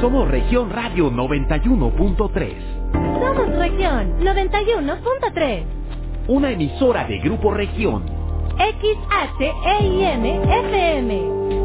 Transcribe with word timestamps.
Somos 0.00 0.28
Región 0.30 0.70
Radio 0.70 1.10
91.3. 1.10 2.54
Somos 3.20 3.48
Región 3.58 4.18
91.3. 4.20 5.62
Una 6.28 6.52
emisora 6.52 7.04
de 7.04 7.18
Grupo 7.18 7.52
Región. 7.52 8.04
XHEIM 8.56 10.24
FM. 10.24 11.22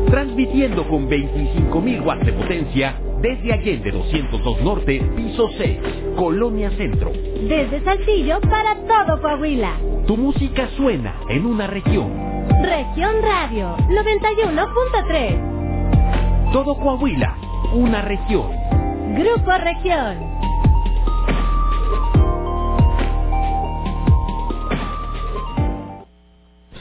Transmitiendo 0.09 0.85
con 0.89 1.09
25.000 1.09 2.05
watts 2.05 2.25
de 2.25 2.33
potencia 2.33 2.95
desde 3.21 3.53
Allende 3.53 3.91
202 3.91 4.61
Norte, 4.63 5.01
piso 5.15 5.49
6, 5.57 5.79
Colonia 6.17 6.69
Centro. 6.71 7.13
Desde 7.13 7.81
Saltillo 7.85 8.41
para 8.41 8.75
todo 8.75 9.21
Coahuila. 9.21 9.77
Tu 10.07 10.17
música 10.17 10.67
suena 10.75 11.15
en 11.29 11.45
una 11.45 11.67
región. 11.67 12.30
Región 12.61 13.21
Radio 13.23 13.75
91.3. 13.89 16.53
Todo 16.53 16.77
Coahuila, 16.77 17.35
una 17.73 18.03
región. 18.03 18.51
Grupo 19.15 19.51
Región. 19.57 20.19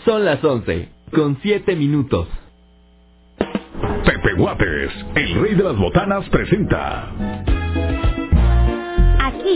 Son 0.05 0.23
las 0.23 0.45
11, 0.45 0.91
con 1.15 1.39
7 1.41 1.75
minutos. 1.77 2.29
Pepe 4.05 4.35
Guates, 4.37 4.93
el 5.15 5.41
rey 5.41 5.55
de 5.55 5.65
las 5.65 5.79
botanas, 5.79 6.29
presenta. 6.29 7.11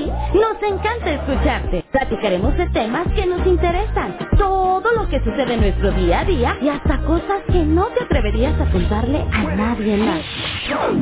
Nos 0.02 0.62
encanta 0.62 1.12
escucharte. 1.12 1.84
Platicaremos 1.92 2.56
de 2.56 2.68
temas 2.70 3.06
que 3.14 3.26
nos 3.26 3.46
interesan. 3.46 4.16
Todo 4.36 4.92
lo 4.92 5.08
que 5.08 5.20
sucede 5.20 5.54
en 5.54 5.60
nuestro 5.60 5.92
día 5.92 6.20
a 6.20 6.24
día 6.24 6.56
y 6.60 6.68
hasta 6.68 6.98
cosas 6.98 7.42
que 7.52 7.62
no 7.64 7.86
te 7.86 8.04
atreverías 8.04 8.60
a 8.60 8.70
contarle 8.72 9.24
a 9.32 9.42
nadie 9.54 9.96
más. 9.96 10.20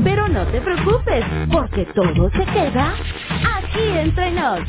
Pero 0.04 0.28
no 0.28 0.44
te 0.46 0.60
preocupes, 0.60 1.24
porque 1.52 1.86
todo 1.94 2.30
se 2.30 2.44
queda 2.46 2.94
aquí 3.56 3.98
entre 3.98 4.30
nos. 4.32 4.60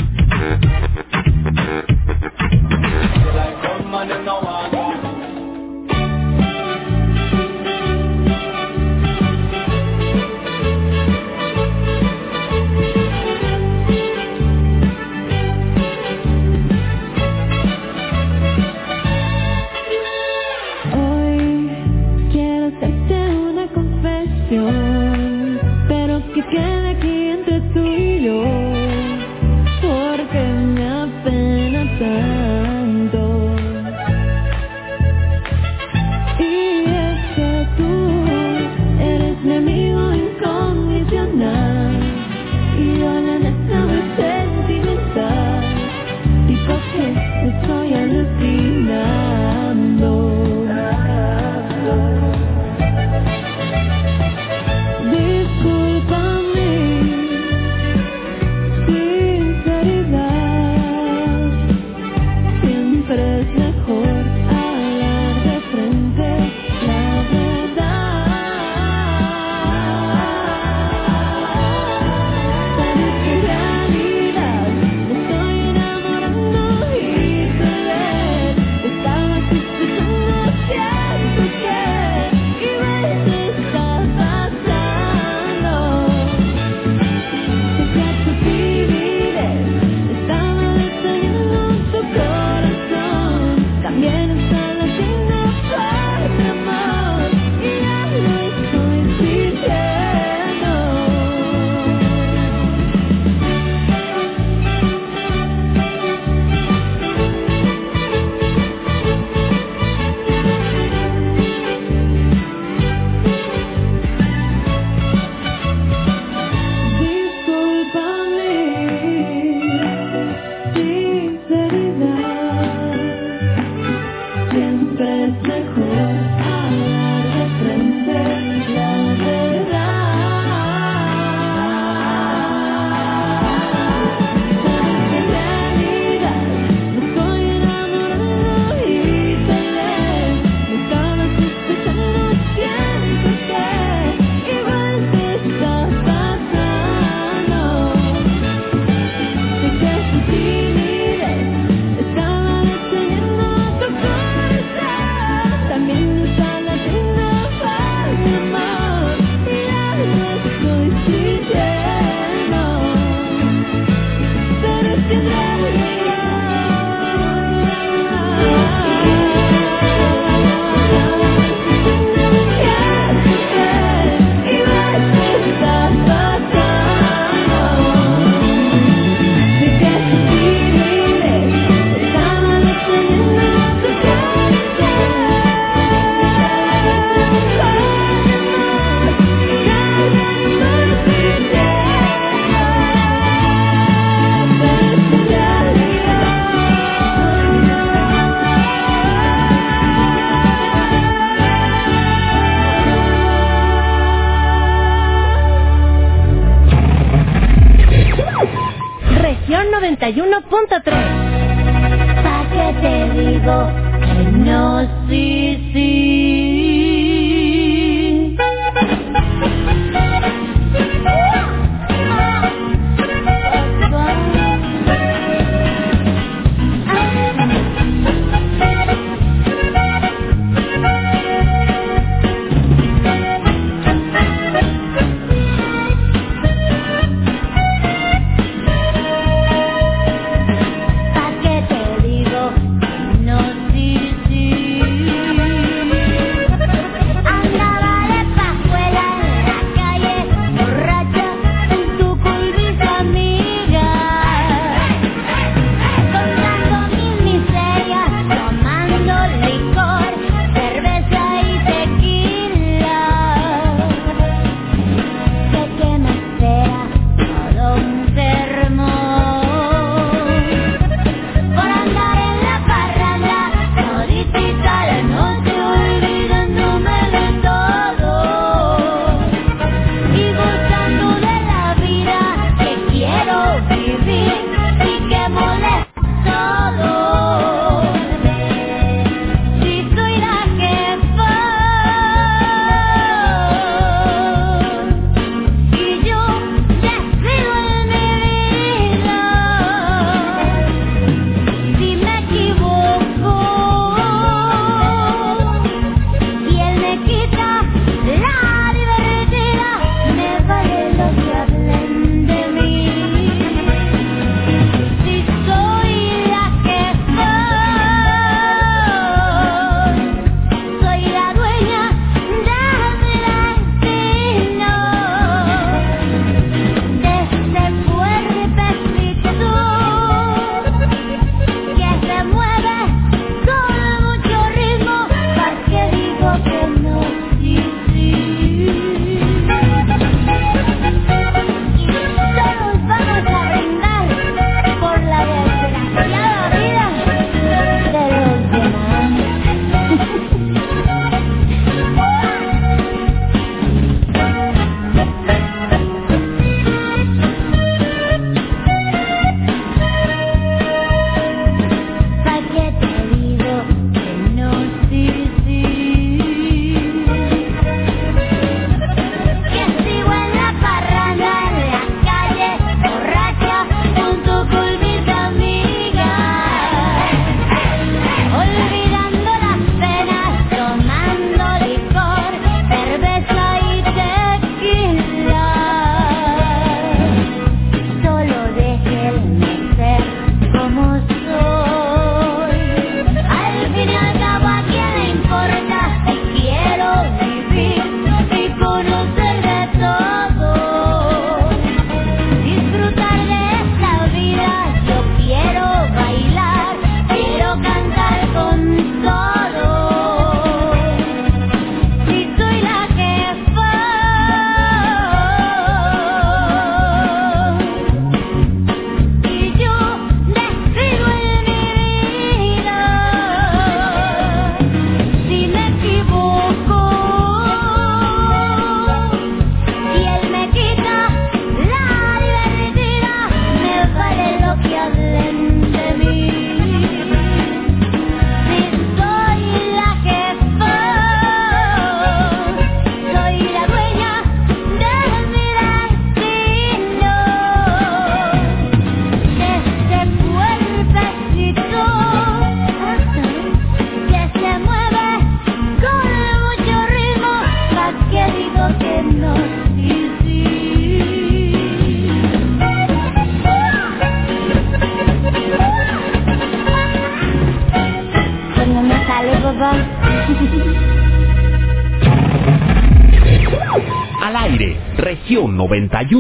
Rádio 476.04 476.20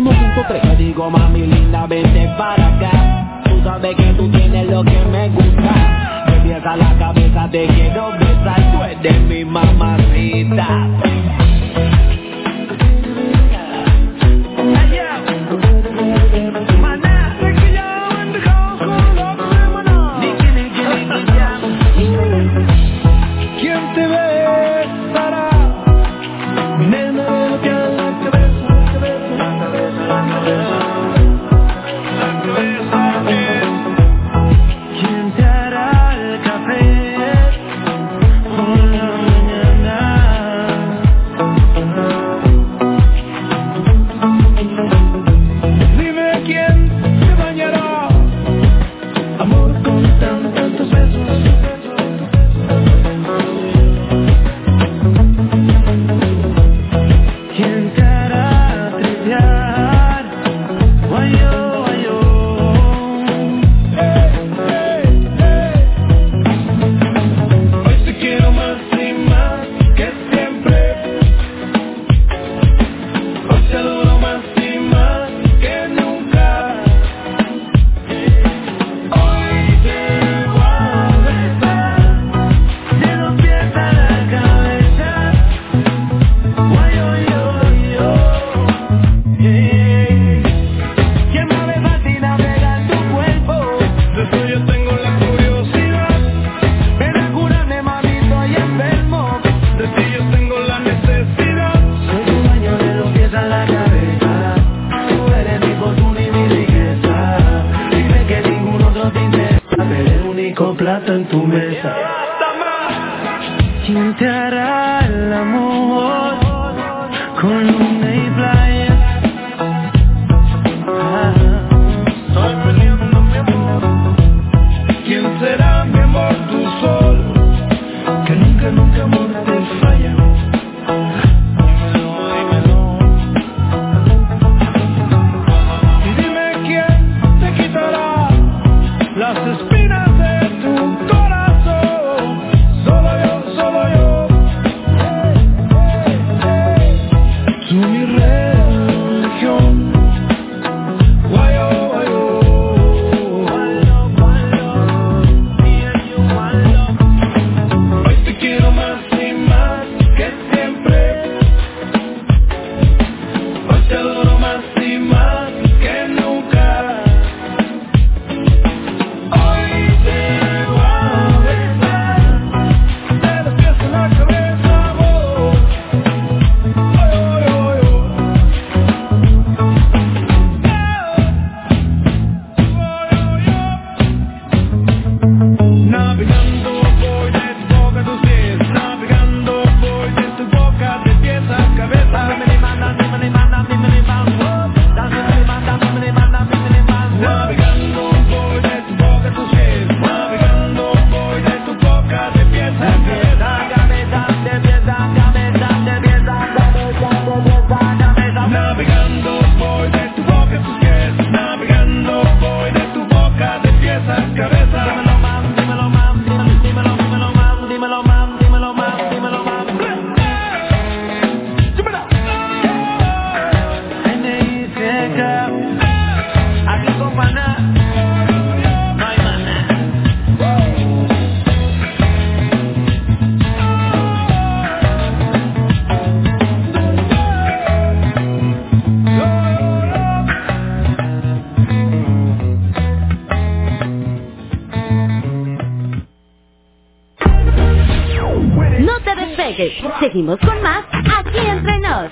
Seguimos 250.00 250.40
con 250.40 250.62
más 250.62 250.86
aquí 250.92 251.40
entre 251.40 251.80
nos. 251.80 252.12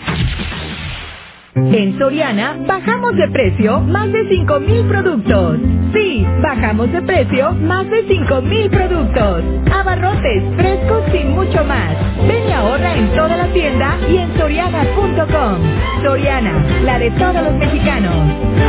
En 1.55 1.97
Soriana 1.99 2.55
bajamos 2.65 3.15
de 3.15 3.27
precio 3.29 3.79
más 3.81 4.11
de 4.11 4.19
5.000 4.29 4.87
productos. 4.87 5.57
Sí, 5.93 6.25
bajamos 6.41 6.91
de 6.91 7.01
precio 7.01 7.51
más 7.53 7.89
de 7.89 8.07
5.000 8.07 8.69
productos. 8.69 9.43
Abarrotes, 9.73 10.43
frescos 10.55 11.03
y 11.13 11.25
mucho 11.25 11.63
más. 11.65 11.95
Ven 12.27 12.47
y 12.47 12.51
ahorra 12.51 12.95
en 12.95 13.09
toda 13.15 13.35
la 13.35 13.47
tienda 13.47 13.97
y 14.09 14.17
en 14.17 14.37
soriana.com. 14.37 15.57
Soriana, 16.03 16.81
la 16.83 16.99
de 16.99 17.11
todos 17.11 17.43
los 17.43 17.53
mexicanos. 17.55 18.15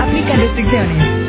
Aplica 0.00 0.36
restricciones. 0.36 1.22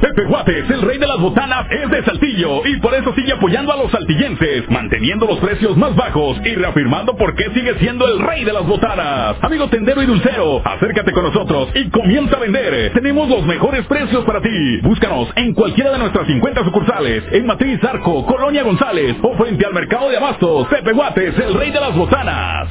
Pepe 0.00 0.24
Guates, 0.24 0.70
el 0.70 0.82
rey 0.82 0.98
de 0.98 1.06
las 1.06 1.20
botanas, 1.20 1.66
es 1.70 1.90
de 1.90 2.04
Saltillo 2.04 2.19
y 2.38 2.76
por 2.80 2.94
eso 2.94 3.12
sigue 3.14 3.32
apoyando 3.32 3.72
a 3.72 3.76
los 3.76 3.90
saltillenses, 3.90 4.70
manteniendo 4.70 5.26
los 5.26 5.38
precios 5.38 5.76
más 5.76 5.94
bajos 5.96 6.38
y 6.44 6.54
reafirmando 6.54 7.16
por 7.16 7.34
qué 7.34 7.50
sigue 7.52 7.74
siendo 7.80 8.06
el 8.06 8.20
rey 8.20 8.44
de 8.44 8.52
las 8.52 8.64
botanas. 8.66 9.36
Amigo 9.42 9.68
tendero 9.68 10.00
y 10.02 10.06
dulcero, 10.06 10.62
acércate 10.64 11.12
con 11.12 11.24
nosotros 11.24 11.70
y 11.74 11.90
comienza 11.90 12.36
a 12.36 12.40
vender. 12.40 12.92
Tenemos 12.92 13.28
los 13.28 13.44
mejores 13.46 13.84
precios 13.86 14.24
para 14.24 14.40
ti. 14.40 14.80
Búscanos 14.82 15.28
en 15.34 15.54
cualquiera 15.54 15.90
de 15.90 15.98
nuestras 15.98 16.26
50 16.26 16.64
sucursales, 16.64 17.24
en 17.32 17.46
Matriz 17.46 17.82
Arco, 17.82 18.24
Colonia 18.24 18.62
González 18.62 19.16
o 19.22 19.34
frente 19.36 19.66
al 19.66 19.74
mercado 19.74 20.08
de 20.08 20.16
abastos. 20.16 20.68
Pepe 20.68 20.92
Guates, 20.92 21.36
el 21.36 21.54
rey 21.54 21.70
de 21.72 21.80
las 21.80 21.96
botanas. 21.96 22.68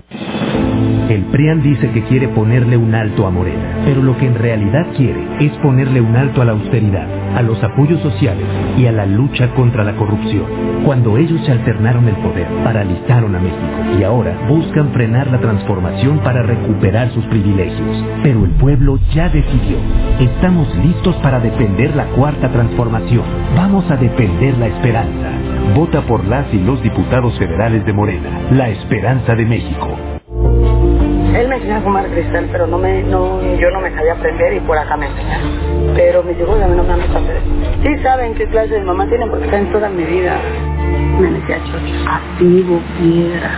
El 1.10 1.25
PRIAN 1.25 1.62
dice 1.62 1.91
que 1.91 2.03
quiere 2.03 2.29
ponerle 2.29 2.77
un 2.77 2.95
alto 2.95 3.27
a 3.27 3.29
Morena, 3.29 3.81
pero 3.86 4.01
lo 4.01 4.17
que 4.17 4.25
en 4.25 4.36
realidad 4.36 4.88
quiere 4.95 5.22
es 5.39 5.51
ponerle 5.57 6.00
un 6.00 6.15
alto 6.15 6.41
a 6.41 6.45
la 6.45 6.53
austeridad, 6.53 7.05
a 7.36 7.41
los 7.41 7.62
apoyos 7.62 8.01
sociales 8.01 8.45
y 8.77 8.86
a 8.86 8.91
la 8.91 9.05
lucha 9.05 9.53
contra 9.53 9.83
la 9.83 9.95
corrupción. 9.95 10.45
Cuando 10.86 11.17
ellos 11.17 11.41
se 11.45 11.51
alternaron 11.51 12.07
el 12.07 12.15
poder, 12.15 12.48
paralizaron 12.63 13.36
a 13.36 13.39
México 13.39 14.00
y 14.00 14.03
ahora 14.03 14.48
buscan 14.48 14.91
frenar 14.93 15.27
la 15.27 15.39
transformación 15.39 16.19
para 16.19 16.41
recuperar 16.41 17.12
sus 17.12 17.25
privilegios. 17.25 18.03
Pero 18.24 18.45
el 18.45 18.51
pueblo 18.51 18.98
ya 19.13 19.29
decidió. 19.29 19.77
Estamos 20.19 20.74
listos 20.77 21.15
para 21.17 21.39
defender 21.39 21.95
la 21.95 22.05
cuarta 22.07 22.50
transformación. 22.50 23.24
Vamos 23.55 23.89
a 23.91 23.98
defender 23.98 24.57
la 24.57 24.67
esperanza. 24.67 25.42
Vota 25.72 26.01
por 26.01 26.24
las 26.25 26.53
y 26.53 26.60
los 26.60 26.84
diputados 26.84 27.36
federales 27.39 27.84
de 27.84 27.93
Morena, 27.93 28.29
la 28.51 28.70
esperanza 28.70 29.34
de 29.34 29.43
México. 29.43 29.98
Él 31.36 31.48
me 31.48 31.55
enseñó 31.55 31.77
a 31.77 31.82
fumar 31.82 32.05
cristal, 32.10 32.48
pero 32.51 32.67
no 32.67 32.77
me, 32.77 33.01
no, 33.01 33.41
yo 33.58 33.72
no 33.72 33.82
me 33.82 33.89
sabía 33.96 34.13
aprender 34.13 34.53
y 34.53 34.60
por 34.60 34.77
acá 34.77 34.96
me 34.98 35.08
enseñaron. 35.08 35.50
Pero 35.96 36.22
mis 36.22 36.39
hijos 36.39 36.62
a 36.62 36.67
mí 36.67 36.75
no 36.77 36.84
me 36.84 36.93
han 36.93 37.01
eso. 37.01 37.20
Sí 37.82 38.03
saben 38.03 38.36
qué 38.36 38.46
clase 38.50 38.75
de 38.75 38.82
mamá 38.82 39.08
tienen 39.08 39.29
porque 39.32 39.46
está 39.46 39.58
en 39.58 39.72
toda 39.72 39.89
mi 39.89 40.03
vida. 40.03 40.38
Me 41.20 41.32
decía 41.32 41.58
chocho, 41.63 42.10
activo, 42.10 42.79
piedra. 43.00 43.50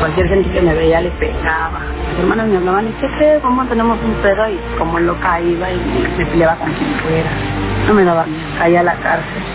Cualquier 0.00 0.28
gente 0.28 0.50
que 0.50 0.62
me 0.62 0.74
veía 0.74 1.00
le 1.00 1.10
pegaba. 1.12 1.80
Mis 2.10 2.20
hermanas 2.20 2.48
me 2.48 2.56
hablaban, 2.56 2.88
¿y 2.88 2.92
qué 3.00 3.06
crees? 3.18 3.40
¿Cómo 3.40 3.64
tenemos 3.66 3.98
un 4.02 4.14
pedo? 4.14 4.48
Y 4.48 4.58
como 4.76 4.98
loca 4.98 5.40
iba 5.40 5.70
y 5.70 5.80
me 6.18 6.26
peleaba 6.26 6.56
con 6.56 6.72
quien 6.72 6.90
fuera. 6.96 7.30
No 7.86 7.94
me 7.94 8.04
daba 8.04 8.26
miedo, 8.26 8.58
caía 8.58 8.80
a 8.80 8.82
la 8.82 8.94
cárcel. 8.94 9.51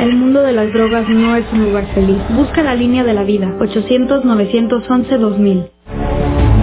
El 0.00 0.14
mundo 0.14 0.42
de 0.42 0.52
las 0.52 0.72
drogas 0.72 1.08
no 1.08 1.36
es 1.36 1.44
un 1.52 1.64
lugar 1.64 1.86
feliz. 1.94 2.18
Busca 2.36 2.62
la 2.62 2.74
línea 2.74 3.02
de 3.02 3.14
la 3.14 3.24
vida. 3.24 3.48
800-911-2000. 3.58 5.70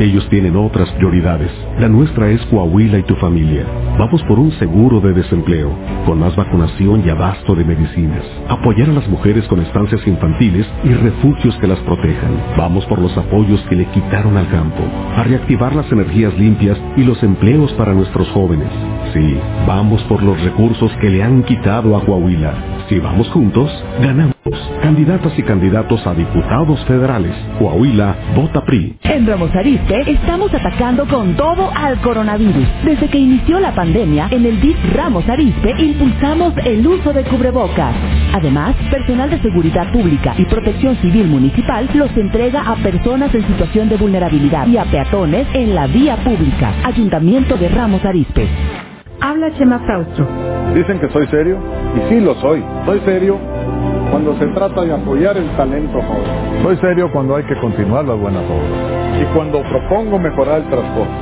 Ellos 0.03 0.27
tienen 0.27 0.57
otras 0.57 0.91
prioridades. 0.95 1.49
La 1.79 1.87
nuestra 1.87 2.29
es 2.29 2.41
Coahuila 2.47 2.99
y 2.99 3.03
tu 3.03 3.15
familia. 3.15 3.63
Vamos 3.97 4.21
por 4.23 4.37
un 4.37 4.51
seguro 4.59 4.99
de 4.99 5.13
desempleo, 5.13 5.71
con 6.05 6.19
más 6.19 6.35
vacunación 6.35 7.03
y 7.05 7.09
abasto 7.09 7.55
de 7.55 7.63
medicinas. 7.63 8.25
Apoyar 8.49 8.89
a 8.89 8.93
las 8.93 9.07
mujeres 9.07 9.47
con 9.47 9.61
estancias 9.61 10.05
infantiles 10.05 10.67
y 10.83 10.89
refugios 10.89 11.55
que 11.59 11.67
las 11.67 11.79
protejan. 11.79 12.37
Vamos 12.57 12.85
por 12.87 12.99
los 12.99 13.17
apoyos 13.17 13.61
que 13.69 13.77
le 13.77 13.85
quitaron 13.91 14.35
al 14.35 14.49
campo. 14.49 14.83
A 15.15 15.23
reactivar 15.23 15.73
las 15.73 15.89
energías 15.89 16.37
limpias 16.37 16.77
y 16.97 17.05
los 17.05 17.23
empleos 17.23 17.71
para 17.75 17.93
nuestros 17.93 18.27
jóvenes. 18.31 18.67
Sí, 19.13 19.37
vamos 19.65 20.03
por 20.09 20.21
los 20.21 20.37
recursos 20.43 20.91
que 20.99 21.09
le 21.09 21.23
han 21.23 21.43
quitado 21.43 21.95
a 21.95 22.03
Coahuila. 22.03 22.53
Si 22.89 22.99
vamos 22.99 23.29
juntos, 23.29 23.71
ganamos. 24.01 24.32
Candidatas 24.81 25.39
y 25.39 25.43
candidatos 25.43 26.05
a 26.05 26.13
diputados 26.13 26.83
federales. 26.85 27.33
Coahuila, 27.59 28.13
vota 28.35 28.65
PRI. 28.65 28.97
En 29.03 29.25
Ramos 29.25 29.55
Arizpe 29.55 30.11
estamos 30.11 30.53
atacando 30.53 31.07
con 31.07 31.35
todo 31.37 31.71
al 31.73 32.01
coronavirus. 32.01 32.67
Desde 32.83 33.07
que 33.07 33.19
inició 33.19 33.61
la 33.61 33.73
pandemia, 33.73 34.27
en 34.31 34.45
el 34.45 34.59
DIF 34.59 34.75
Ramos 34.93 35.27
Arizpe 35.29 35.73
impulsamos 35.81 36.53
el 36.65 36.85
uso 36.85 37.13
de 37.13 37.23
cubrebocas. 37.23 37.95
Además, 38.33 38.75
personal 38.91 39.29
de 39.29 39.41
seguridad 39.41 39.89
pública 39.93 40.35
y 40.37 40.43
protección 40.43 40.97
civil 40.97 41.27
municipal 41.27 41.89
los 41.93 42.15
entrega 42.17 42.69
a 42.69 42.75
personas 42.75 43.33
en 43.33 43.47
situación 43.47 43.87
de 43.87 43.95
vulnerabilidad 43.95 44.67
y 44.67 44.75
a 44.75 44.83
peatones 44.83 45.47
en 45.53 45.73
la 45.73 45.87
vía 45.87 46.17
pública. 46.17 46.73
Ayuntamiento 46.83 47.55
de 47.55 47.69
Ramos 47.69 48.03
Arizpe. 48.03 48.49
Habla 49.21 49.53
Chema 49.57 49.79
Fraustro. 49.85 50.27
Dicen 50.75 50.99
que 50.99 51.07
soy 51.11 51.27
serio, 51.27 51.59
y 51.95 52.09
sí 52.09 52.19
lo 52.19 52.35
soy. 52.41 52.61
Soy 52.85 52.99
serio 53.05 53.39
cuando 54.13 54.37
se 54.37 54.45
trata 54.49 54.83
de 54.83 54.93
apoyar 54.93 55.35
el 55.37 55.49
talento 55.57 55.99
joven. 55.99 56.61
Soy 56.61 56.77
serio 56.77 57.11
cuando 57.11 57.35
hay 57.35 57.43
que 57.45 57.55
continuar 57.57 58.05
las 58.05 58.19
buenas 58.19 58.43
obras. 58.43 59.19
Y 59.19 59.25
cuando 59.35 59.63
propongo 59.63 60.19
mejorar 60.19 60.61
el 60.61 60.69
transporte. 60.69 61.13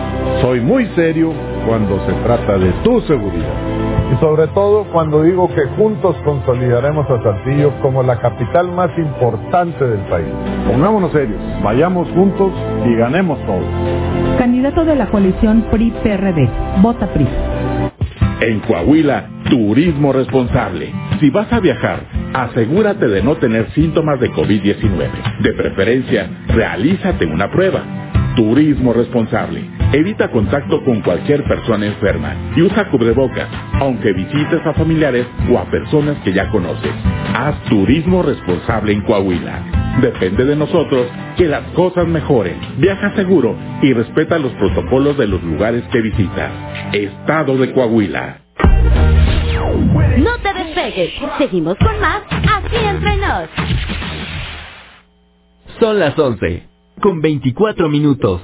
Soy 0.42 0.60
muy 0.60 0.86
serio 0.88 1.32
cuando 1.66 2.06
se 2.06 2.12
trata 2.26 2.58
de 2.58 2.70
tu 2.84 3.00
seguridad. 3.04 3.54
Y 4.12 4.20
sobre 4.20 4.48
todo 4.48 4.84
cuando 4.92 5.24
digo 5.24 5.48
que 5.56 5.62
juntos 5.78 6.18
consolidaremos 6.26 7.10
a 7.10 7.24
Saltillo 7.24 7.72
como 7.82 8.04
la 8.04 8.20
capital 8.20 8.70
más 8.74 8.90
importante 8.98 9.88
del 9.88 10.02
país. 10.10 10.28
Pongámonos 10.70 11.14
serios, 11.14 11.40
vayamos 11.64 12.10
juntos 12.10 12.52
y 12.86 12.94
ganemos 12.98 13.40
todos. 13.46 14.38
Candidato 14.38 14.84
de 14.84 14.98
la 14.98 15.06
coalición 15.10 15.62
PRI-PRD. 15.72 16.50
Vota 16.82 17.08
PRI. 17.08 17.26
En 18.42 18.60
Coahuila, 18.62 19.30
turismo 19.52 20.12
responsable. 20.12 20.92
Si 21.20 21.30
vas 21.30 21.54
a 21.54 21.60
viajar, 21.60 22.00
asegúrate 22.34 23.08
de 23.08 23.22
no 23.22 23.38
tener 23.38 23.70
síntomas 23.74 24.20
de 24.20 24.32
COVID-19. 24.32 25.42
De 25.44 25.54
preferencia, 25.54 26.28
realízate 26.48 27.28
una 27.28 27.52
prueba. 27.52 27.84
Turismo 28.36 28.94
responsable. 28.94 29.81
Evita 29.94 30.32
contacto 30.32 30.82
con 30.86 31.02
cualquier 31.02 31.44
persona 31.44 31.86
enferma 31.86 32.34
y 32.56 32.62
usa 32.62 32.90
cubrebocas, 32.90 33.50
aunque 33.74 34.14
visites 34.14 34.66
a 34.66 34.74
familiares 34.74 35.28
o 35.52 35.58
a 35.58 35.66
personas 35.66 36.18
que 36.24 36.32
ya 36.32 36.50
conoces. 36.50 36.94
Haz 37.36 37.62
turismo 37.66 38.24
responsable 38.24 38.94
en 38.94 39.02
Coahuila. 39.02 40.00
Depende 40.02 40.46
de 40.46 40.56
nosotros 40.56 41.08
que 41.36 41.46
las 41.46 41.64
cosas 41.72 42.08
mejoren. 42.08 42.58
Viaja 42.78 43.14
seguro 43.18 43.58
y 43.82 43.92
respeta 43.92 44.40
los 44.40 44.54
protocolos 44.54 45.18
de 45.18 45.28
los 45.28 45.44
lugares 45.44 45.84
que 45.92 46.00
visitas. 46.00 46.52
Estado 46.94 47.58
de 47.58 47.74
Coahuila. 47.74 48.38
No 50.18 50.38
te 50.42 50.54
despegues. 50.54 51.12
Seguimos 51.38 51.78
con 51.78 52.00
más 52.00 52.22
aquí 52.32 52.78
entre 52.78 53.18
nos. 53.18 53.50
Son 55.82 56.00
las 56.00 56.18
11, 56.18 56.64
con 57.02 57.20
24 57.20 57.90
minutos. 57.90 58.42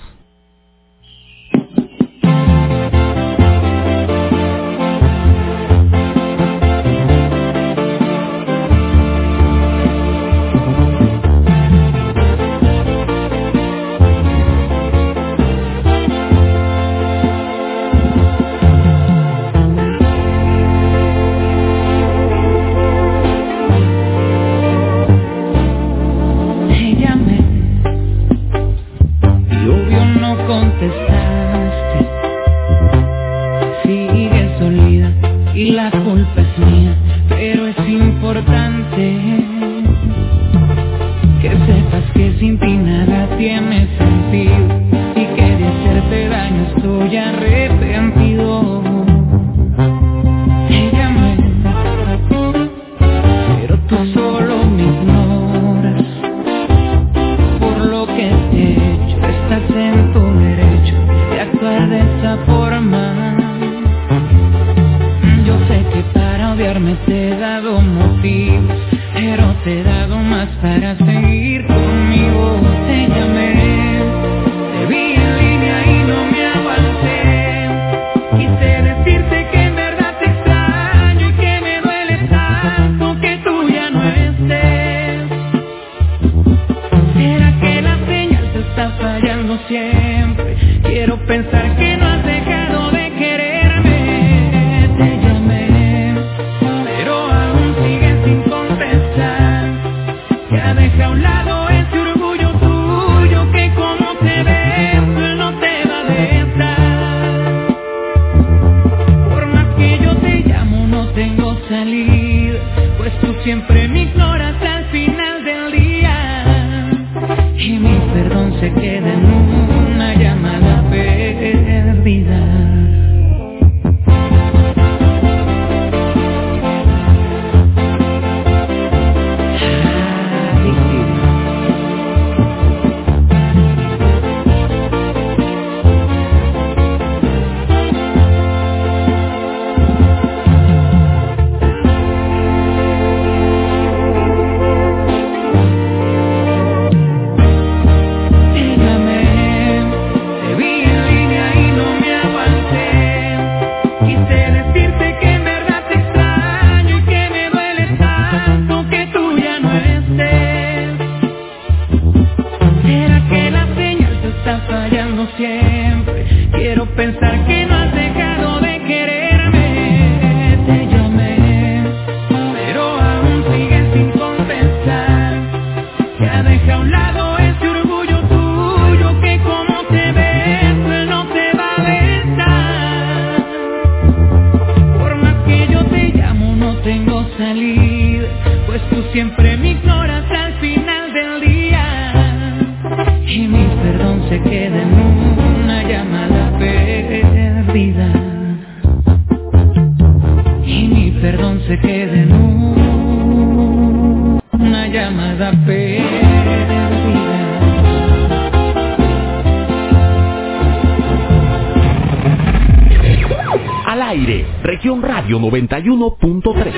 Radio 215.27 215.39
91.3. 215.39 216.73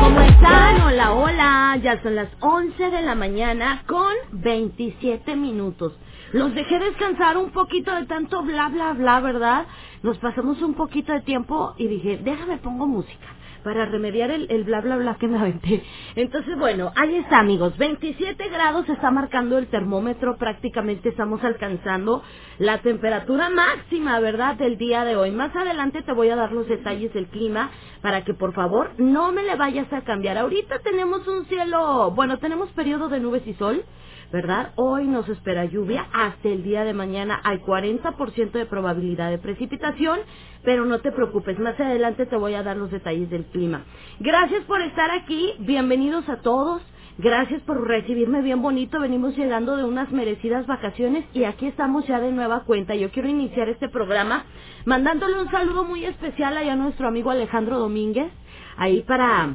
¿Cómo 0.00 0.20
están? 0.20 0.82
Hola, 0.82 1.12
hola. 1.12 1.78
Ya 1.82 2.00
son 2.00 2.14
las 2.14 2.28
11 2.38 2.90
de 2.90 3.02
la 3.02 3.16
mañana 3.16 3.82
con 3.88 4.12
27 4.30 5.34
minutos. 5.34 5.98
Los 6.32 6.54
dejé 6.54 6.78
descansar 6.78 7.38
un 7.38 7.50
poquito 7.50 7.92
de 7.92 8.06
tanto 8.06 8.44
bla, 8.44 8.68
bla, 8.68 8.92
bla, 8.92 9.18
¿verdad? 9.18 9.66
Nos 10.04 10.16
pasamos 10.18 10.62
un 10.62 10.74
poquito 10.74 11.12
de 11.12 11.22
tiempo 11.22 11.74
y 11.76 11.88
dije, 11.88 12.20
déjame 12.22 12.58
pongo 12.58 12.86
música 12.86 13.26
para 13.64 13.86
remediar 13.86 14.30
el, 14.30 14.64
bla, 14.64 14.80
bla, 14.80 14.96
bla 14.96 15.16
que 15.16 15.28
me 15.28 15.38
aventé. 15.38 15.82
Entonces, 16.16 16.58
bueno, 16.58 16.92
ahí 16.96 17.16
está, 17.16 17.40
amigos. 17.40 17.76
27 17.78 18.48
grados 18.50 18.88
está 18.88 19.10
marcando 19.10 19.58
el 19.58 19.68
termómetro. 19.68 20.36
Prácticamente 20.38 21.10
estamos 21.10 21.42
alcanzando 21.44 22.22
la 22.58 22.78
temperatura 22.82 23.50
máxima, 23.50 24.20
¿verdad?, 24.20 24.56
del 24.56 24.78
día 24.78 25.04
de 25.04 25.16
hoy. 25.16 25.30
Más 25.32 25.54
adelante 25.56 26.02
te 26.02 26.12
voy 26.12 26.30
a 26.30 26.36
dar 26.36 26.52
los 26.52 26.68
detalles 26.68 27.12
del 27.14 27.28
clima 27.28 27.70
para 28.02 28.24
que, 28.24 28.34
por 28.34 28.54
favor, 28.54 28.92
no 28.98 29.32
me 29.32 29.42
le 29.44 29.56
vayas 29.56 29.92
a 29.92 30.02
cambiar. 30.02 30.38
Ahorita 30.38 30.80
tenemos 30.80 31.26
un 31.28 31.46
cielo, 31.46 32.12
bueno, 32.12 32.38
tenemos 32.38 32.70
periodo 32.72 33.08
de 33.08 33.20
nubes 33.20 33.46
y 33.46 33.54
sol. 33.54 33.84
¿Verdad? 34.32 34.72
Hoy 34.76 35.06
nos 35.06 35.28
espera 35.28 35.66
lluvia, 35.66 36.06
hasta 36.12 36.48
el 36.48 36.64
día 36.64 36.84
de 36.84 36.94
mañana 36.94 37.40
hay 37.44 37.58
40% 37.58 38.52
de 38.52 38.66
probabilidad 38.66 39.30
de 39.30 39.38
precipitación, 39.38 40.20
pero 40.64 40.86
no 40.86 41.00
te 41.00 41.12
preocupes, 41.12 41.58
más 41.58 41.78
adelante 41.78 42.26
te 42.26 42.36
voy 42.36 42.54
a 42.54 42.62
dar 42.64 42.76
los 42.76 42.90
detalles 42.90 43.30
del 43.30 43.44
clima. 43.46 43.84
Gracias 44.20 44.64
por 44.64 44.80
estar 44.82 45.10
aquí, 45.12 45.52
bienvenidos 45.60 46.28
a 46.28 46.40
todos. 46.40 46.82
Gracias 47.18 47.62
por 47.62 47.86
recibirme 47.86 48.42
bien 48.42 48.62
bonito. 48.62 48.98
Venimos 48.98 49.36
llegando 49.36 49.76
de 49.76 49.84
unas 49.84 50.10
merecidas 50.12 50.66
vacaciones 50.66 51.24
y 51.34 51.44
aquí 51.44 51.66
estamos 51.66 52.06
ya 52.08 52.18
de 52.20 52.32
nueva 52.32 52.64
cuenta. 52.64 52.96
Yo 52.96 53.10
quiero 53.10 53.28
iniciar 53.28 53.68
este 53.68 53.88
programa 53.88 54.46
mandándole 54.86 55.40
un 55.40 55.50
saludo 55.50 55.84
muy 55.84 56.06
especial 56.06 56.56
allá 56.56 56.72
a 56.72 56.76
nuestro 56.76 57.08
amigo 57.08 57.30
Alejandro 57.30 57.78
Domínguez, 57.78 58.32
ahí 58.78 59.02
para 59.02 59.54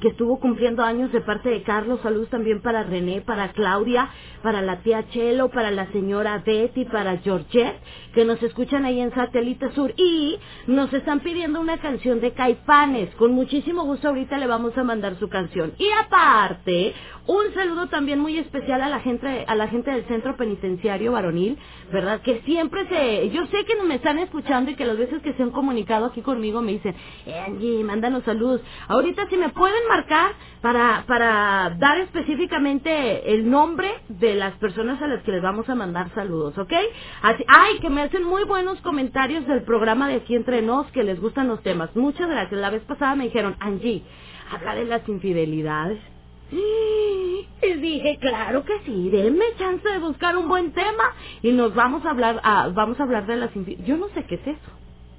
que 0.00 0.08
estuvo 0.08 0.38
cumpliendo 0.38 0.82
años 0.82 1.12
de 1.12 1.20
parte 1.20 1.48
de 1.48 1.62
Carlos. 1.62 2.00
Saludos 2.02 2.28
también 2.28 2.60
para 2.60 2.82
René, 2.82 3.20
para 3.22 3.52
Claudia, 3.52 4.10
para 4.42 4.62
la 4.62 4.80
tía 4.82 5.08
Chelo, 5.10 5.48
para 5.50 5.70
la 5.70 5.90
señora 5.92 6.42
Betty, 6.44 6.84
para 6.84 7.18
Georgette, 7.18 7.80
que 8.14 8.24
nos 8.24 8.42
escuchan 8.42 8.84
ahí 8.84 9.00
en 9.00 9.12
Satélite 9.14 9.72
Sur. 9.72 9.92
Y 9.96 10.38
nos 10.66 10.92
están 10.92 11.20
pidiendo 11.20 11.60
una 11.60 11.78
canción 11.78 12.20
de 12.20 12.32
Caifanes. 12.32 13.14
Con 13.16 13.32
muchísimo 13.32 13.84
gusto 13.84 14.08
ahorita 14.08 14.38
le 14.38 14.46
vamos 14.46 14.76
a 14.76 14.84
mandar 14.84 15.16
su 15.18 15.28
canción. 15.28 15.72
Y 15.78 15.88
aparte, 16.04 16.94
un 17.28 17.52
saludo 17.52 17.88
también 17.88 18.20
muy 18.20 18.38
especial 18.38 18.80
a 18.80 18.88
la 18.88 19.00
gente, 19.00 19.44
a 19.46 19.54
la 19.54 19.68
gente 19.68 19.90
del 19.90 20.06
Centro 20.06 20.34
Penitenciario 20.38 21.12
Varonil, 21.12 21.58
¿verdad? 21.92 22.22
Que 22.22 22.40
siempre 22.46 22.88
se... 22.88 23.28
Yo 23.28 23.46
sé 23.48 23.66
que 23.66 23.76
me 23.82 23.96
están 23.96 24.18
escuchando 24.18 24.70
y 24.70 24.74
que 24.76 24.86
las 24.86 24.96
veces 24.96 25.20
que 25.20 25.34
se 25.34 25.42
han 25.42 25.50
comunicado 25.50 26.06
aquí 26.06 26.22
conmigo 26.22 26.62
me 26.62 26.72
dicen, 26.72 26.94
Angie, 27.46 27.84
mándanos 27.84 28.24
saludos. 28.24 28.62
Ahorita 28.88 29.28
si 29.28 29.36
me 29.36 29.50
pueden 29.50 29.86
marcar 29.88 30.32
para, 30.62 31.04
para 31.06 31.76
dar 31.78 31.98
específicamente 31.98 33.34
el 33.34 33.50
nombre 33.50 33.90
de 34.08 34.34
las 34.34 34.54
personas 34.54 35.00
a 35.02 35.06
las 35.06 35.22
que 35.22 35.32
les 35.32 35.42
vamos 35.42 35.68
a 35.68 35.74
mandar 35.74 36.10
saludos, 36.14 36.56
¿ok? 36.56 36.72
Así, 37.20 37.44
ay, 37.46 37.78
que 37.80 37.90
me 37.90 38.00
hacen 38.02 38.24
muy 38.24 38.44
buenos 38.44 38.80
comentarios 38.80 39.46
del 39.46 39.64
programa 39.64 40.08
de 40.08 40.14
aquí 40.14 40.34
entre 40.34 40.62
nos, 40.62 40.86
que 40.92 41.04
les 41.04 41.20
gustan 41.20 41.48
los 41.48 41.62
temas. 41.62 41.94
Muchas 41.94 42.26
gracias. 42.26 42.58
La 42.58 42.70
vez 42.70 42.82
pasada 42.84 43.14
me 43.16 43.24
dijeron, 43.24 43.54
Angie, 43.60 44.02
habla 44.50 44.74
de 44.74 44.86
las 44.86 45.06
infidelidades. 45.06 46.00
Y 47.62 47.74
dije, 47.74 48.18
claro 48.20 48.64
que 48.64 48.80
sí, 48.86 49.10
denme 49.10 49.44
chance 49.58 49.88
de 49.88 49.98
buscar 49.98 50.36
un 50.36 50.48
buen 50.48 50.72
tema 50.72 51.14
y 51.42 51.52
nos 51.52 51.74
vamos 51.74 52.04
a 52.06 52.10
hablar, 52.10 52.40
ah, 52.44 52.70
vamos 52.74 53.00
a 53.00 53.02
hablar 53.02 53.26
de 53.26 53.36
las. 53.36 53.50
Yo 53.84 53.96
no 53.96 54.08
sé 54.10 54.24
qué 54.24 54.36
es 54.36 54.46
eso, 54.46 54.70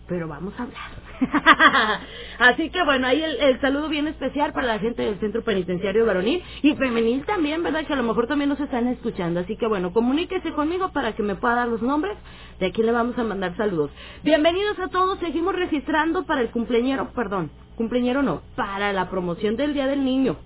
pero 0.07 0.27
vamos 0.27 0.53
a 0.57 0.63
hablar. 0.63 0.89
Así 2.39 2.69
que 2.69 2.83
bueno, 2.85 3.07
ahí 3.07 3.21
el, 3.21 3.35
el 3.41 3.61
saludo 3.61 3.89
bien 3.89 4.07
especial 4.07 4.53
para 4.53 4.67
la 4.67 4.79
gente 4.79 5.03
del 5.03 5.19
Centro 5.19 5.43
Penitenciario 5.43 6.05
Varonil 6.05 6.41
y 6.63 6.75
Femenil 6.75 7.25
también, 7.25 7.61
¿verdad? 7.61 7.85
Que 7.85 7.93
a 7.93 7.97
lo 7.97 8.03
mejor 8.03 8.27
también 8.27 8.49
nos 8.49 8.59
están 8.61 8.87
escuchando. 8.87 9.41
Así 9.41 9.57
que 9.57 9.67
bueno, 9.67 9.91
comuníquese 9.93 10.53
conmigo 10.53 10.91
para 10.93 11.13
que 11.13 11.23
me 11.23 11.35
pueda 11.35 11.55
dar 11.55 11.67
los 11.67 11.81
nombres. 11.81 12.17
De 12.59 12.67
aquí 12.67 12.83
le 12.83 12.93
vamos 12.93 13.17
a 13.19 13.23
mandar 13.23 13.55
saludos. 13.57 13.91
Bienvenidos 14.23 14.79
a 14.79 14.87
todos, 14.87 15.19
seguimos 15.19 15.55
registrando 15.55 16.25
para 16.25 16.41
el 16.41 16.51
cumpleañero, 16.51 17.11
perdón, 17.13 17.51
cumpleañero 17.75 18.23
no, 18.23 18.41
para 18.55 18.93
la 18.93 19.09
promoción 19.09 19.57
del 19.57 19.73
Día 19.73 19.87
del 19.87 20.05
Niño. 20.05 20.37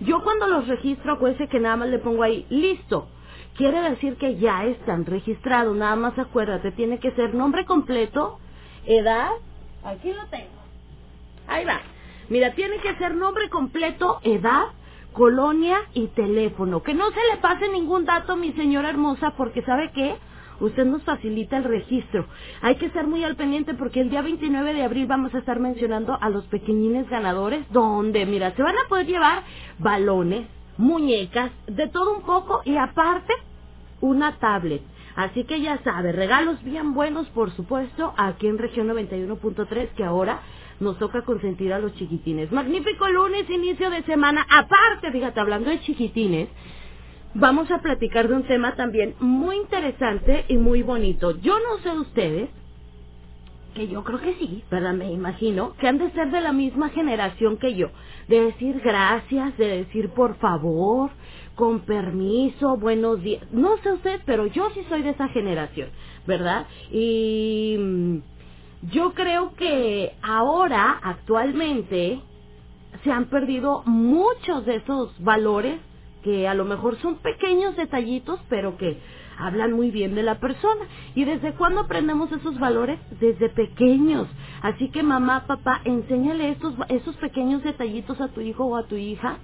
Yo 0.00 0.22
cuando 0.22 0.46
los 0.46 0.66
registro, 0.66 1.12
acuérdense 1.14 1.48
que 1.48 1.60
nada 1.60 1.76
más 1.76 1.88
le 1.88 1.98
pongo 1.98 2.22
ahí, 2.22 2.46
listo. 2.48 3.08
Quiere 3.56 3.80
decir 3.90 4.16
que 4.16 4.36
ya 4.36 4.64
están 4.64 5.04
registrados, 5.04 5.76
nada 5.76 5.96
más 5.96 6.18
acuérdate, 6.18 6.72
tiene 6.72 6.98
que 6.98 7.10
ser 7.12 7.34
nombre 7.34 7.66
completo, 7.66 8.38
edad, 8.86 9.30
aquí 9.84 10.12
lo 10.12 10.26
tengo. 10.26 10.48
Ahí 11.46 11.64
va. 11.64 11.80
Mira, 12.30 12.54
tiene 12.54 12.78
que 12.78 12.94
ser 12.96 13.14
nombre 13.14 13.50
completo, 13.50 14.20
edad, 14.22 14.66
colonia 15.12 15.78
y 15.92 16.06
teléfono. 16.08 16.82
Que 16.82 16.94
no 16.94 17.10
se 17.10 17.20
le 17.32 17.36
pase 17.38 17.68
ningún 17.68 18.04
dato, 18.04 18.36
mi 18.36 18.52
señora 18.52 18.88
hermosa, 18.88 19.32
porque 19.36 19.62
¿sabe 19.62 19.90
qué? 19.92 20.16
Usted 20.60 20.84
nos 20.84 21.02
facilita 21.02 21.56
el 21.56 21.64
registro. 21.64 22.26
Hay 22.62 22.76
que 22.76 22.86
estar 22.86 23.06
muy 23.06 23.24
al 23.24 23.36
pendiente 23.36 23.74
porque 23.74 24.00
el 24.00 24.10
día 24.10 24.22
29 24.22 24.74
de 24.74 24.82
abril 24.82 25.06
vamos 25.06 25.34
a 25.34 25.38
estar 25.38 25.58
mencionando 25.60 26.18
a 26.20 26.28
los 26.30 26.44
pequeñines 26.46 27.08
ganadores, 27.08 27.64
donde, 27.72 28.26
mira, 28.26 28.54
se 28.54 28.62
van 28.62 28.76
a 28.76 28.88
poder 28.88 29.06
llevar 29.06 29.42
balones, 29.78 30.46
muñecas, 30.76 31.50
de 31.66 31.88
todo 31.88 32.14
un 32.16 32.22
poco 32.22 32.62
y 32.64 32.76
aparte 32.76 33.32
una 34.00 34.38
tablet. 34.38 34.82
Así 35.16 35.44
que 35.44 35.60
ya 35.60 35.78
sabe, 35.82 36.12
regalos 36.12 36.62
bien 36.62 36.94
buenos, 36.94 37.28
por 37.30 37.50
supuesto, 37.52 38.14
aquí 38.16 38.46
en 38.46 38.58
región 38.58 38.88
91.3, 38.88 39.90
que 39.96 40.04
ahora 40.04 40.40
nos 40.80 40.98
toca 40.98 41.22
consentir 41.22 41.72
a 41.72 41.78
los 41.78 41.94
chiquitines. 41.94 42.50
Magnífico 42.52 43.08
lunes, 43.08 43.48
inicio 43.50 43.90
de 43.90 44.02
semana. 44.04 44.46
Aparte, 44.48 45.12
fíjate, 45.12 45.40
hablando 45.40 45.70
de 45.70 45.80
chiquitines, 45.80 46.48
vamos 47.34 47.70
a 47.70 47.78
platicar 47.80 48.28
de 48.28 48.34
un 48.34 48.44
tema 48.44 48.74
también 48.76 49.14
muy 49.20 49.56
interesante 49.56 50.44
y 50.48 50.56
muy 50.56 50.82
bonito. 50.82 51.32
Yo 51.40 51.58
no 51.58 51.78
sé 51.82 51.90
ustedes, 51.98 52.50
que 53.74 53.88
yo 53.88 54.02
creo 54.02 54.20
que 54.20 54.34
sí, 54.34 54.64
¿verdad? 54.70 54.94
Me 54.94 55.10
imagino 55.12 55.74
que 55.76 55.88
han 55.88 55.98
de 55.98 56.10
ser 56.12 56.30
de 56.30 56.40
la 56.40 56.52
misma 56.52 56.88
generación 56.90 57.56
que 57.56 57.74
yo, 57.74 57.88
de 58.28 58.46
decir 58.46 58.80
gracias, 58.80 59.56
de 59.58 59.68
decir 59.84 60.10
por 60.10 60.36
favor, 60.38 61.10
con 61.54 61.80
permiso, 61.80 62.76
buenos 62.76 63.22
días. 63.22 63.44
No 63.52 63.76
sé 63.78 63.92
ustedes, 63.92 64.20
pero 64.26 64.46
yo 64.46 64.70
sí 64.74 64.80
soy 64.88 65.02
de 65.02 65.10
esa 65.10 65.28
generación, 65.28 65.90
¿verdad? 66.26 66.66
Y 66.90 67.76
mm, 67.78 68.16
yo 68.90 69.12
creo 69.14 69.54
que 69.54 70.14
ahora, 70.22 70.98
actualmente, 71.02 72.20
se 73.04 73.12
han 73.12 73.26
perdido 73.26 73.82
muchos 73.86 74.66
de 74.66 74.76
esos 74.76 75.14
valores 75.22 75.80
que 76.22 76.48
a 76.48 76.54
lo 76.54 76.64
mejor 76.64 76.96
son 77.00 77.16
pequeños 77.16 77.76
detallitos, 77.76 78.40
pero 78.48 78.76
que 78.76 78.98
hablan 79.38 79.72
muy 79.72 79.90
bien 79.90 80.14
de 80.14 80.22
la 80.22 80.38
persona. 80.38 80.86
¿Y 81.14 81.24
desde 81.24 81.54
cuándo 81.54 81.80
aprendemos 81.80 82.30
esos 82.32 82.58
valores? 82.58 82.98
Desde 83.20 83.48
pequeños. 83.48 84.28
Así 84.62 84.90
que 84.90 85.02
mamá, 85.02 85.46
papá, 85.46 85.80
enséñale 85.84 86.50
estos, 86.50 86.74
esos 86.88 87.16
pequeños 87.16 87.62
detallitos 87.62 88.20
a 88.20 88.28
tu 88.28 88.40
hijo 88.40 88.64
o 88.64 88.76
a 88.76 88.86
tu 88.86 88.96
hija, 88.96 89.38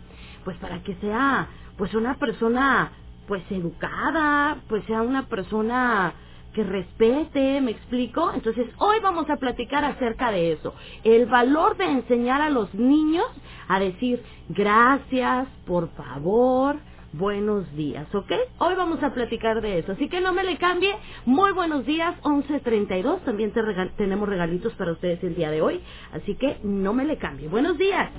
pues 0.44 0.56
para 0.58 0.82
que 0.82 0.94
sea, 0.96 1.48
pues 1.76 1.94
una 1.94 2.14
persona, 2.14 2.92
pues 3.26 3.42
educada, 3.50 4.58
pues 4.68 4.84
sea 4.84 5.02
una 5.02 5.26
persona 5.26 6.14
que 6.56 6.64
respete, 6.64 7.62
¿me 7.62 7.72
explico? 7.72 8.32
Entonces, 8.34 8.66
hoy 8.78 8.98
vamos 9.04 9.30
a 9.30 9.36
platicar 9.38 9.84
acerca 9.84 10.32
de 10.32 10.54
eso. 10.54 10.74
El 11.04 11.26
valor 11.28 11.78
de 11.78 11.86
enseñar 11.86 12.42
a 12.42 12.50
los 12.50 12.74
niños 12.74 13.26
a 13.68 13.80
decir 13.80 14.24
gracias, 14.50 15.48
por 15.66 15.90
favor, 15.94 16.78
buenos 17.14 17.72
días, 17.76 18.08
¿ok? 18.14 18.32
Hoy 18.60 18.74
vamos 18.76 19.02
a 19.04 19.14
platicar 19.14 19.62
de 19.62 19.80
eso, 19.80 19.92
así 19.92 20.08
que 20.10 20.22
no 20.22 20.34
me 20.34 20.44
le 20.44 20.58
cambie. 20.58 20.96
Muy 21.26 21.52
buenos 21.52 21.86
días, 21.86 22.16
11.32, 22.24 23.20
también 23.24 23.52
tenemos 23.98 24.28
regalitos 24.28 24.74
para 24.74 24.92
ustedes 24.94 25.22
el 25.24 25.36
día 25.36 25.52
de 25.52 25.62
hoy, 25.62 25.82
así 26.14 26.36
que 26.36 26.58
no 26.64 26.94
me 26.94 27.06
le 27.06 27.18
cambie. 27.18 27.48
Buenos 27.48 27.78
días. 27.78 28.10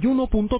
91.3. 0.00 0.59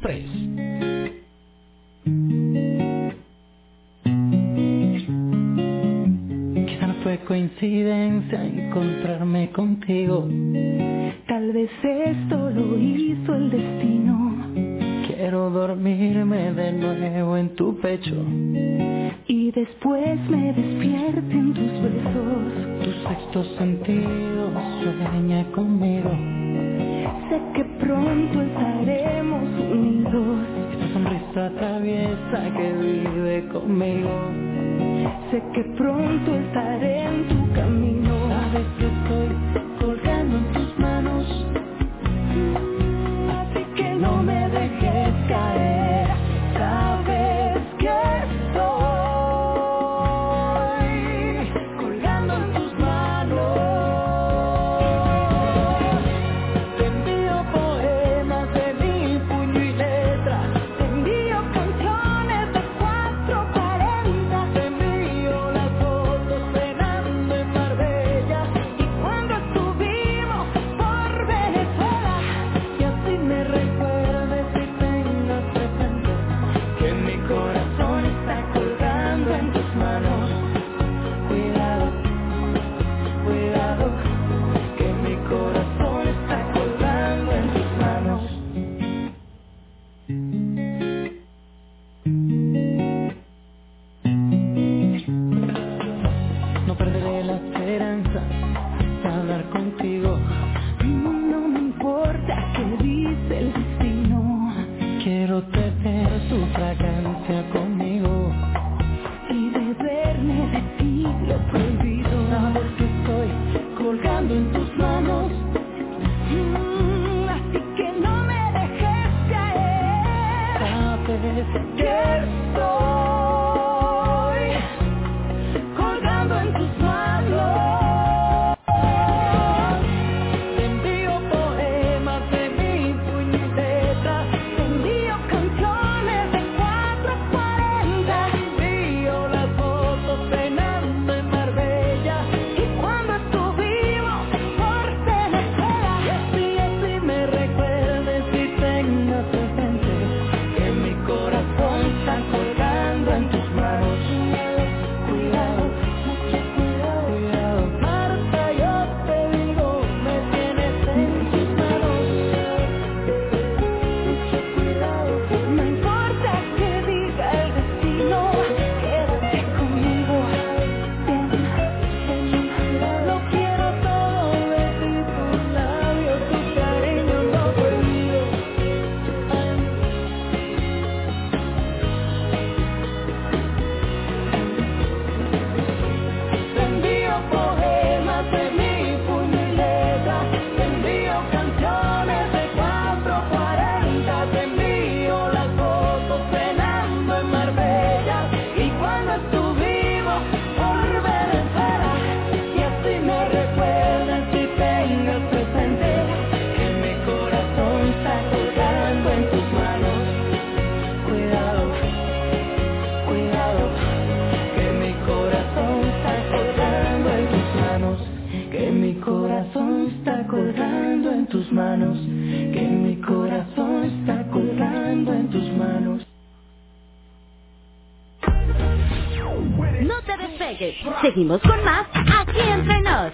Seguimos 231.10 231.40
con 231.42 231.64
más 231.64 231.88
aquí 232.20 232.38
entre 232.38 232.80
nos. 232.82 233.10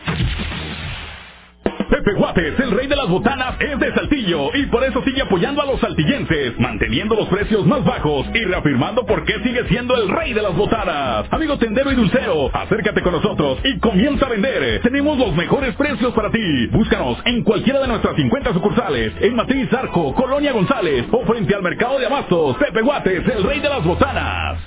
Pepe 1.89 2.13
Guates, 2.13 2.61
el 2.61 2.71
rey 2.73 2.89
de 2.89 2.97
las 2.97 3.09
botanas, 3.09 3.59
es 3.59 3.79
de 3.79 3.95
Saltillo 3.95 4.55
y 4.55 4.67
por 4.67 4.85
eso 4.85 5.03
sigue 5.03 5.23
apoyando 5.23 5.63
a 5.63 5.67
los 5.67 5.81
saltillenses, 5.81 6.59
manteniendo 6.59 7.15
los 7.15 7.27
precios 7.29 7.65
más 7.65 7.83
bajos 7.87 8.27
y 8.35 8.45
reafirmando 8.45 9.07
por 9.07 9.25
qué 9.25 9.41
sigue 9.43 9.67
siendo 9.69 9.95
el 9.97 10.11
rey 10.11 10.35
de 10.35 10.43
las 10.43 10.55
botanas. 10.55 11.25
Amigo 11.31 11.57
tendero 11.57 11.91
y 11.91 11.95
dulcero, 11.95 12.51
acércate 12.53 13.01
con 13.01 13.13
nosotros 13.13 13.61
y 13.65 13.79
comienza 13.79 14.27
a 14.27 14.29
vender. 14.29 14.83
Tenemos 14.83 15.17
los 15.17 15.35
mejores 15.35 15.75
precios 15.77 16.13
para 16.13 16.31
ti. 16.31 16.67
Búscanos 16.67 17.17
en 17.25 17.45
cualquiera 17.45 17.81
de 17.81 17.89
nuestras 17.89 18.15
50 18.15 18.53
sucursales, 18.53 19.15
en 19.23 19.37
Matriz 19.37 19.73
Arco, 19.73 20.15
Colonia 20.15 20.53
González 20.53 21.07
o 21.13 21.25
frente 21.25 21.55
al 21.55 21.63
Mercado 21.63 21.99
de 21.99 22.05
Abastos. 22.05 22.59
Pepe 22.59 22.83
Guates, 22.83 23.27
el 23.27 23.43
rey 23.43 23.61
de 23.61 23.69
las 23.71 23.83
botanas. 23.83 24.65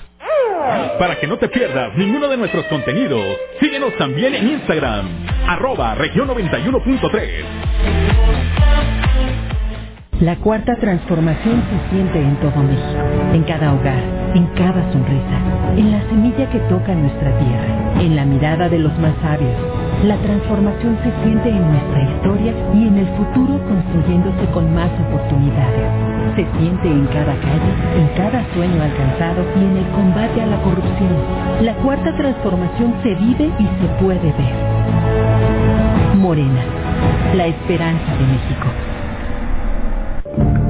Para 1.00 1.18
que 1.18 1.26
no 1.26 1.38
te 1.38 1.48
pierdas 1.48 1.96
ninguno 1.96 2.28
de 2.28 2.36
nuestros 2.36 2.66
contenidos, 2.66 3.24
síguenos 3.58 3.96
también 3.96 4.34
en 4.34 4.48
Instagram, 4.48 5.08
arroba 5.48 5.94
región 5.94 6.28
91.3. 6.28 7.44
La 10.20 10.36
cuarta 10.36 10.76
transformación 10.76 11.64
se 11.70 11.88
siente 11.88 12.18
en 12.18 12.36
todo 12.36 12.62
México, 12.62 13.32
en 13.32 13.42
cada 13.44 13.72
hogar, 13.72 14.02
en 14.34 14.44
cada 14.48 14.92
sonrisa, 14.92 15.74
en 15.78 15.90
la 15.90 16.06
semilla 16.10 16.50
que 16.50 16.58
toca 16.68 16.94
nuestra 16.94 17.38
tierra, 17.38 17.94
en 17.98 18.14
la 18.14 18.26
mirada 18.26 18.68
de 18.68 18.80
los 18.80 18.92
más 18.98 19.14
sabios. 19.22 19.79
La 20.04 20.16
transformación 20.16 20.96
se 21.04 21.12
siente 21.22 21.50
en 21.50 21.60
nuestra 21.60 22.02
historia 22.02 22.54
y 22.72 22.86
en 22.86 22.96
el 22.96 23.06
futuro 23.18 23.60
construyéndose 23.68 24.46
con 24.50 24.74
más 24.74 24.90
oportunidades. 24.98 26.36
Se 26.36 26.46
siente 26.58 26.88
en 26.88 27.04
cada 27.08 27.34
calle, 27.36 27.72
en 27.98 28.08
cada 28.16 28.42
sueño 28.54 28.82
alcanzado 28.82 29.44
y 29.56 29.62
en 29.62 29.76
el 29.76 29.86
combate 29.92 30.40
a 30.40 30.46
la 30.46 30.62
corrupción. 30.62 31.12
La 31.60 31.74
cuarta 31.74 32.16
transformación 32.16 32.94
se 33.02 33.14
vive 33.14 33.50
y 33.58 33.64
se 33.64 33.88
puede 34.02 34.32
ver. 34.32 36.16
Morena, 36.16 36.62
la 37.36 37.46
esperanza 37.48 38.12
de 38.16 38.26
México. 38.26 38.68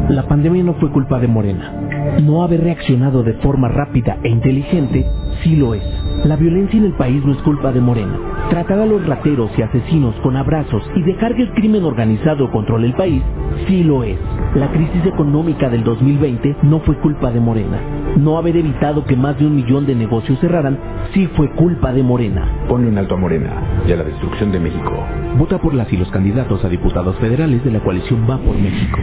La 0.08 0.26
pandemia 0.26 0.64
no 0.64 0.74
fue 0.74 0.90
culpa 0.90 1.20
de 1.20 1.28
Morena. 1.28 1.72
No 2.20 2.42
haber 2.42 2.64
reaccionado 2.64 3.22
de 3.22 3.34
forma 3.34 3.68
rápida 3.68 4.18
e 4.24 4.28
inteligente 4.28 5.06
sí 5.44 5.54
lo 5.54 5.74
es. 5.74 5.84
La 6.24 6.34
violencia 6.34 6.80
en 6.80 6.86
el 6.86 6.94
país 6.94 7.24
no 7.24 7.30
es 7.30 7.38
culpa 7.42 7.70
de 7.70 7.80
Morena. 7.80 8.29
Tratar 8.50 8.80
a 8.80 8.86
los 8.86 9.06
rateros 9.06 9.50
y 9.56 9.62
asesinos 9.62 10.14
con 10.16 10.36
abrazos 10.36 10.82
y 10.96 11.02
dejar 11.02 11.34
que 11.34 11.42
el 11.42 11.52
crimen 11.52 11.84
organizado 11.84 12.50
controle 12.50 12.88
el 12.88 12.94
país, 12.94 13.22
sí 13.66 13.82
lo 13.84 14.04
es. 14.04 14.18
La 14.54 14.70
crisis 14.72 15.06
económica 15.06 15.70
del 15.70 15.84
2020 15.84 16.56
no 16.64 16.80
fue 16.80 16.96
culpa 16.98 17.30
de 17.30 17.40
Morena. 17.40 17.80
No 18.16 18.36
haber 18.36 18.56
evitado 18.56 19.04
que 19.04 19.16
más 19.16 19.38
de 19.38 19.46
un 19.46 19.56
millón 19.56 19.86
de 19.86 19.94
negocios 19.94 20.38
cerraran, 20.40 20.78
sí 21.14 21.28
fue 21.28 21.50
culpa 21.52 21.92
de 21.92 22.02
Morena. 22.02 22.66
Ponle 22.68 22.88
un 22.88 22.98
alto 22.98 23.14
a 23.14 23.18
Morena 23.18 23.82
y 23.86 23.92
a 23.92 23.96
la 23.96 24.04
destrucción 24.04 24.50
de 24.52 24.60
México. 24.60 24.92
Vota 25.38 25.58
por 25.58 25.72
las 25.72 25.90
y 25.92 25.96
los 25.96 26.10
candidatos 26.10 26.64
a 26.64 26.68
diputados 26.68 27.16
federales 27.18 27.64
de 27.64 27.70
la 27.70 27.80
coalición 27.80 28.26
Va 28.28 28.36
por 28.36 28.58
México. 28.58 28.98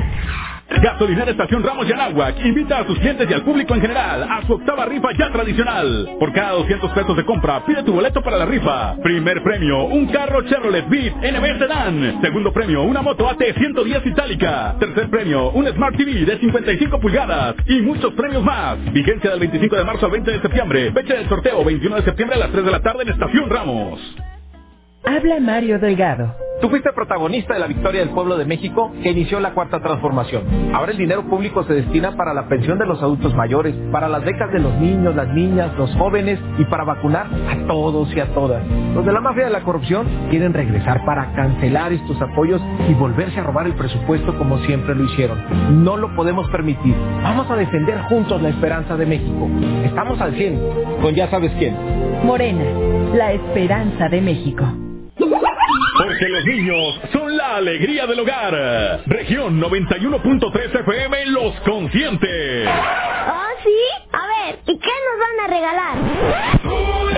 Gasolinera 0.70 1.32
Estación 1.32 1.64
Ramos 1.64 1.88
Yanahuac 1.88 2.46
invita 2.46 2.80
a 2.80 2.86
sus 2.86 3.00
clientes 3.00 3.28
y 3.30 3.34
al 3.34 3.44
público 3.44 3.74
en 3.74 3.82
general 3.82 4.24
a 4.24 4.46
su 4.46 4.54
octava 4.54 4.86
rifa 4.86 5.10
ya 5.18 5.32
tradicional. 5.32 6.10
Por 6.20 6.34
cada 6.34 6.52
200 6.52 6.92
pesos 6.92 7.16
de 7.16 7.26
compra, 7.26 7.66
pide 7.66 7.84
tu 7.84 7.94
boleto 7.94 8.22
para 8.22 8.38
la 8.38 8.46
rifa. 8.46 8.96
Primer 9.02 9.42
premio, 9.44 9.86
un 9.86 10.08
carro 10.08 10.42
Chevrolet 10.44 10.88
Beat 10.90 11.16
NB 11.16 11.60
Sedan. 11.60 12.22
Segundo 12.22 12.52
premio, 12.52 12.84
una 12.84 13.02
moto 13.02 13.30
AT 13.30 13.42
110 13.42 14.06
itálica. 14.06 14.76
Tercer 14.80 15.10
premio, 15.10 15.52
un 15.52 15.68
Smart 15.68 15.96
TV 15.96 16.26
de 16.26 16.38
55 16.38 17.00
pulgadas. 17.00 17.56
Y 17.66 17.82
muchos 17.82 18.14
premios 18.14 18.44
más. 18.44 18.78
Vigencia 18.92 19.32
del 19.32 19.40
25 19.40 19.76
de 19.76 19.84
marzo 19.84 20.06
al 20.06 20.12
20 20.12 20.32
de 20.32 20.42
septiembre. 20.42 20.92
Fecha 20.92 21.16
del 21.16 21.30
sorteo 21.30 21.64
21 21.64 21.96
de 21.96 22.02
septiembre 22.04 22.36
a 22.36 22.40
las 22.40 22.52
3 22.52 22.66
de 22.66 22.72
la 22.72 22.82
tarde 22.82 23.04
en 23.04 23.10
Estación 23.10 23.50
Ramos. 23.50 24.00
Habla 25.06 25.40
Mario 25.40 25.80
Delgado. 25.80 26.47
Tú 26.62 26.70
fuiste 26.70 26.92
protagonista 26.92 27.54
de 27.54 27.60
la 27.60 27.68
victoria 27.68 28.02
del 28.02 28.10
pueblo 28.10 28.36
de 28.36 28.46
México 28.46 28.92
que 29.04 29.12
inició 29.12 29.40
la 29.40 29.54
cuarta 29.54 29.80
transformación. 29.80 30.44
Ahora 30.74 30.92
el 30.92 30.98
dinero 30.98 31.24
público 31.30 31.64
se 31.64 31.74
destina 31.74 32.18
para 32.18 32.34
la 32.34 32.48
pensión 32.48 32.80
de 32.80 32.88
los 32.88 33.00
adultos 33.02 33.36
mayores, 33.36 33.76
para 33.92 34.10
las 34.10 34.26
becas 34.26 34.52
de 34.52 34.58
los 34.60 34.74
niños, 34.80 35.16
las 35.16 35.28
niñas, 35.30 35.72
los 35.78 35.94
jóvenes 35.96 36.40
y 36.58 36.66
para 36.66 36.84
vacunar 36.84 37.28
a 37.28 37.68
todos 37.68 38.12
y 38.16 38.20
a 38.20 38.34
todas. 38.34 38.64
Los 38.96 39.06
de 39.06 39.12
la 39.12 39.22
mafia 39.22 39.46
de 39.46 39.52
la 39.52 39.62
corrupción 39.62 40.08
quieren 40.32 40.52
regresar 40.54 41.06
para 41.06 41.32
cancelar 41.34 41.94
estos 41.94 42.20
apoyos 42.20 42.60
y 42.90 42.94
volverse 42.96 43.40
a 43.40 43.44
robar 43.44 43.68
el 43.68 43.76
presupuesto 43.76 44.36
como 44.40 44.58
siempre 44.66 44.96
lo 44.96 45.04
hicieron. 45.04 45.84
No 45.84 45.96
lo 45.96 46.16
podemos 46.16 46.50
permitir. 46.50 46.96
Vamos 47.22 47.52
a 47.52 47.56
defender 47.56 48.02
juntos 48.10 48.42
la 48.42 48.50
esperanza 48.50 48.98
de 48.98 49.06
México. 49.06 49.48
Estamos 49.86 50.20
al 50.20 50.34
100 50.34 50.60
con 51.04 51.14
ya 51.14 51.30
sabes 51.30 51.52
quién. 51.60 51.76
Morena, 52.26 52.66
la 53.14 53.34
esperanza 53.34 54.10
de 54.10 54.22
México. 54.22 54.87
Porque 55.98 56.30
los 56.30 56.46
niños 56.46 57.00
son 57.12 57.36
la 57.36 57.56
alegría 57.56 58.06
del 58.06 58.20
hogar. 58.20 59.02
Región 59.08 59.60
91.3 59.60 60.80
FM 60.82 61.26
los 61.28 61.54
consiente. 61.62 62.68
¿Oh, 62.68 63.48
sí? 63.64 63.76
A 64.12 64.28
ver, 64.28 64.60
¿y 64.66 64.80
qué 64.80 64.92
nos 65.08 65.20
van 65.20 65.40
a 65.44 65.48
regalar? 65.48 67.17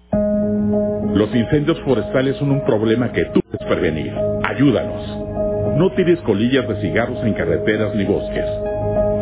Los 1.15 1.33
incendios 1.33 1.79
forestales 1.81 2.35
son 2.37 2.51
un 2.51 2.65
problema 2.65 3.11
que 3.11 3.25
tú 3.25 3.41
puedes 3.41 3.67
prevenir. 3.67 4.13
Ayúdanos. 4.43 5.77
No 5.77 5.91
tires 5.93 6.19
colillas 6.21 6.67
de 6.67 6.81
cigarros 6.81 7.23
en 7.23 7.33
carreteras 7.33 7.95
ni 7.95 8.03
bosques. 8.05 8.45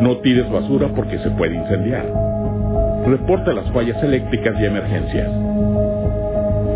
No 0.00 0.18
tires 0.18 0.50
basura 0.50 0.88
porque 0.94 1.18
se 1.20 1.30
puede 1.30 1.54
incendiar. 1.54 2.06
Reporta 3.06 3.52
las 3.52 3.70
fallas 3.72 4.02
eléctricas 4.02 4.54
y 4.60 4.64
emergencias. 4.64 5.30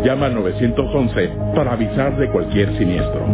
Llama 0.05 0.27
al 0.27 0.35
911 0.35 1.31
para 1.55 1.73
avisar 1.73 2.17
de 2.17 2.29
cualquier 2.29 2.77
siniestro. 2.77 3.25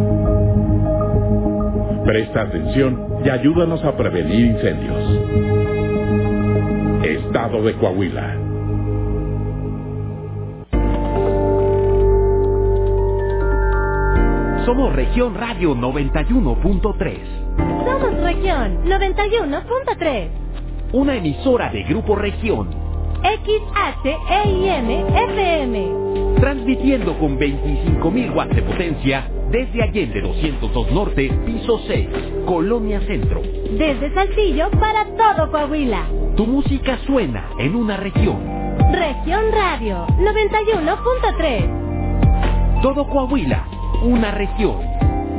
Presta 2.04 2.42
atención 2.42 3.20
y 3.24 3.28
ayúdanos 3.28 3.84
a 3.84 3.96
prevenir 3.96 4.46
incendios. 4.46 5.00
Estado 7.04 7.62
de 7.62 7.74
Coahuila. 7.74 8.45
Somos 14.66 14.92
Región 14.94 15.34
Radio 15.34 15.74
91.3, 15.76 17.18
Somos 17.84 18.14
región 18.22 18.84
91.3. 18.84 20.28
una 20.92 21.16
emisora 21.16 21.70
de 21.70 21.82
Grupo 21.84 22.16
Región, 22.16 22.68
XHEIM 23.22 24.90
FM. 25.14 25.90
transmitiendo 26.40 27.16
con 27.18 27.38
25.000 27.38 28.34
watts 28.34 28.56
de 28.56 28.62
potencia 28.62 29.28
desde 29.50 29.82
Allende 29.82 30.20
202 30.20 30.90
Norte, 30.92 31.30
piso 31.46 31.78
6, 31.86 32.08
Colonia 32.46 33.00
Centro. 33.06 33.40
Desde 33.42 34.12
Saltillo 34.14 34.70
para 34.72 35.04
todo 35.16 35.50
Coahuila. 35.50 36.02
Tu 36.36 36.46
música 36.46 36.98
suena 37.06 37.48
en 37.58 37.74
una 37.76 37.96
región. 37.96 38.36
Región 38.92 39.44
Radio 39.52 40.06
91.3. 40.18 42.82
Todo 42.82 43.06
Coahuila, 43.08 43.64
una 44.06 44.30
región. 44.30 44.80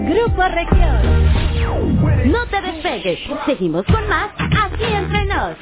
Grupo 0.05 0.43
Región. 0.43 2.31
No 2.31 2.45
te 2.47 2.61
despegues. 2.61 3.19
Seguimos 3.45 3.85
con 3.85 4.07
más 4.09 4.29
aquí 4.39 4.83
entre 4.83 5.25
nos. 5.25 5.55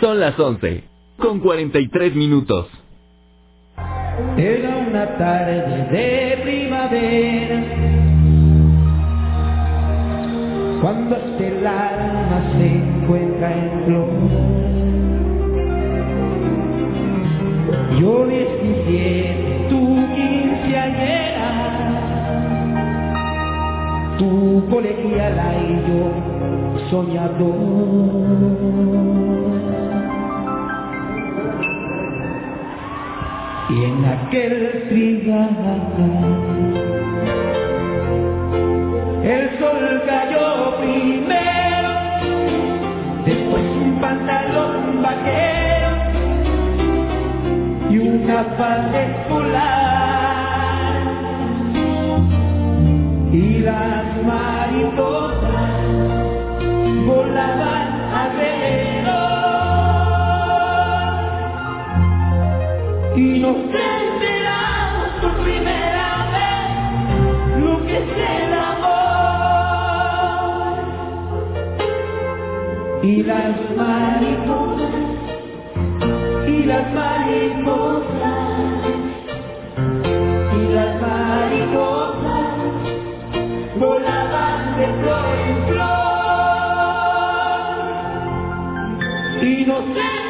Son 0.00 0.18
las 0.18 0.38
11, 0.38 0.84
con 1.18 1.40
43 1.40 2.14
minutos. 2.14 2.68
Era 4.36 4.76
una 4.76 5.16
tarde 5.16 5.86
de 5.90 6.40
primavera 6.42 7.62
cuando 10.80 11.16
este 11.16 11.58
el 11.58 11.66
alma 11.66 12.52
se 12.52 12.66
encuentra 12.66 13.52
en 13.52 13.84
flor. 13.84 14.08
Yo 18.00 18.26
17, 18.26 19.51
tú 19.51 19.51
tu 24.22 24.62
colegiala 24.70 25.48
y 25.68 25.72
yo 25.86 26.02
soñador. 26.90 27.56
Y 33.70 33.84
en 33.84 34.04
aquel 34.04 34.84
trigal 34.88 35.56
el 39.24 39.58
sol 39.58 40.02
cayó 40.06 40.76
primero, 40.78 41.92
después 43.24 43.64
un 43.82 44.00
pantalón 44.00 45.02
vaquero 45.02 45.90
y 47.90 47.98
una 47.98 48.44
falda 48.56 49.02
escolar. 49.02 50.11
Y 53.32 53.58
las 53.60 54.22
mariposas 54.24 55.80
volaban 57.06 57.88
alrededor. 58.14 59.32
y 63.16 63.38
nos 63.40 63.56
enteramos 63.56 65.08
por 65.20 65.32
primera 65.42 66.26
vez 66.32 66.70
lo 67.60 67.84
que 67.84 67.96
es 67.98 68.08
el 68.38 68.54
amor. 68.54 68.92
Y 73.02 73.22
las 73.22 73.54
mariposas, 73.76 74.94
y 76.46 76.62
las 76.64 76.94
mariposas, 76.94 78.11
flor. 89.64 90.21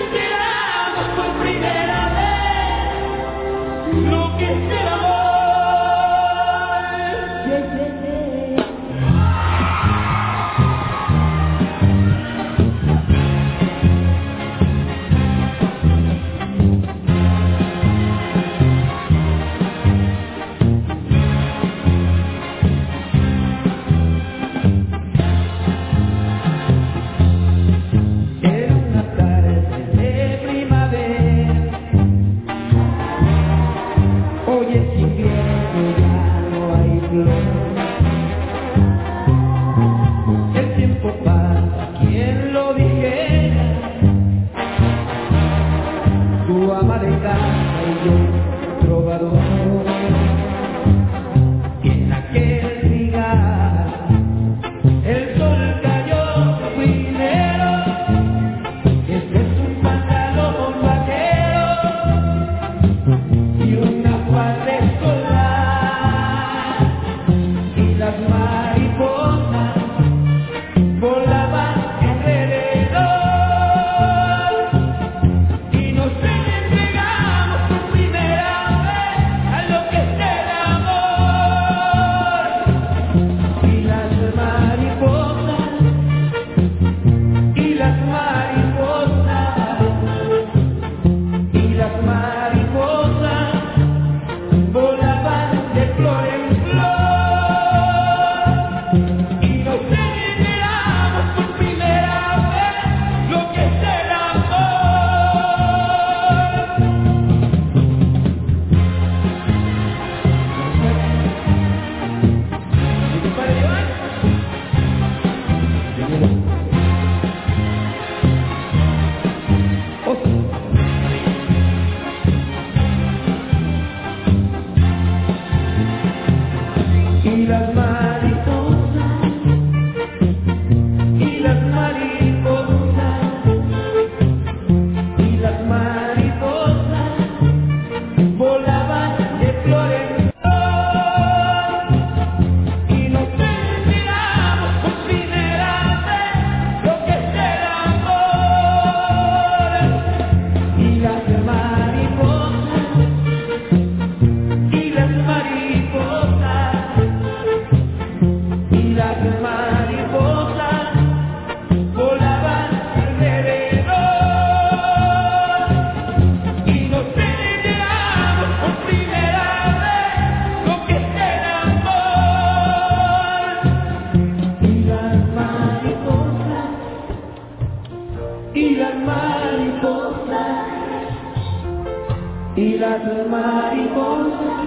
Y 182.54 182.76
las 182.76 183.00
mariposas 183.30 184.66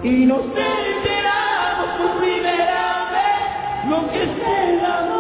Y 0.03 0.27
nos 0.27 0.43
enteramos 0.43 1.89
por 1.97 2.21
primera 2.21 3.09
vez 3.15 3.41
lo 3.89 3.99
que 4.11 4.23
es 4.23 4.37
el 4.61 4.85
amor. 4.85 5.15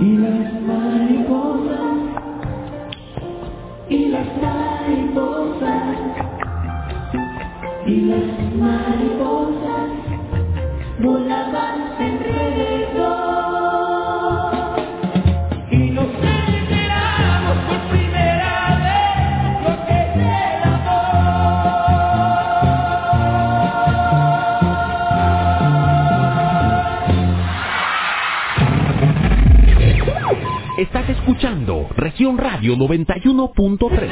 Y 0.00 0.16
las 0.16 0.52
mariposas 0.62 1.94
y 3.88 4.06
las 4.08 4.26
mariposas 4.42 5.84
y 7.86 8.00
las 8.00 8.54
mariposas 8.56 9.88
volaban 10.98 11.73
Radio 32.16 32.76
91.3. 32.76 34.08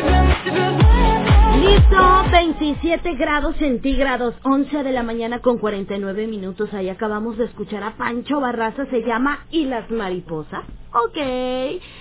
Listo, 1.62 2.24
27 2.32 3.14
grados 3.14 3.54
centígrados, 3.58 4.34
11 4.42 4.82
de 4.82 4.92
la 4.92 5.04
mañana 5.04 5.38
con 5.38 5.58
49 5.58 6.26
minutos. 6.26 6.74
Ahí 6.74 6.88
acabamos 6.88 7.38
de 7.38 7.44
escuchar 7.44 7.84
a 7.84 7.96
Pancho 7.96 8.40
Barraza, 8.40 8.86
se 8.86 9.02
llama 9.02 9.46
Y 9.52 9.66
las 9.66 9.88
mariposas. 9.88 10.64
Ok, 10.92 11.16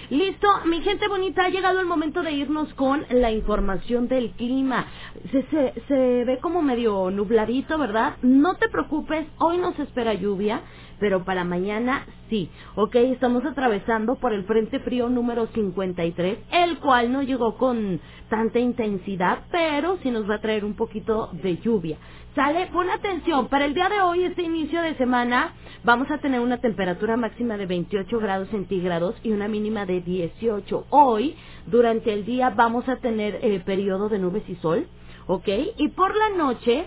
listo, 0.09 0.47
mi 0.65 0.81
gente 0.81 1.07
bonita, 1.07 1.45
ha 1.45 1.49
llegado 1.49 1.79
el 1.79 1.85
momento 1.85 2.23
de 2.23 2.31
irnos 2.31 2.73
con 2.73 3.05
la 3.11 3.31
información 3.31 4.07
del 4.07 4.31
clima. 4.31 4.87
Se, 5.31 5.43
se, 5.43 5.73
se 5.87 6.25
ve 6.25 6.39
como 6.41 6.63
medio 6.63 7.11
nubladito, 7.11 7.77
¿verdad? 7.77 8.15
No 8.23 8.55
te 8.55 8.69
preocupes, 8.69 9.27
hoy 9.37 9.59
nos 9.59 9.77
espera 9.77 10.15
lluvia, 10.15 10.61
pero 11.01 11.25
para 11.25 11.43
mañana 11.43 12.05
sí. 12.29 12.49
Ok, 12.75 12.95
estamos 12.95 13.43
atravesando 13.43 14.15
por 14.15 14.33
el 14.33 14.45
Frente 14.45 14.79
Frío 14.79 15.09
número 15.09 15.47
53, 15.47 16.37
el 16.51 16.77
cual 16.77 17.11
no 17.11 17.23
llegó 17.23 17.57
con 17.57 17.99
tanta 18.29 18.59
intensidad, 18.59 19.39
pero 19.51 19.97
sí 20.03 20.11
nos 20.11 20.29
va 20.29 20.35
a 20.35 20.41
traer 20.41 20.63
un 20.63 20.75
poquito 20.75 21.29
de 21.33 21.57
lluvia. 21.57 21.97
Sale, 22.35 22.67
pon 22.67 22.89
atención, 22.89 23.47
para 23.47 23.65
el 23.65 23.73
día 23.73 23.89
de 23.89 23.99
hoy, 24.01 24.23
este 24.23 24.43
inicio 24.43 24.81
de 24.81 24.95
semana, 24.95 25.53
vamos 25.83 26.09
a 26.11 26.19
tener 26.19 26.39
una 26.39 26.59
temperatura 26.59 27.17
máxima 27.17 27.57
de 27.57 27.65
28 27.65 28.19
grados 28.19 28.47
centígrados 28.49 29.15
y 29.23 29.31
una 29.31 29.47
mínima 29.49 29.85
de 29.87 30.01
18. 30.01 30.85
Hoy, 30.91 31.35
durante 31.65 32.13
el 32.13 32.23
día, 32.25 32.51
vamos 32.51 32.87
a 32.87 32.97
tener 32.97 33.39
eh, 33.41 33.59
periodo 33.65 34.07
de 34.07 34.19
nubes 34.19 34.47
y 34.47 34.55
sol, 34.57 34.87
¿ok? 35.27 35.47
Y 35.77 35.89
por 35.89 36.15
la 36.15 36.29
noche, 36.37 36.85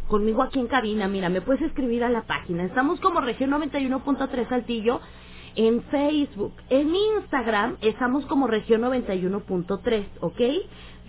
conmigo 0.08 0.42
aquí 0.42 0.60
en 0.60 0.68
cabina. 0.68 1.08
Mira, 1.08 1.30
me 1.30 1.42
puedes 1.42 1.62
escribir 1.62 2.04
a 2.04 2.10
la 2.10 2.24
página. 2.24 2.64
Estamos 2.64 3.00
como 3.00 3.22
región 3.22 3.52
91.3 3.52 4.50
Saltillo 4.50 5.02
en 5.56 5.84
Facebook. 5.86 6.54
En 6.70 6.96
Instagram 6.96 7.78
estamos 7.82 8.26
como 8.28 8.48
región 8.48 8.82
91.3, 8.82 10.06
¿ok? 10.22 10.42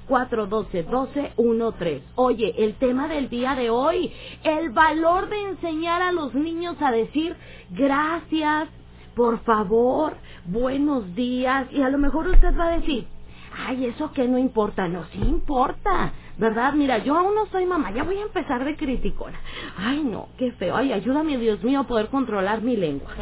844-412-1213. 0.08 2.02
Oye, 2.16 2.54
el 2.58 2.76
tema 2.76 3.08
del 3.08 3.30
día 3.30 3.56
de 3.56 3.70
hoy, 3.72 4.12
el 4.44 4.70
valor 4.70 5.30
de 5.30 5.42
enseñar 5.50 6.02
a 6.02 6.12
los 6.12 6.34
niños 6.36 6.76
a 6.82 6.92
decir 6.92 7.36
gracias, 7.72 8.70
por 9.16 9.40
favor, 9.44 10.14
buenos 10.46 11.14
días, 11.16 11.68
y 11.72 11.82
a 11.82 11.90
lo 11.90 11.98
mejor 11.98 12.28
usted 12.28 12.56
va 12.58 12.68
a 12.68 12.80
decir, 12.80 13.08
ay, 13.68 13.86
eso 13.86 14.12
que 14.14 14.28
no 14.28 14.38
importa, 14.38 14.88
no, 14.88 15.04
sí 15.06 15.20
importa, 15.20 16.14
¿verdad? 16.38 16.74
Mira, 16.74 17.00
yo 17.00 17.18
aún 17.18 17.34
no 17.36 17.46
soy 17.48 17.66
mamá, 17.66 17.92
ya 17.92 18.04
voy 18.04 18.18
a 18.18 18.24
empezar 18.24 18.64
de 18.66 18.76
criticona. 18.78 19.40
Ay, 19.78 20.04
no, 20.04 20.28
qué 20.38 20.52
feo, 20.54 20.76
ay, 20.76 20.94
ayúdame, 20.94 21.38
Dios 21.38 21.64
mío, 21.64 21.82
a 21.82 21.88
poder 21.88 22.08
controlar 22.10 22.62
mi 22.62 22.76
lengua. 22.78 23.10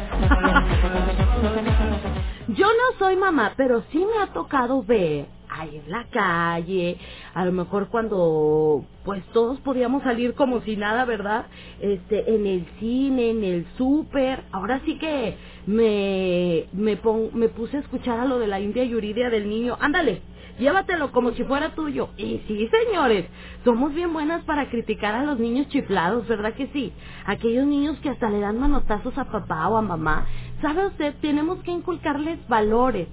Yo 2.48 2.66
no 2.66 2.98
soy 2.98 3.16
mamá, 3.16 3.52
pero 3.56 3.82
sí 3.90 3.98
me 3.98 4.22
ha 4.22 4.26
tocado 4.28 4.82
ver 4.82 5.26
a 5.54 5.60
ay, 5.60 5.82
en 5.84 5.90
la 5.90 6.04
calle, 6.10 6.98
a 7.34 7.44
lo 7.44 7.52
mejor 7.52 7.88
cuando 7.88 8.84
pues 9.04 9.22
todos 9.32 9.60
podíamos 9.60 10.02
salir 10.02 10.34
como 10.34 10.60
si 10.62 10.76
nada, 10.76 11.04
¿verdad? 11.04 11.46
Este, 11.80 12.34
en 12.34 12.46
el 12.46 12.66
cine, 12.80 13.30
en 13.30 13.44
el 13.44 13.66
súper. 13.76 14.44
Ahora 14.52 14.80
sí 14.84 14.98
que 14.98 15.36
me 15.66 16.66
me 16.72 16.98
me 17.34 17.48
puse 17.48 17.76
a 17.76 17.80
escuchar 17.80 18.20
a 18.20 18.24
lo 18.24 18.38
de 18.38 18.46
la 18.46 18.60
India 18.60 18.84
Yuridia 18.84 19.30
del 19.30 19.48
niño. 19.48 19.76
Ándale, 19.80 20.22
llévatelo 20.58 21.12
como 21.12 21.32
si 21.32 21.44
fuera 21.44 21.74
tuyo. 21.74 22.10
Y 22.16 22.40
sí, 22.46 22.68
señores, 22.68 23.26
somos 23.64 23.94
bien 23.94 24.12
buenas 24.12 24.44
para 24.44 24.68
criticar 24.70 25.14
a 25.14 25.24
los 25.24 25.38
niños 25.38 25.68
chiflados, 25.68 26.26
¿verdad 26.28 26.54
que 26.54 26.68
sí? 26.68 26.92
Aquellos 27.26 27.66
niños 27.66 27.98
que 28.00 28.10
hasta 28.10 28.30
le 28.30 28.40
dan 28.40 28.58
manotazos 28.58 29.16
a 29.18 29.24
papá 29.30 29.68
o 29.68 29.76
a 29.76 29.82
mamá. 29.82 30.26
¿Sabe 30.60 30.86
usted? 30.86 31.14
Tenemos 31.20 31.58
que 31.62 31.70
inculcarles 31.70 32.38
valores. 32.48 33.08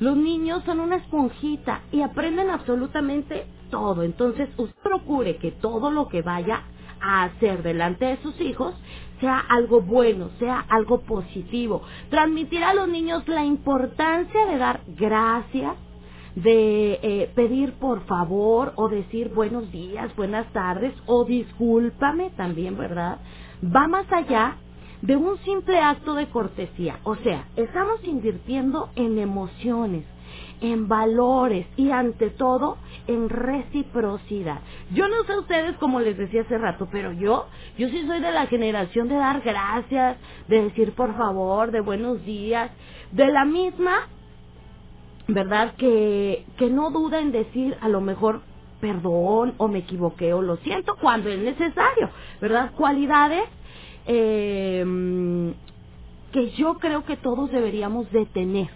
Los 0.00 0.16
niños 0.16 0.62
son 0.64 0.80
una 0.80 0.96
esponjita 0.96 1.82
y 1.92 2.02
aprenden 2.02 2.50
absolutamente 2.50 3.46
todo. 3.70 4.02
Entonces, 4.02 4.48
usted 4.56 4.80
procure 4.82 5.36
que 5.36 5.52
todo 5.52 5.90
lo 5.90 6.08
que 6.08 6.22
vaya 6.22 6.62
a 7.00 7.24
hacer 7.24 7.62
delante 7.62 8.04
de 8.04 8.16
sus 8.18 8.40
hijos 8.40 8.74
sea 9.20 9.38
algo 9.38 9.80
bueno, 9.82 10.30
sea 10.38 10.64
algo 10.68 11.00
positivo. 11.00 11.82
Transmitir 12.10 12.62
a 12.62 12.74
los 12.74 12.88
niños 12.88 13.26
la 13.28 13.44
importancia 13.44 14.46
de 14.46 14.58
dar 14.58 14.80
gracias, 14.86 15.74
de 16.36 17.00
eh, 17.02 17.32
pedir 17.34 17.72
por 17.74 18.04
favor 18.06 18.72
o 18.76 18.88
decir 18.88 19.30
buenos 19.34 19.70
días, 19.72 20.14
buenas 20.14 20.46
tardes 20.52 20.94
o 21.06 21.24
discúlpame 21.24 22.30
también, 22.30 22.76
¿verdad? 22.76 23.18
Va 23.64 23.88
más 23.88 24.06
allá 24.12 24.56
de 25.02 25.16
un 25.16 25.38
simple 25.38 25.78
acto 25.78 26.14
de 26.14 26.28
cortesía. 26.28 26.98
O 27.04 27.16
sea, 27.16 27.46
estamos 27.56 28.02
invirtiendo 28.04 28.90
en 28.96 29.18
emociones, 29.18 30.04
en 30.60 30.88
valores 30.88 31.66
y 31.76 31.90
ante 31.90 32.30
todo 32.30 32.78
en 33.06 33.28
reciprocidad. 33.28 34.60
Yo 34.92 35.08
no 35.08 35.24
sé 35.24 35.38
ustedes 35.38 35.76
como 35.76 36.00
les 36.00 36.16
decía 36.16 36.42
hace 36.42 36.58
rato, 36.58 36.88
pero 36.90 37.12
yo, 37.12 37.46
yo 37.78 37.88
sí 37.88 38.06
soy 38.06 38.20
de 38.20 38.32
la 38.32 38.46
generación 38.46 39.08
de 39.08 39.14
dar 39.14 39.40
gracias, 39.40 40.18
de 40.48 40.64
decir 40.64 40.92
por 40.92 41.16
favor, 41.16 41.70
de 41.70 41.80
buenos 41.80 42.24
días, 42.24 42.70
de 43.12 43.28
la 43.28 43.44
misma 43.44 44.08
¿verdad? 45.28 45.74
Que, 45.76 46.46
que 46.56 46.70
no 46.70 46.90
duda 46.90 47.20
en 47.20 47.32
decir 47.32 47.76
a 47.82 47.88
lo 47.88 48.00
mejor 48.00 48.40
perdón 48.80 49.54
o 49.58 49.68
me 49.68 49.80
equivoqué 49.80 50.32
o 50.32 50.40
lo 50.40 50.56
siento 50.58 50.96
cuando 51.00 51.28
es 51.28 51.38
necesario, 51.38 52.08
¿verdad? 52.40 52.72
Cualidades 52.76 53.44
eh, 54.08 55.54
que 56.32 56.50
yo 56.52 56.74
creo 56.78 57.04
que 57.04 57.16
todos 57.16 57.50
deberíamos 57.50 58.10
de 58.10 58.26
tener, 58.26 58.68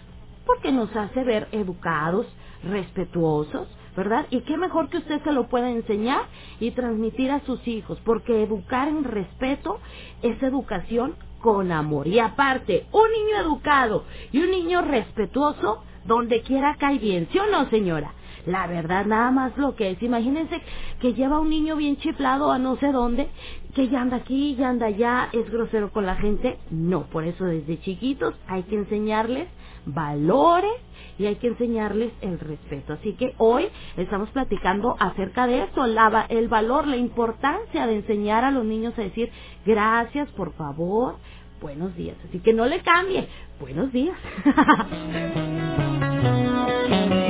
porque 0.45 0.71
nos 0.71 0.95
hace 0.95 1.23
ver 1.23 1.47
educados, 1.51 2.25
respetuosos, 2.63 3.67
¿verdad? 3.95 4.25
Y 4.29 4.41
qué 4.41 4.57
mejor 4.57 4.89
que 4.89 4.97
usted 4.97 5.21
se 5.23 5.31
lo 5.31 5.47
pueda 5.49 5.69
enseñar 5.69 6.21
y 6.59 6.71
transmitir 6.71 7.31
a 7.31 7.41
sus 7.41 7.67
hijos, 7.67 7.99
porque 8.05 8.43
educar 8.43 8.87
en 8.87 9.03
respeto 9.03 9.79
es 10.21 10.41
educación 10.41 11.15
con 11.41 11.71
amor. 11.71 12.07
Y 12.07 12.19
aparte, 12.19 12.87
un 12.91 13.11
niño 13.11 13.41
educado 13.41 14.05
y 14.31 14.39
un 14.39 14.51
niño 14.51 14.81
respetuoso, 14.81 15.83
donde 16.05 16.41
quiera 16.41 16.75
cae 16.79 16.97
bien, 16.99 17.27
¿sí 17.31 17.39
o 17.39 17.47
no, 17.47 17.69
señora? 17.69 18.13
La 18.45 18.67
verdad, 18.67 19.05
nada 19.05 19.31
más 19.31 19.57
lo 19.57 19.75
que 19.75 19.91
es. 19.91 20.03
Imagínense 20.03 20.61
que 20.99 21.13
lleva 21.13 21.39
un 21.39 21.49
niño 21.49 21.75
bien 21.77 21.97
chiflado 21.97 22.51
a 22.51 22.59
no 22.59 22.75
sé 22.77 22.91
dónde, 22.91 23.29
que 23.73 23.87
ya 23.87 24.01
anda 24.01 24.17
aquí, 24.17 24.55
ya 24.55 24.69
anda 24.69 24.87
allá, 24.87 25.29
es 25.31 25.49
grosero 25.49 25.91
con 25.91 26.05
la 26.05 26.15
gente. 26.15 26.57
No, 26.69 27.03
por 27.03 27.23
eso 27.23 27.45
desde 27.45 27.79
chiquitos 27.79 28.35
hay 28.47 28.63
que 28.63 28.75
enseñarles 28.75 29.47
valores 29.85 30.71
y 31.17 31.25
hay 31.25 31.35
que 31.35 31.47
enseñarles 31.47 32.11
el 32.21 32.39
respeto. 32.39 32.93
Así 32.93 33.13
que 33.13 33.33
hoy 33.37 33.67
estamos 33.97 34.29
platicando 34.29 34.95
acerca 34.99 35.47
de 35.47 35.63
esto, 35.63 35.85
el 35.85 36.47
valor, 36.47 36.87
la 36.87 36.97
importancia 36.97 37.87
de 37.87 37.95
enseñar 37.97 38.43
a 38.43 38.51
los 38.51 38.65
niños 38.65 38.97
a 38.97 39.03
decir 39.03 39.29
gracias, 39.65 40.29
por 40.31 40.53
favor, 40.53 41.15
buenos 41.61 41.95
días. 41.95 42.17
Así 42.27 42.39
que 42.39 42.53
no 42.53 42.65
le 42.65 42.81
cambie, 42.81 43.27
buenos 43.59 43.91
días. 43.91 44.17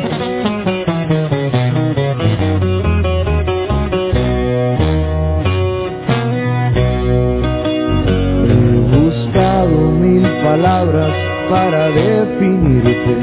palabras 10.43 11.13
para 11.49 11.89
definirte 11.89 13.15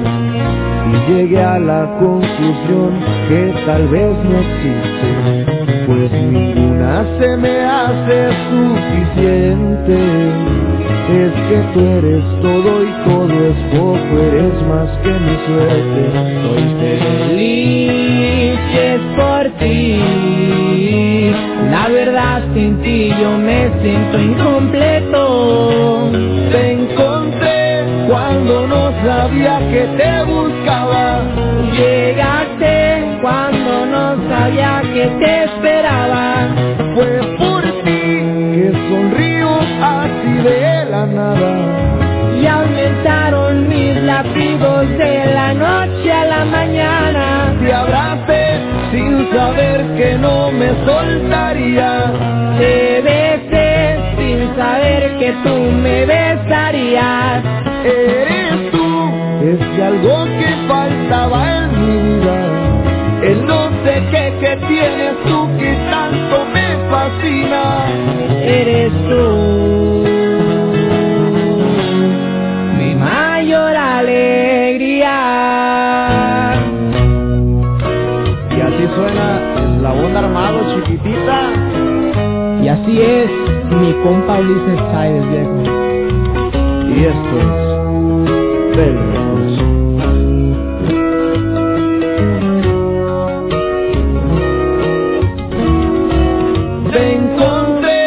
y 0.91 1.13
llegué 1.13 1.43
a 1.43 1.59
la 1.59 1.87
conclusión 1.99 2.99
que 3.29 3.55
tal 3.67 3.87
vez 3.89 4.17
no 4.25 4.39
existe, 4.39 5.09
pues 5.87 6.11
ninguna 6.13 7.05
se 7.19 7.37
me 7.37 7.61
hace 7.61 8.31
suficiente. 8.51 9.99
Es 11.11 11.33
que 11.49 11.59
tú 11.75 11.81
eres 11.81 12.25
todo 12.41 12.85
y 12.85 12.91
todo 13.05 13.35
es 13.51 13.59
poco, 13.77 14.19
eres 14.19 14.55
más 14.69 14.89
que 15.03 15.11
mi 15.11 15.37
suerte. 15.47 16.03
Soy 16.43 16.65
feliz 16.81 17.91
y 18.73 19.17
por 19.17 19.45
ti. 19.59 20.70
La 21.71 21.89
verdad 21.89 22.43
sin 22.55 22.81
ti 22.83 23.13
yo 23.21 23.31
me 23.39 23.71
siento 23.81 24.19
incompleto. 24.19 26.11
Te 26.51 26.73
encontré 26.73 27.85
cuando 28.09 28.67
no 28.67 28.93
sabía 29.05 29.59
que 29.71 29.83
te 29.99 30.23
buscaba. 30.25 31.23
Llegaste 31.73 33.19
cuando 33.23 33.87
no 33.87 34.29
sabía 34.29 34.83
que 34.93 35.07
te 35.21 35.45
esperaba. 35.45 36.49
Fue 36.95 37.21
por 37.39 37.63
ti 37.85 38.01
que 38.55 38.73
sonrío 38.89 39.59
así 39.81 40.33
de 40.43 40.85
la 40.91 41.07
nada. 41.07 41.51
Y 42.41 42.47
aumentaron 42.47 43.69
mis 43.69 43.97
latidos 44.03 44.89
de 44.99 45.27
la 45.35 45.55
noche 45.55 46.13
a 46.13 46.25
la 46.25 46.45
mañana. 46.47 47.10
Saber 49.33 49.97
que 49.97 50.19
no 50.19 50.51
me 50.51 50.69
soltaría. 50.85 52.13
Te 52.59 53.01
besé 53.03 53.99
sin 54.17 54.57
saber 54.57 55.17
que 55.19 55.33
tú 55.45 55.55
me 55.83 56.05
besarías. 56.05 57.45
Eres 57.85 58.71
tú, 58.73 59.13
es 59.43 59.83
algo 59.83 60.25
que 60.25 60.51
faltaba 60.69 61.59
en 61.59 61.81
mi 61.81 62.19
vida. 62.19 62.37
El 63.23 63.47
no 63.47 63.71
sé 63.85 64.03
qué 64.11 64.35
que 64.41 64.57
tienes 64.67 65.15
tú 65.27 65.49
que 65.59 65.75
tanto 65.91 66.47
me 66.53 66.67
fascina. 66.91 67.87
Eres 68.43 68.93
tú 69.09 69.50
Chiquitita. 80.75 81.41
Y 82.63 82.69
así 82.69 83.01
es 83.01 83.31
mi 83.71 83.93
compa 84.03 84.39
Ulises 84.39 84.81
Chávez, 84.93 85.25
viejo. 85.31 85.63
Y 86.89 87.05
esto 87.05 87.35
es 87.41 88.77
Bel 88.77 88.97
Records. 88.99 89.57
Te 96.93 97.15
encontré 97.15 98.01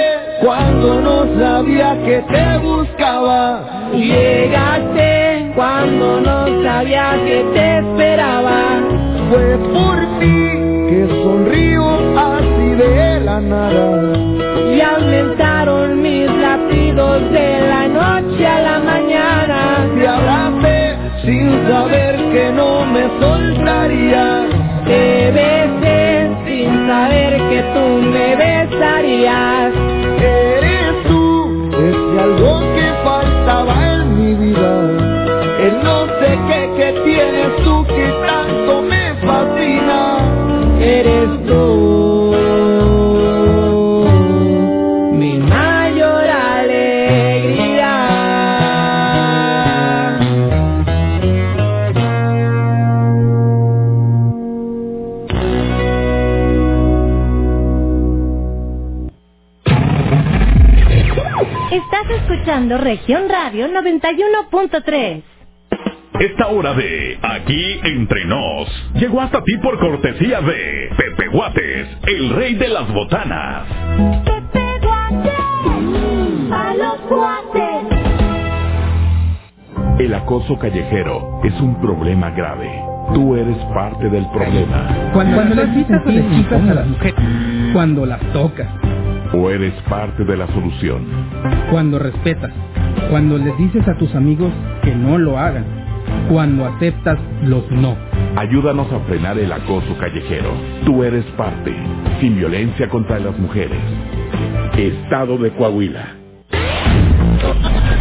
cuando 0.44 1.02
no 1.02 1.40
sabía 1.40 1.98
que 2.04 2.22
te 2.32 2.58
buscaba. 2.60 3.62
Llegaste 3.94 5.52
cuando 5.56 6.20
no 6.20 6.64
sabía 6.64 7.16
que 7.26 7.46
te 7.54 7.73
Y 13.36 14.82
aumentaron 14.82 16.00
mis 16.04 16.30
latidos 16.30 17.32
de 17.32 17.68
la 17.68 17.88
noche 17.88 18.46
a 18.46 18.62
la 18.62 18.80
mañana. 18.80 19.90
Te 19.96 20.08
abracé 20.08 20.96
sin 21.26 21.50
saber 21.68 22.16
que 22.32 22.52
no 22.54 22.86
me 22.86 23.10
soltaría. 23.20 24.46
Te 24.86 25.32
besé 25.32 26.30
sin 26.46 26.88
saber 26.88 27.38
que 27.50 27.64
tú 27.74 27.86
me 28.14 28.36
besarías. 28.36 29.74
Eres 30.22 31.04
tú, 31.08 31.72
es 31.74 32.22
algo 32.22 32.60
que 32.76 32.88
faltaba 33.04 33.94
en 33.96 34.16
mi 34.16 34.34
vida. 34.46 34.74
El 35.60 35.84
no 35.84 36.06
sé 36.20 36.38
qué 36.48 36.70
que 36.78 37.02
tienes 37.04 37.56
tú 37.64 37.84
que 37.88 38.14
tanto 38.28 38.84
me 38.84 39.16
fascina. 39.26 40.20
Eres 40.80 41.48
tú 41.48 41.93
escuchando 62.44 62.78
Región 62.78 63.30
Radio 63.30 63.70
91.3. 63.70 65.24
Esta 66.20 66.48
hora 66.48 66.74
de 66.74 67.18
Aquí 67.22 67.80
Entre 67.86 68.26
Nos 68.26 68.68
llegó 68.96 69.22
hasta 69.22 69.42
ti 69.44 69.58
por 69.60 69.80
cortesía 69.80 70.42
de 70.42 70.90
Pepe 70.98 71.30
Guates, 71.30 71.88
el 72.06 72.30
rey 72.32 72.56
de 72.56 72.68
las 72.68 72.92
botanas. 72.94 73.66
A 76.52 76.74
los 76.78 76.96
cuates. 77.08 77.64
El 80.00 80.14
acoso 80.14 80.60
callejero 80.60 81.40
es 81.46 81.54
un 81.62 81.80
problema 81.80 82.32
grave. 82.32 82.70
Tú 83.14 83.38
eres 83.38 83.58
parte 83.74 84.10
del 84.10 84.26
problema. 84.32 85.12
Cuando, 85.14 85.36
cuando 85.36 85.56
les 85.56 85.70
quitas 85.76 86.70
a 86.70 86.74
las 86.74 86.88
mujeres, 86.88 87.16
cuando 87.72 88.06
las 88.06 88.20
tocas, 88.34 88.68
O 89.34 89.50
eres 89.50 89.74
parte 89.90 90.24
de 90.24 90.38
la 90.38 90.48
solución. 90.48 91.06
cuando 91.72 92.00
respetas, 92.00 92.52
cuando 93.10 93.38
les 93.38 93.58
dices 93.58 93.88
a 93.88 93.98
tus 93.98 94.14
amigos 94.16 94.52
que 94.84 94.94
no 94.96 95.18
lo 95.18 95.38
hagan, 95.38 95.66
cuando 96.30 96.66
aceptas 96.66 97.18
los 97.44 97.70
no. 97.72 97.96
Ayúdanos 98.36 98.92
a 98.92 99.00
frenar 99.02 99.38
el 99.38 99.52
acoso 99.52 99.98
callejero. 100.00 100.52
Tú 100.86 101.04
eres 101.04 101.26
parte. 101.38 101.74
Sin 102.20 102.38
violencia 102.38 102.90
contra 102.90 103.20
las 103.20 103.38
mujeres. 103.38 103.80
Estado 104.76 105.38
de 105.38 105.52
Coahuila. 105.52 106.23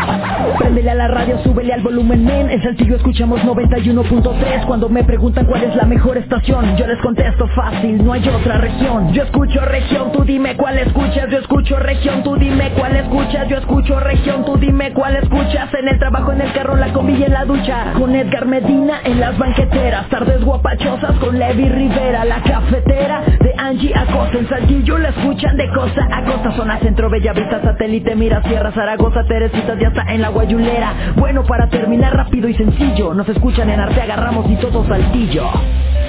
Préndele 0.60 0.92
a 0.92 0.96
la 0.96 1.08
radio, 1.08 1.38
súbele 1.44 1.74
al 1.74 1.82
volumen, 1.82 2.26
men. 2.26 2.50
En 2.50 2.62
Saltillo 2.62 2.96
escuchamos 2.96 3.42
91.3. 3.42 4.66
Cuando 4.66 4.90
me 4.90 5.04
preguntan 5.04 5.46
cuál 5.46 5.64
es 5.64 5.76
la 5.76 5.86
mejor 5.86 6.18
estación, 6.18 6.76
yo 6.78 6.88
les 6.88 7.00
contesto 7.00 7.48
fácil, 7.56 8.04
no 8.04 8.14
hay 8.14 8.28
otra 8.28 8.58
región. 8.58 9.14
Yo 9.14 9.24
escucho 9.24 9.62
región, 9.62 10.12
tú 10.12 10.24
dime 10.24 10.56
cuál 10.56 10.78
escuchas. 10.78 11.30
Yo 11.30 11.40
escucho 11.40 11.78
región, 11.80 12.24
tú 12.24 12.36
dime 12.36 12.72
cuál 12.78 12.96
escuchas. 12.96 13.47
Yo 13.48 13.58
escucho 13.58 13.98
región, 14.00 14.44
tú 14.44 14.58
dime 14.58 14.92
cuál 14.92 15.16
escuchas. 15.16 15.74
En 15.74 15.88
el 15.88 15.98
trabajo, 15.98 16.34
en 16.34 16.42
el 16.42 16.52
carro, 16.52 16.76
la 16.76 16.92
comida 16.92 17.20
y 17.20 17.24
en 17.24 17.34
la 17.34 17.46
ducha. 17.46 17.94
Con 17.98 18.14
Edgar 18.14 18.46
Medina 18.46 19.00
en 19.06 19.22
las 19.22 19.38
banqueteras. 19.38 20.10
Tardes 20.10 20.44
guapachosas 20.44 21.16
con 21.20 21.40
Levi 21.40 21.70
Rivera. 21.70 22.26
La 22.26 22.42
cafetera 22.42 23.22
de 23.40 23.54
Angie 23.58 23.94
Acosta. 23.96 24.38
En 24.38 24.50
Saltillo 24.50 24.98
la 24.98 25.10
escuchan 25.10 25.56
de 25.56 25.70
costa 25.70 26.10
a 26.12 26.26
costa. 26.26 26.52
Zona 26.58 26.78
centro, 26.80 27.10
Bellavista, 27.10 27.62
satélite, 27.62 28.16
mira, 28.16 28.44
Sierra, 28.44 28.72
Zaragoza, 28.74 29.24
Teresitas, 29.24 29.80
ya 29.80 29.88
está 29.88 30.14
en 30.14 30.22
la 30.22 30.30
guayulera. 30.30 31.14
Bueno, 31.16 31.44
para 31.44 31.70
terminar 31.70 32.18
rápido 32.18 32.50
y 32.50 32.54
sencillo. 32.54 33.14
Nos 33.14 33.30
escuchan 33.30 33.70
en 33.70 33.80
Arte, 33.80 34.02
agarramos 34.02 34.50
y 34.52 34.58
todo 34.58 34.86
Saltillo. 34.88 35.46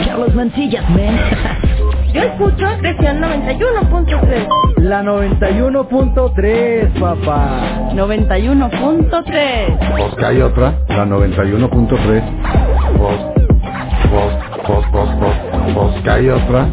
Carlos 0.05 0.35
Mancillas, 0.35 0.89
men. 0.91 1.17
Yo 2.19 2.25
escucho 2.25 2.67
región 2.83 3.21
91.3. 3.21 4.49
La 4.79 5.05
91.3, 5.05 6.99
papá. 6.99 7.91
91.3. 7.95 9.79
Pues 9.97 10.15
que 10.17 10.25
hay 10.27 10.41
otra, 10.41 10.75
la 10.89 11.07
91.3. 11.07 12.23
Pues, 12.99 13.21
pues, 14.11 14.35
pues, 14.67 14.85
pues, 14.91 15.11
pues, 15.21 15.37
pues 15.77 16.03
que 16.03 16.11
hay 16.11 16.29
otra. 16.29 16.67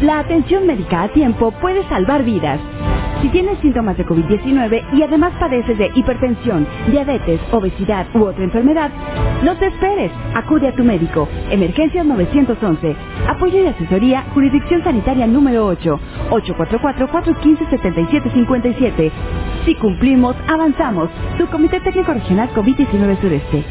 La 0.00 0.20
atención 0.20 0.66
médica 0.66 1.02
a 1.02 1.08
tiempo 1.12 1.50
puede 1.60 1.86
salvar 1.90 2.24
vidas. 2.24 2.60
Si 3.22 3.28
tienes 3.28 3.58
síntomas 3.60 3.96
de 3.96 4.04
COVID-19 4.04 4.82
y 4.94 5.02
además 5.02 5.32
padeces 5.38 5.78
de 5.78 5.90
hipertensión, 5.94 6.66
diabetes, 6.88 7.40
obesidad 7.52 8.06
u 8.14 8.24
otra 8.24 8.42
enfermedad, 8.44 8.90
no 9.44 9.56
te 9.56 9.68
esperes. 9.68 10.10
Acude 10.34 10.66
a 10.68 10.74
tu 10.74 10.82
médico. 10.84 11.28
Emergencias 11.50 12.04
911. 12.04 12.96
Apoyo 13.28 13.62
y 13.62 13.66
asesoría, 13.66 14.24
Jurisdicción 14.34 14.82
Sanitaria 14.82 15.26
número 15.28 15.66
8. 15.66 16.00
844-415-7757. 16.30 19.10
Si 19.66 19.74
cumplimos, 19.76 20.34
avanzamos. 20.48 21.08
Su 21.38 21.46
Comité 21.46 21.78
Técnico 21.80 22.12
Regional 22.12 22.50
COVID-19 22.54 23.20
Sureste. 23.20 23.64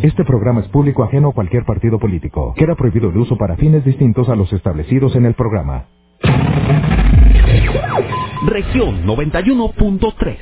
Este 0.02 0.24
programa 0.24 0.60
es 0.60 0.68
público 0.68 1.02
ajeno 1.02 1.30
a 1.30 1.32
cualquier 1.32 1.64
partido 1.64 1.98
político. 1.98 2.54
Queda 2.56 2.76
prohibido 2.76 3.10
el 3.10 3.16
uso 3.16 3.36
para 3.36 3.56
fines 3.56 3.84
distintos 3.84 4.28
a 4.28 4.36
los 4.36 4.52
establecidos 4.52 5.16
en 5.16 5.26
el 5.26 5.34
programa. 5.34 5.86
Región 8.46 9.06
91.3. 9.06 10.36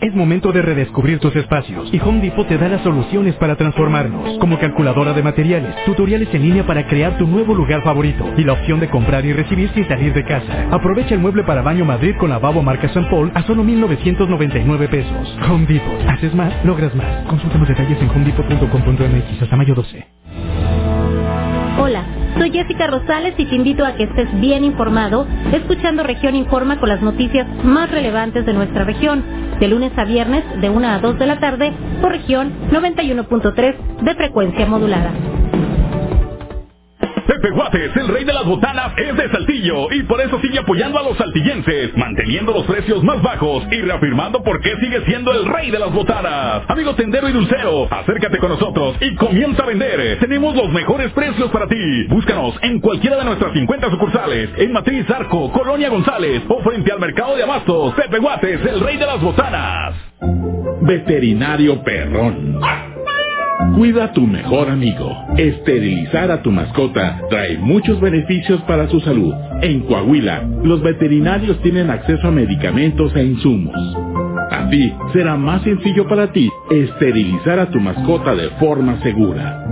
Es 0.00 0.14
momento 0.14 0.50
de 0.50 0.62
redescubrir 0.62 1.18
tus 1.18 1.36
espacios 1.36 1.92
y 1.92 2.00
Home 2.00 2.22
Depot 2.22 2.48
te 2.48 2.56
da 2.56 2.68
las 2.68 2.82
soluciones 2.82 3.34
para 3.34 3.56
transformarnos, 3.56 4.38
como 4.38 4.58
calculadora 4.58 5.12
de 5.12 5.22
materiales, 5.22 5.74
tutoriales 5.84 6.32
en 6.32 6.42
línea 6.42 6.66
para 6.66 6.86
crear 6.86 7.18
tu 7.18 7.26
nuevo 7.26 7.54
lugar 7.54 7.82
favorito 7.82 8.24
y 8.38 8.44
la 8.44 8.54
opción 8.54 8.80
de 8.80 8.88
comprar 8.88 9.26
y 9.26 9.34
recibir 9.34 9.70
sin 9.74 9.86
salir 9.86 10.14
de 10.14 10.24
casa. 10.24 10.68
Aprovecha 10.70 11.14
el 11.14 11.20
mueble 11.20 11.44
para 11.44 11.60
baño 11.62 11.84
Madrid 11.84 12.14
con 12.18 12.30
lavabo 12.30 12.62
marca 12.62 12.86
St. 12.86 13.08
Paul 13.10 13.30
a 13.34 13.42
solo 13.42 13.62
1,999 13.62 14.88
pesos. 14.88 15.38
Home 15.50 15.66
Depot. 15.66 16.08
Haces 16.08 16.34
más, 16.34 16.52
logras 16.64 16.94
más. 16.94 17.26
Consulta 17.26 17.58
más 17.58 17.68
detalles 17.68 18.00
en 18.00 18.08
homedepot.com.mx 18.08 19.42
hasta 19.42 19.56
mayo 19.56 19.74
12. 19.74 20.06
Soy 22.40 22.52
Jessica 22.52 22.86
Rosales 22.86 23.34
y 23.36 23.44
te 23.44 23.54
invito 23.54 23.84
a 23.84 23.96
que 23.96 24.04
estés 24.04 24.40
bien 24.40 24.64
informado 24.64 25.26
escuchando 25.52 26.02
Región 26.02 26.34
Informa 26.34 26.80
con 26.80 26.88
las 26.88 27.02
noticias 27.02 27.46
más 27.64 27.90
relevantes 27.90 28.46
de 28.46 28.54
nuestra 28.54 28.84
región, 28.84 29.22
de 29.60 29.68
lunes 29.68 29.92
a 29.98 30.04
viernes 30.06 30.42
de 30.58 30.70
1 30.70 30.88
a 30.88 31.00
2 31.00 31.18
de 31.18 31.26
la 31.26 31.38
tarde 31.38 31.70
por 32.00 32.12
región 32.12 32.50
91.3 32.70 33.76
de 34.00 34.14
frecuencia 34.14 34.64
modulada. 34.64 35.12
Pepe 37.40 37.54
Guates, 37.54 37.96
el 37.96 38.08
rey 38.08 38.24
de 38.24 38.34
las 38.34 38.44
botanas, 38.44 38.92
es 38.98 39.16
de 39.16 39.30
Saltillo 39.30 39.90
y 39.92 40.02
por 40.02 40.20
eso 40.20 40.38
sigue 40.42 40.58
apoyando 40.58 40.98
a 40.98 41.02
los 41.02 41.16
saltillenses, 41.16 41.96
manteniendo 41.96 42.52
los 42.52 42.66
precios 42.66 43.02
más 43.02 43.22
bajos 43.22 43.64
y 43.70 43.80
reafirmando 43.80 44.42
por 44.42 44.60
qué 44.60 44.76
sigue 44.76 45.00
siendo 45.06 45.32
el 45.32 45.46
rey 45.46 45.70
de 45.70 45.78
las 45.78 45.90
botanas. 45.90 46.64
Amigo 46.68 46.94
tendero 46.96 47.30
y 47.30 47.32
dulcero, 47.32 47.88
acércate 47.90 48.36
con 48.36 48.50
nosotros 48.50 48.96
y 49.00 49.14
comienza 49.14 49.62
a 49.62 49.66
vender. 49.66 50.18
Tenemos 50.18 50.54
los 50.54 50.68
mejores 50.68 51.12
precios 51.12 51.50
para 51.50 51.66
ti. 51.66 52.04
Búscanos 52.10 52.56
en 52.60 52.78
cualquiera 52.78 53.16
de 53.16 53.24
nuestras 53.24 53.54
50 53.54 53.90
sucursales, 53.90 54.50
en 54.58 54.72
Matriz 54.72 55.08
Arco, 55.08 55.50
Colonia 55.50 55.88
González 55.88 56.42
o 56.46 56.60
frente 56.60 56.92
al 56.92 57.00
mercado 57.00 57.36
de 57.36 57.42
abastos. 57.42 57.94
Pepe 57.94 58.18
Guates, 58.18 58.66
el 58.66 58.80
rey 58.80 58.98
de 58.98 59.06
las 59.06 59.20
botanas. 59.22 59.94
Veterinario 60.82 61.82
Perrón. 61.82 62.60
Cuida 63.74 64.04
a 64.04 64.12
tu 64.12 64.26
mejor 64.26 64.68
amigo. 64.68 65.16
Esterilizar 65.36 66.30
a 66.30 66.42
tu 66.42 66.50
mascota 66.50 67.20
trae 67.30 67.58
muchos 67.58 68.00
beneficios 68.00 68.60
para 68.62 68.88
su 68.88 69.00
salud. 69.00 69.32
En 69.62 69.80
Coahuila, 69.82 70.42
los 70.64 70.82
veterinarios 70.82 71.60
tienen 71.62 71.90
acceso 71.90 72.28
a 72.28 72.30
medicamentos 72.30 73.14
e 73.14 73.24
insumos. 73.24 73.76
Así, 74.50 74.92
será 75.12 75.36
más 75.36 75.62
sencillo 75.62 76.08
para 76.08 76.32
ti 76.32 76.50
esterilizar 76.70 77.58
a 77.58 77.70
tu 77.70 77.78
mascota 77.80 78.34
de 78.34 78.48
forma 78.58 79.00
segura. 79.02 79.64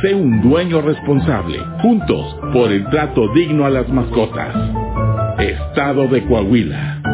Sé 0.00 0.14
un 0.14 0.40
dueño 0.40 0.80
responsable, 0.80 1.58
juntos, 1.82 2.36
por 2.52 2.72
el 2.72 2.88
trato 2.88 3.28
digno 3.34 3.66
a 3.66 3.70
las 3.70 3.88
mascotas. 3.88 4.54
Estado 5.38 6.08
de 6.08 6.24
Coahuila. 6.24 7.11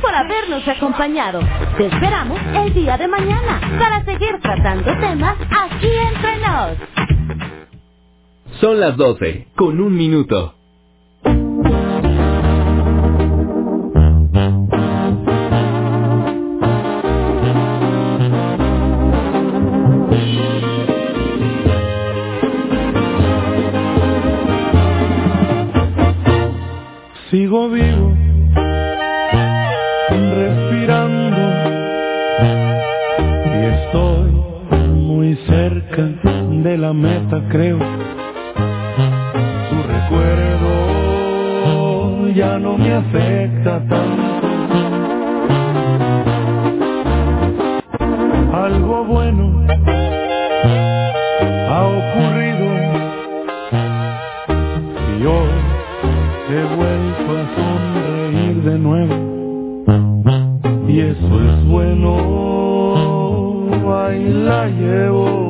por 0.00 0.14
habernos 0.14 0.66
acompañado. 0.66 1.40
Te 1.76 1.86
esperamos 1.86 2.38
el 2.54 2.74
día 2.74 2.96
de 2.96 3.08
mañana 3.08 3.60
para 3.78 4.04
seguir 4.04 4.38
tratando 4.40 4.92
temas 4.98 5.36
aquí 5.50 5.88
entre 5.88 6.38
nos. 6.38 6.78
Son 8.60 8.80
las 8.80 8.96
12, 8.96 9.48
con 9.56 9.80
un 9.80 9.96
minuto. 9.96 10.54
Sigo 27.30 27.68
vivo 27.68 27.99
la 36.90 36.94
meta, 36.94 37.40
creo. 37.48 37.78
Tu 39.68 39.76
recuerdo 39.94 40.72
ya 42.34 42.58
no 42.58 42.76
me 42.76 42.92
afecta 42.92 43.80
tanto. 43.88 44.48
Algo 48.52 49.04
bueno 49.04 49.44
ha 51.70 51.80
ocurrido 52.00 52.66
y 55.10 55.10
yo 55.22 55.36
he 56.50 56.62
vuelto 56.76 57.28
a 57.38 57.42
sonreír 57.56 58.56
de 58.64 58.76
nuevo. 58.78 59.14
Y 60.88 60.98
eso 61.00 61.34
es 61.50 61.56
bueno, 61.68 62.10
ahí 63.96 64.24
la 64.28 64.66
llevo. 64.66 65.49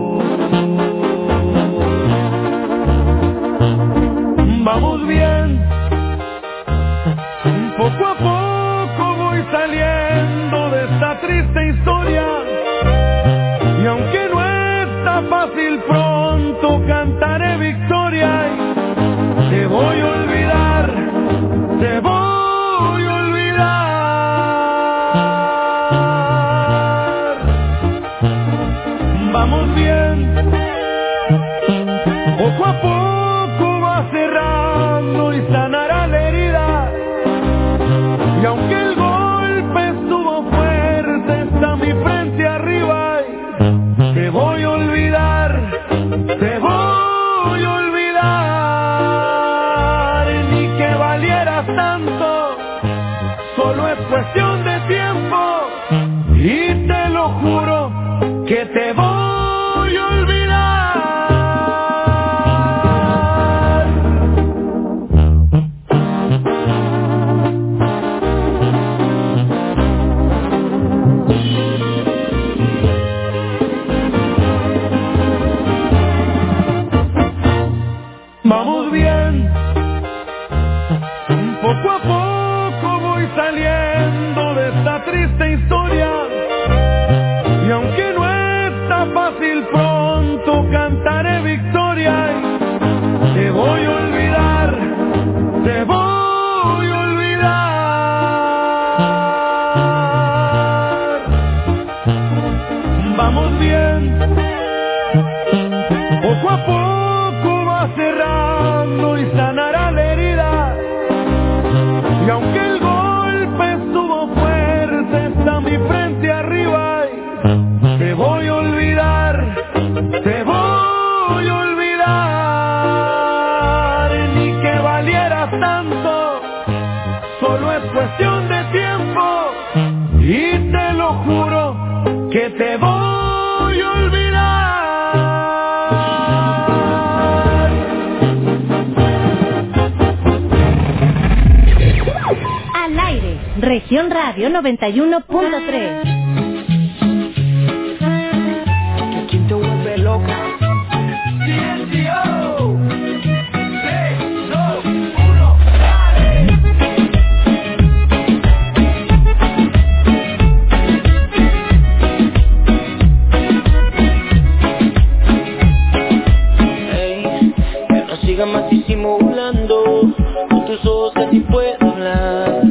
llega 168.41 168.47
más 168.47 168.71
disimulando 168.71 170.15
Con 170.49 170.65
tus 170.65 170.85
ojos 170.87 171.13
casi 171.15 171.41
puedo 171.41 171.75
hablar. 171.81 172.63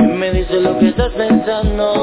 Y 0.00 0.04
me 0.04 0.30
dice 0.32 0.60
lo 0.60 0.78
que 0.78 0.88
estás 0.88 1.12
pensando. 1.12 1.97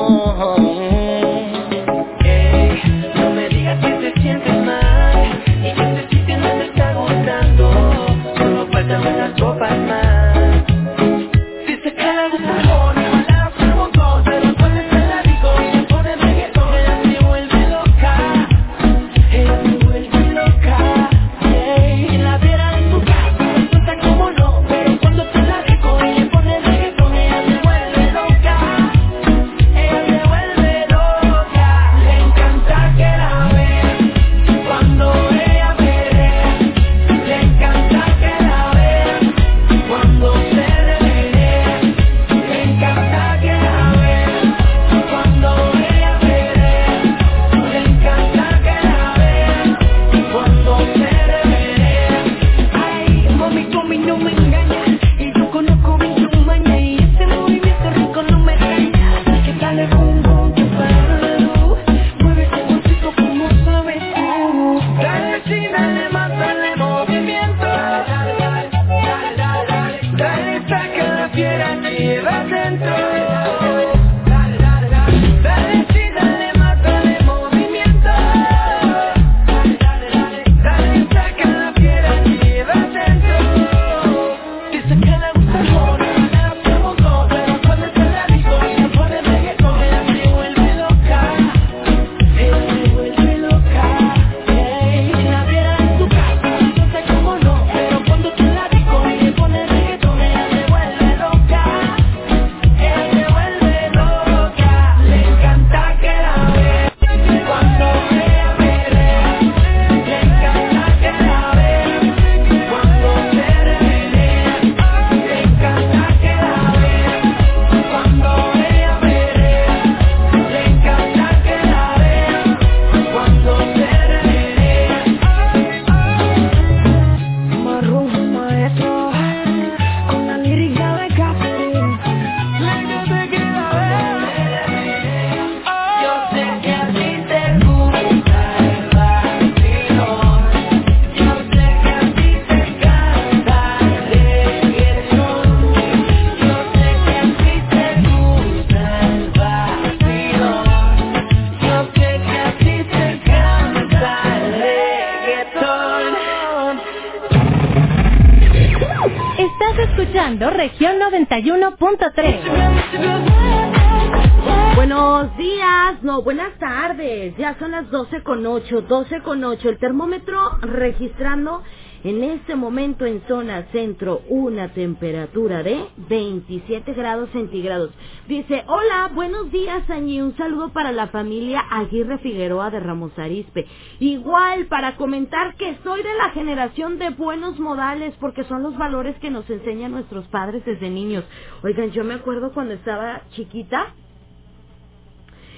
Ya 167.56 167.60
son 167.60 167.72
las 167.72 167.90
12 167.90 168.24
con 168.24 168.46
8, 168.46 168.82
12 168.82 169.22
con 169.22 169.44
8. 169.44 169.70
El 169.70 169.78
termómetro 169.78 170.58
registrando 170.62 171.64
en 172.04 172.24
este 172.24 172.56
momento 172.56 173.06
en 173.06 173.22
zona 173.28 173.64
centro 173.72 174.22
una 174.28 174.74
temperatura 174.74 175.64
de 175.64 175.86
27 176.10 176.94
grados 176.94 177.30
centígrados. 177.32 177.92
Dice, 178.28 178.64
hola, 178.68 179.10
buenos 179.14 179.52
días, 179.52 179.90
Añi. 179.90 180.22
Un 180.22 180.36
saludo 180.38 180.70
para 180.70 180.92
la 180.92 181.08
familia 181.08 181.64
Aguirre 181.70 182.18
Figueroa 182.20 182.72
de 182.72 182.80
Ramos 182.80 183.18
Arispe. 183.18 183.66
Igual 184.00 184.66
para 184.66 184.98
comentar 184.98 185.56
que 185.56 185.78
soy 185.84 186.04
de 186.04 186.14
la 186.16 186.32
generación 186.32 187.00
de 187.00 187.12
buenos 187.12 187.60
modales 187.60 188.14
porque 188.20 188.44
son 188.44 188.64
los 188.64 188.78
valores 188.78 189.18
que 189.20 189.32
nos 189.32 189.50
enseñan 189.50 189.92
nuestros 189.92 190.26
padres 190.28 190.66
desde 190.66 190.90
niños. 190.90 191.24
Oigan, 191.64 191.92
yo 191.92 192.04
me 192.04 192.16
acuerdo 192.16 192.52
cuando 192.54 192.74
estaba 192.74 193.22
chiquita, 193.32 193.94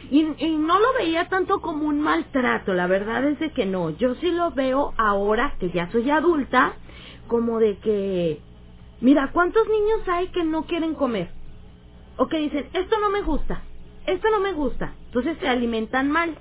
y, 0.10 0.45
y 0.45 0.58
no 0.58 0.80
lo 0.80 0.93
veía 0.93 1.28
tanto 1.28 1.62
como 1.62 1.88
un 1.88 1.99
maltrato, 1.99 2.74
la 2.74 2.88
verdad 2.88 3.26
es 3.26 3.39
de 3.39 3.51
que 3.51 3.66
no. 3.66 3.89
Yo 3.91 4.16
sí 4.16 4.32
lo 4.32 4.51
veo 4.51 4.93
ahora 4.97 5.55
que 5.60 5.72
ya 5.72 5.91
soy 5.91 6.10
adulta, 6.10 6.74
como 7.28 7.60
de 7.60 7.78
que, 7.78 8.41
mira, 9.01 9.32
¿cuántos 9.34 9.68
niños 9.68 10.08
hay 10.08 10.28
que 10.28 10.43
no 10.43 10.64
quieren 10.64 10.95
comer? 10.95 11.30
O 12.18 12.28
que 12.28 12.38
dicen, 12.38 12.68
esto 12.74 12.99
no 12.99 13.10
me 13.10 13.22
gusta, 13.22 13.62
esto 14.05 14.30
no 14.30 14.39
me 14.39 14.53
gusta. 14.53 14.93
Entonces 15.08 15.38
se 15.39 15.47
alimentan 15.47 16.10
mal. 16.10 16.38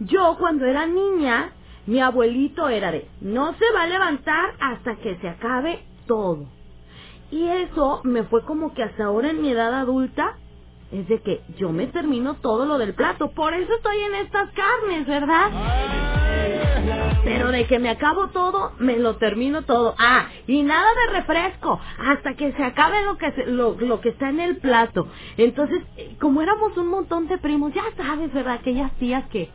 Yo 0.00 0.36
cuando 0.38 0.66
era 0.66 0.86
niña, 0.86 1.52
mi 1.86 2.00
abuelito 2.00 2.68
era 2.68 2.90
de, 2.90 3.08
no 3.20 3.54
se 3.54 3.64
va 3.74 3.82
a 3.82 3.86
levantar 3.86 4.54
hasta 4.60 4.96
que 4.96 5.16
se 5.18 5.28
acabe 5.28 5.84
todo. 6.06 6.46
Y 7.30 7.48
eso 7.48 8.00
me 8.04 8.24
fue 8.24 8.44
como 8.44 8.74
que 8.74 8.82
hasta 8.82 9.04
ahora 9.04 9.30
en 9.30 9.42
mi 9.42 9.50
edad 9.50 9.74
adulta 9.74 10.36
es 10.92 11.08
de 11.08 11.20
que 11.20 11.40
yo 11.58 11.70
me 11.70 11.86
termino 11.88 12.34
todo 12.34 12.66
lo 12.66 12.78
del 12.78 12.94
plato. 12.94 13.30
Por 13.32 13.54
eso 13.54 13.72
estoy 13.74 13.96
en 13.98 14.14
estas 14.16 14.50
carnes, 14.52 15.06
¿verdad? 15.06 15.50
Pero 17.24 17.50
de 17.50 17.66
que 17.66 17.78
me 17.78 17.88
acabo 17.88 18.28
todo, 18.28 18.72
me 18.78 18.98
lo 18.98 19.16
termino 19.16 19.62
todo. 19.62 19.94
Ah, 19.98 20.28
y 20.46 20.62
nada 20.62 20.88
de 21.06 21.12
refresco 21.14 21.80
hasta 21.98 22.34
que 22.34 22.52
se 22.52 22.62
acabe 22.62 23.02
lo 23.02 23.16
que 23.16 23.32
lo, 23.46 23.76
lo 23.80 24.00
que 24.00 24.10
está 24.10 24.28
en 24.28 24.40
el 24.40 24.58
plato. 24.58 25.08
Entonces, 25.36 25.82
eh, 25.96 26.16
como 26.20 26.42
éramos 26.42 26.76
un 26.76 26.88
montón 26.88 27.26
de 27.28 27.38
primos, 27.38 27.72
ya 27.72 27.84
sabes, 27.96 28.32
¿verdad? 28.32 28.54
Aquellas 28.54 28.92
tías 28.96 29.24
que 29.28 29.50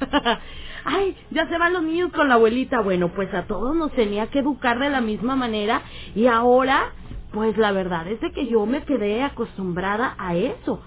Ay, 0.84 1.16
ya 1.30 1.46
se 1.48 1.58
van 1.58 1.72
los 1.72 1.82
niños 1.82 2.12
con 2.12 2.28
la 2.28 2.34
abuelita. 2.34 2.80
Bueno, 2.80 3.08
pues 3.08 3.32
a 3.34 3.46
todos 3.46 3.76
nos 3.76 3.92
tenía 3.92 4.28
que 4.28 4.40
educar 4.40 4.78
de 4.78 4.90
la 4.90 5.00
misma 5.00 5.36
manera 5.36 5.82
y 6.14 6.26
ahora, 6.26 6.92
pues 7.32 7.56
la 7.56 7.72
verdad 7.72 8.08
es 8.08 8.20
de 8.20 8.32
que 8.32 8.46
yo 8.46 8.66
me 8.66 8.84
quedé 8.84 9.22
acostumbrada 9.22 10.14
a 10.18 10.34
eso. 10.34 10.80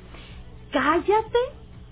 Cállate 0.71 1.39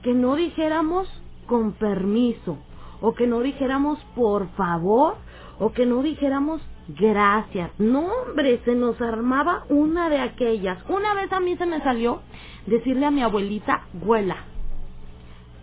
que 0.03 0.13
no 0.13 0.35
dijéramos 0.35 1.07
con 1.47 1.73
permiso 1.73 2.57
o 3.01 3.13
que 3.13 3.27
no 3.27 3.39
dijéramos 3.41 3.99
por 4.15 4.49
favor 4.51 5.15
o 5.59 5.71
que 5.71 5.85
no 5.85 6.01
dijéramos 6.01 6.61
gracias. 6.87 7.71
No, 7.77 8.05
hombre, 8.05 8.59
se 8.65 8.75
nos 8.75 8.99
armaba 9.01 9.65
una 9.69 10.09
de 10.09 10.19
aquellas. 10.19 10.77
Una 10.89 11.13
vez 11.13 11.31
a 11.31 11.39
mí 11.39 11.55
se 11.57 11.65
me 11.65 11.81
salió 11.81 12.21
decirle 12.65 13.05
a 13.05 13.11
mi 13.11 13.21
abuelita, 13.21 13.85
güela, 13.93 14.37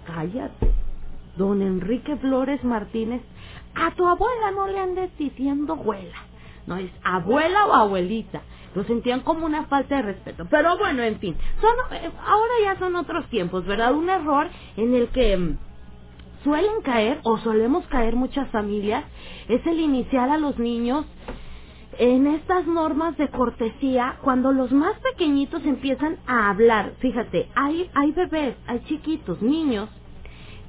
cállate. 0.07 0.73
Don 1.37 1.63
Enrique 1.63 2.17
Flores 2.17 2.65
Martínez, 2.65 3.23
a 3.75 3.93
tu 3.93 4.07
abuela 4.07 4.51
no 4.51 4.67
le 4.67 4.81
andes 4.81 5.17
diciendo 5.19 5.75
abuela. 5.75 6.17
No 6.67 6.77
es 6.77 6.91
abuela 7.05 7.67
o 7.67 7.73
abuelita. 7.73 8.43
Lo 8.79 8.85
sentían 8.85 9.23
como 9.23 9.45
una 9.45 9.65
falta 9.65 9.97
de 9.97 10.03
respeto. 10.03 10.47
Pero 10.49 10.79
bueno, 10.79 11.03
en 11.03 11.19
fin. 11.19 11.37
Son, 11.61 11.97
eh, 11.97 12.13
ahora 12.25 12.53
ya 12.63 12.79
son 12.79 12.95
otros 12.95 13.29
tiempos, 13.29 13.67
¿verdad? 13.67 13.93
Un 13.93 14.09
error 14.09 14.47
en 14.77 14.95
el 14.95 15.09
que 15.09 15.37
mm, 15.37 15.59
suelen 16.45 16.81
caer 16.85 17.19
o 17.25 17.39
solemos 17.39 17.85
caer 17.89 18.15
muchas 18.15 18.49
familias 18.51 19.03
es 19.49 19.67
el 19.67 19.81
iniciar 19.81 20.31
a 20.31 20.39
los 20.39 20.61
niños 20.61 21.07
en 21.99 22.29
estas 22.29 22.69
normas 22.69 23.17
de 23.17 23.27
cortesía 23.31 24.19
cuando 24.23 24.53
los 24.53 24.71
más 24.71 24.97
pequeñitos 25.01 25.65
empiezan 25.65 26.19
a 26.29 26.49
hablar. 26.49 26.93
Fíjate, 27.01 27.49
hay, 27.57 27.91
hay 27.95 28.13
bebés, 28.13 28.55
hay 28.69 28.79
chiquitos, 28.85 29.43
niños 29.43 29.89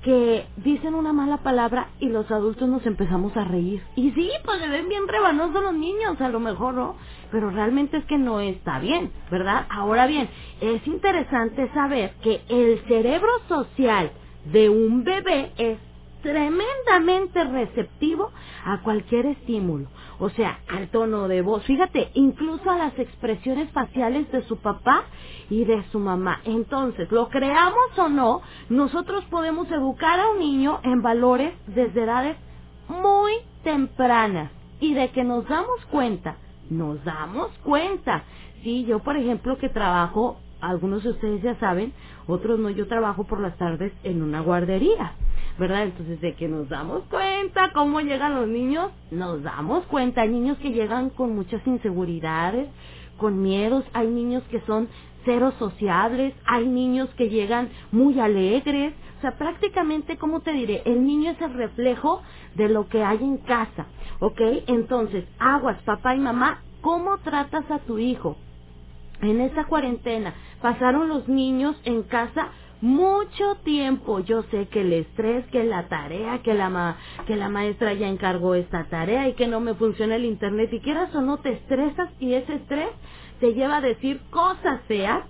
que 0.03 0.45
dicen 0.57 0.95
una 0.95 1.13
mala 1.13 1.37
palabra 1.37 1.89
y 1.99 2.09
los 2.09 2.29
adultos 2.31 2.69
nos 2.69 2.85
empezamos 2.85 3.35
a 3.37 3.43
reír. 3.43 3.81
Y 3.95 4.11
sí, 4.11 4.29
pues 4.45 4.59
se 4.59 4.67
ven 4.69 4.89
bien 4.89 5.07
rebanosos 5.07 5.61
los 5.61 5.73
niños, 5.73 6.19
a 6.21 6.29
lo 6.29 6.39
mejor 6.39 6.73
no, 6.73 6.95
pero 7.31 7.49
realmente 7.49 7.97
es 7.97 8.05
que 8.05 8.17
no 8.17 8.39
está 8.39 8.79
bien, 8.79 9.11
¿verdad? 9.29 9.65
Ahora 9.69 10.07
bien, 10.07 10.29
es 10.61 10.85
interesante 10.87 11.69
saber 11.73 12.13
que 12.21 12.41
el 12.49 12.79
cerebro 12.87 13.29
social 13.47 14.11
de 14.51 14.69
un 14.69 15.03
bebé 15.03 15.51
es 15.57 15.77
tremendamente 16.21 17.43
receptivo 17.45 18.31
a 18.65 18.81
cualquier 18.81 19.27
estímulo, 19.27 19.87
o 20.19 20.29
sea, 20.29 20.59
al 20.69 20.89
tono 20.89 21.27
de 21.27 21.41
voz, 21.41 21.63
fíjate, 21.65 22.11
incluso 22.13 22.69
a 22.69 22.77
las 22.77 22.97
expresiones 22.99 23.71
faciales 23.71 24.31
de 24.31 24.43
su 24.43 24.57
papá 24.57 25.03
y 25.49 25.65
de 25.65 25.83
su 25.91 25.99
mamá. 25.99 26.41
Entonces, 26.45 27.11
lo 27.11 27.29
creamos 27.29 27.97
o 27.97 28.09
no, 28.09 28.41
nosotros 28.69 29.23
podemos 29.25 29.69
educar 29.71 30.19
a 30.19 30.31
un 30.31 30.39
niño 30.39 30.79
en 30.83 31.01
valores 31.01 31.53
desde 31.67 32.03
edades 32.03 32.37
muy 32.87 33.33
tempranas 33.63 34.51
y 34.79 34.93
de 34.93 35.09
que 35.11 35.23
nos 35.23 35.47
damos 35.47 35.85
cuenta, 35.91 36.37
nos 36.69 37.03
damos 37.03 37.51
cuenta. 37.63 38.23
Sí, 38.63 38.85
yo 38.85 38.99
por 38.99 39.17
ejemplo 39.17 39.57
que 39.57 39.69
trabajo, 39.69 40.39
algunos 40.61 41.03
de 41.03 41.11
ustedes 41.11 41.41
ya 41.41 41.55
saben, 41.59 41.93
otros 42.27 42.59
no, 42.59 42.69
yo 42.69 42.87
trabajo 42.87 43.23
por 43.25 43.39
las 43.39 43.57
tardes 43.57 43.93
en 44.03 44.21
una 44.21 44.41
guardería. 44.41 45.13
¿Verdad? 45.59 45.83
Entonces, 45.83 46.21
de 46.21 46.33
que 46.33 46.47
nos 46.47 46.69
damos 46.69 47.03
cuenta 47.09 47.71
cómo 47.73 47.99
llegan 47.99 48.35
los 48.35 48.47
niños, 48.47 48.91
nos 49.11 49.43
damos 49.43 49.85
cuenta. 49.85 50.21
Hay 50.21 50.29
niños 50.29 50.57
que 50.59 50.71
llegan 50.71 51.09
con 51.09 51.35
muchas 51.35 51.65
inseguridades, 51.67 52.69
con 53.17 53.43
miedos, 53.43 53.83
hay 53.93 54.07
niños 54.07 54.41
que 54.49 54.61
son 54.61 54.87
cero 55.25 55.53
sociables, 55.59 56.33
hay 56.45 56.65
niños 56.67 57.09
que 57.17 57.29
llegan 57.29 57.69
muy 57.91 58.19
alegres. 58.19 58.93
O 59.17 59.21
sea, 59.21 59.37
prácticamente, 59.37 60.17
¿cómo 60.17 60.39
te 60.39 60.53
diré? 60.53 60.81
El 60.85 61.05
niño 61.05 61.31
es 61.31 61.41
el 61.41 61.53
reflejo 61.53 62.21
de 62.55 62.69
lo 62.69 62.87
que 62.87 63.03
hay 63.03 63.17
en 63.17 63.37
casa, 63.37 63.85
¿ok? 64.19 64.39
Entonces, 64.67 65.25
aguas, 65.39 65.77
papá 65.83 66.15
y 66.15 66.19
mamá, 66.19 66.61
¿cómo 66.79 67.17
tratas 67.17 67.69
a 67.69 67.79
tu 67.79 67.99
hijo? 67.99 68.37
En 69.21 69.41
esa 69.41 69.65
cuarentena, 69.65 70.33
pasaron 70.61 71.09
los 71.09 71.27
niños 71.27 71.75
en 71.83 72.03
casa 72.03 72.47
mucho 72.81 73.55
tiempo. 73.63 74.19
Yo 74.19 74.43
sé 74.51 74.67
que 74.67 74.81
el 74.81 74.93
estrés, 74.93 75.45
que 75.47 75.63
la 75.63 75.87
tarea, 75.87 76.41
que 76.41 76.53
la 76.53 76.69
ma 76.69 76.97
que 77.27 77.35
la 77.35 77.49
maestra 77.49 77.93
ya 77.93 78.07
encargó 78.07 78.55
esta 78.55 78.85
tarea 78.85 79.27
y 79.27 79.33
que 79.33 79.47
no 79.47 79.59
me 79.59 79.73
funciona 79.75 80.15
el 80.15 80.25
internet 80.25 80.71
y 80.73 80.79
quieras 80.79 81.13
o 81.15 81.21
no 81.21 81.37
te 81.37 81.51
estresas 81.53 82.09
y 82.19 82.33
ese 82.33 82.55
estrés 82.55 82.89
te 83.39 83.53
lleva 83.53 83.77
a 83.77 83.81
decir 83.81 84.21
cosas 84.29 84.81
feas 84.87 85.23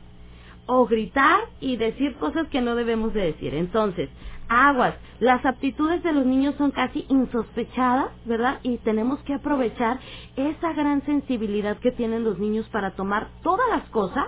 o 0.66 0.86
gritar 0.86 1.42
y 1.60 1.78
decir 1.78 2.16
cosas 2.16 2.48
que 2.50 2.62
no 2.62 2.76
debemos 2.76 3.14
de 3.14 3.22
decir. 3.22 3.56
Entonces, 3.56 4.10
aguas, 4.50 4.96
las 5.20 5.44
aptitudes 5.46 6.04
de 6.04 6.14
los 6.14 6.26
niños 6.26 6.56
son 6.58 6.72
casi 6.72 7.06
insospechadas, 7.10 8.12
¿verdad? 8.26 8.60
Y 8.62 8.78
tenemos 8.78 9.20
que 9.22 9.34
aprovechar 9.34 10.00
esa 10.36 10.74
gran 10.74 11.04
sensibilidad 11.06 11.78
que 11.78 11.92
tienen 11.92 12.24
los 12.24 12.38
niños 12.38 12.68
para 12.70 12.92
tomar 12.92 13.30
todas 13.42 13.68
las 13.70 13.90
cosas 13.90 14.28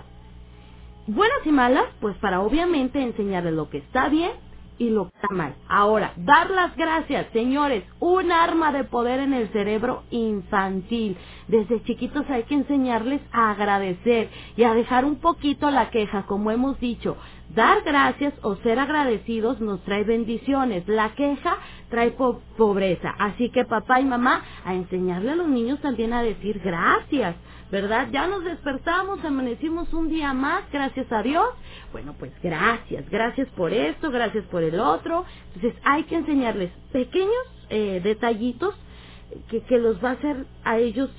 buenas 1.15 1.45
y 1.45 1.51
malas, 1.51 1.85
pues 2.01 2.17
para 2.17 2.41
obviamente 2.41 3.01
enseñarles 3.01 3.53
lo 3.55 3.69
que 3.69 3.79
está 3.79 4.09
bien 4.09 4.31
y 4.79 4.89
lo 4.91 5.09
que 5.09 5.15
está 5.17 5.29
mal. 5.35 5.55
Ahora, 5.69 6.13
dar 6.17 6.49
las 6.51 6.75
gracias, 6.77 7.27
señores, 7.33 7.83
un 7.99 8.31
arma 8.31 8.73
de 8.73 8.85
poder 8.85 9.19
en 9.21 9.33
el 9.33 9.49
cerebro 9.49 10.03
infantil. 10.11 11.17
Desde 11.49 11.83
chiquitos 11.83 12.25
hay 12.29 12.43
que 12.45 12.55
enseñarles 12.55 13.21
a 13.33 13.51
agradecer 13.51 14.29
y 14.57 14.63
a 14.63 14.73
dejar 14.75 15.05
un 15.05 15.17
poquito 15.17 15.71
la 15.71 15.91
queja, 15.91 16.25
como 16.27 16.51
hemos 16.51 16.79
dicho. 16.79 17.17
Dar 17.55 17.83
gracias 17.83 18.33
o 18.43 18.55
ser 18.57 18.79
agradecidos 18.79 19.61
nos 19.61 19.83
trae 19.83 20.03
bendiciones. 20.05 20.87
La 20.87 21.15
queja 21.15 21.57
trae 21.89 22.11
po- 22.11 22.41
pobreza. 22.57 23.13
Así 23.19 23.51
que 23.51 23.65
papá 23.65 24.01
y 24.01 24.05
mamá, 24.05 24.43
a 24.65 24.73
enseñarle 24.75 25.31
a 25.31 25.35
los 25.35 25.49
niños 25.49 25.81
también 25.81 26.13
a 26.13 26.23
decir 26.23 26.59
gracias. 26.63 27.35
¿Verdad? 27.71 28.09
Ya 28.11 28.27
nos 28.27 28.43
despertamos, 28.43 29.23
amanecimos 29.23 29.91
un 29.93 30.09
día 30.09 30.33
más, 30.33 30.63
gracias 30.71 31.11
a 31.11 31.23
Dios. 31.23 31.47
Bueno, 31.91 32.15
pues 32.19 32.31
gracias, 32.43 33.09
gracias 33.09 33.47
por 33.55 33.73
esto, 33.73 34.11
gracias 34.11 34.45
por 34.45 34.63
el 34.63 34.79
otro. 34.79 35.25
Entonces 35.55 35.79
hay 35.83 36.03
que 36.03 36.15
enseñarles 36.15 36.71
pequeños 36.91 37.31
eh, 37.69 38.01
detallitos 38.03 38.75
que, 39.49 39.61
que 39.61 39.79
los 39.79 40.03
va 40.03 40.09
a 40.09 40.13
hacer 40.13 40.45
a 40.63 40.77
ellos 40.77 41.09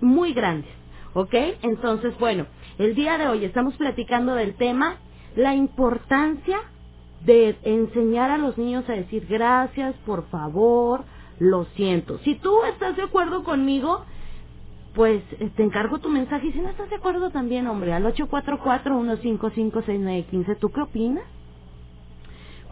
muy 0.00 0.32
grandes, 0.32 0.70
¿ok? 1.14 1.34
Entonces, 1.62 2.16
bueno, 2.18 2.46
el 2.78 2.94
día 2.94 3.18
de 3.18 3.28
hoy 3.28 3.44
estamos 3.44 3.74
platicando 3.76 4.34
del 4.34 4.54
tema, 4.54 4.96
la 5.34 5.54
importancia 5.54 6.58
de 7.24 7.56
enseñar 7.62 8.30
a 8.30 8.38
los 8.38 8.56
niños 8.56 8.88
a 8.88 8.92
decir 8.92 9.26
gracias, 9.28 9.94
por 10.06 10.28
favor, 10.28 11.04
lo 11.38 11.64
siento. 11.76 12.18
Si 12.18 12.36
tú 12.36 12.62
estás 12.64 12.96
de 12.96 13.02
acuerdo 13.02 13.42
conmigo, 13.42 14.04
pues 14.96 15.22
eh, 15.38 15.48
te 15.54 15.62
encargo 15.62 16.00
tu 16.00 16.08
mensaje 16.08 16.48
y 16.48 16.52
si 16.52 16.58
no 16.60 16.70
estás 16.70 16.90
de 16.90 16.96
acuerdo 16.96 17.30
también, 17.30 17.68
hombre, 17.68 17.92
al 17.92 18.04
844-155-6915, 18.14 20.58
¿tú 20.58 20.70
qué 20.70 20.80
opinas? 20.80 21.22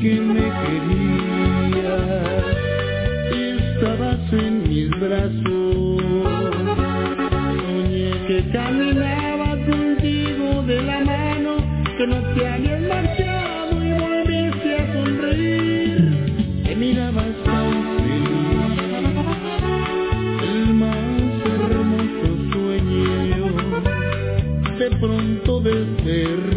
Que 0.01 0.19
me 0.19 0.41
querías 0.63 2.01
y 3.33 3.39
estabas 3.61 4.33
en 4.33 4.63
mis 4.67 4.89
brazos. 4.99 6.03
Soñé 7.61 8.13
que 8.27 8.39
caminaba 8.51 9.51
contigo 9.67 10.63
de 10.67 10.83
la 10.83 11.01
mano, 11.01 11.57
que 11.99 12.07
no 12.07 12.17
te 12.35 12.49
habías 12.49 12.81
marchado 12.81 13.85
y 13.85 13.93
volviste 13.93 14.75
a 14.75 14.93
sonreír. 14.95 16.01
Te 16.65 16.77
mirabas 16.77 17.35
tan 17.45 17.71
feliz, 17.99 19.05
el 20.49 20.75
más 20.75 21.31
hermoso 21.45 22.29
sueño. 22.53 23.49
De 24.79 24.89
pronto 24.97 25.61
desperté 25.61 26.50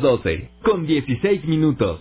las 0.00 0.02
12, 0.02 0.50
con 0.64 0.86
16 0.86 1.44
minutos. 1.46 2.00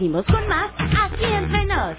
Seguimos 0.00 0.24
con 0.24 0.48
más 0.48 0.70
aquí 0.78 1.26
nos. 1.66 1.94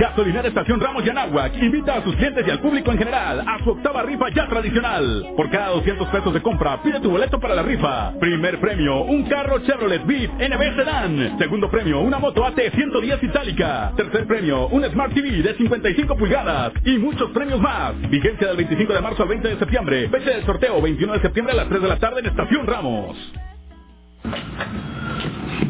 Gasolinera 0.00 0.48
Estación 0.48 0.80
Ramos 0.80 1.04
Yanahuac 1.04 1.54
invita 1.62 1.96
a 1.96 2.04
sus 2.04 2.16
clientes 2.16 2.46
y 2.46 2.50
al 2.50 2.58
público 2.60 2.90
en 2.90 2.96
general 2.96 3.44
a 3.46 3.62
su 3.62 3.72
octava 3.72 4.02
rifa 4.02 4.30
ya 4.34 4.48
tradicional. 4.48 5.26
Por 5.36 5.50
cada 5.50 5.68
200 5.68 6.08
pesos 6.08 6.32
de 6.32 6.40
compra, 6.40 6.82
pide 6.82 7.00
tu 7.00 7.10
boleto 7.10 7.38
para 7.38 7.54
la 7.54 7.62
rifa. 7.62 8.14
Primer 8.18 8.58
premio, 8.60 9.02
un 9.02 9.24
carro 9.24 9.58
Chevrolet 9.58 10.06
Beat 10.06 10.30
NB 10.30 10.76
Sedan. 10.76 11.38
Segundo 11.38 11.70
premio, 11.70 12.00
una 12.00 12.18
moto 12.18 12.46
AT 12.46 12.58
110 12.58 13.22
itálica. 13.24 13.92
Tercer 13.94 14.26
premio, 14.26 14.68
un 14.68 14.84
Smart 14.84 15.12
TV 15.12 15.42
de 15.42 15.54
55 15.54 16.16
pulgadas. 16.16 16.72
Y 16.86 16.96
muchos 16.96 17.30
premios 17.32 17.60
más. 17.60 17.92
Vigencia 18.08 18.48
del 18.48 18.56
25 18.56 18.90
de 18.90 19.00
marzo 19.02 19.24
al 19.24 19.28
20 19.28 19.48
de 19.48 19.58
septiembre. 19.58 20.08
Fecha 20.08 20.30
del 20.30 20.46
sorteo 20.46 20.80
21 20.80 21.12
de 21.12 21.20
septiembre 21.20 21.52
a 21.52 21.56
las 21.56 21.68
3 21.68 21.82
de 21.82 21.88
la 21.88 21.98
tarde 21.98 22.20
en 22.20 22.26
Estación 22.26 22.66
Ramos. 22.66 23.18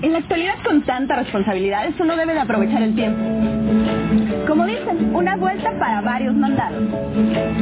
En 0.03 0.13
la 0.13 0.19
actualidad 0.19 0.55
con 0.65 0.83
tanta 0.83 1.15
responsabilidades 1.15 1.95
uno 2.01 2.17
debe 2.17 2.35
de 2.35 2.41
aprovechar 2.41 2.83
el 2.83 2.95
tiempo. 2.97 3.23
Como 4.49 4.67
dicen, 4.67 5.15
una 5.15 5.37
vuelta 5.37 5.73
para 5.79 6.01
varios 6.01 6.35
mandados. 6.35 6.83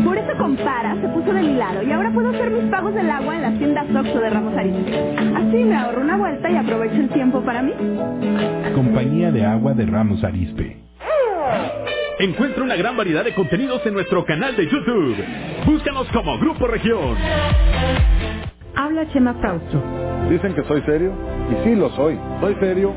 Por 0.02 0.16
eso 0.16 0.32
Compara 0.38 0.96
se 1.02 1.08
puso 1.08 1.34
de 1.34 1.42
mi 1.42 1.54
lado 1.54 1.82
y 1.82 1.92
ahora 1.92 2.10
puedo 2.10 2.30
hacer 2.30 2.50
mis 2.50 2.64
pagos 2.70 2.94
del 2.94 3.10
agua 3.10 3.36
en 3.36 3.42
las 3.42 3.58
tiendas 3.58 3.84
Oxxo 3.94 4.20
de 4.20 4.30
Ramos 4.30 4.56
Arizpe. 4.56 5.14
Así 5.36 5.64
me 5.64 5.76
ahorro 5.76 6.00
una 6.00 6.16
vuelta 6.16 6.50
y 6.50 6.56
aprovecho 6.56 6.96
el 6.96 7.08
tiempo 7.10 7.42
para 7.42 7.60
mí. 7.60 7.72
Compañía 8.74 9.30
de 9.30 9.44
Agua 9.44 9.74
de 9.74 9.84
Ramos 9.84 10.24
Arizpe. 10.24 10.78
Encuentra 12.18 12.62
una 12.62 12.76
gran 12.76 12.96
variedad 12.96 13.24
de 13.24 13.34
contenidos 13.34 13.84
en 13.84 13.92
nuestro 13.92 14.24
canal 14.24 14.56
de 14.56 14.64
YouTube. 14.66 15.16
Búscanos 15.66 16.08
como 16.08 16.38
Grupo 16.38 16.66
Región. 16.66 17.16
Habla 18.74 19.06
Chema 19.12 19.34
Frausto. 19.34 20.09
Dicen 20.30 20.54
que 20.54 20.62
soy 20.62 20.80
serio, 20.82 21.10
y 21.50 21.64
sí 21.64 21.74
lo 21.74 21.90
soy. 21.90 22.16
Soy 22.40 22.54
serio 22.60 22.92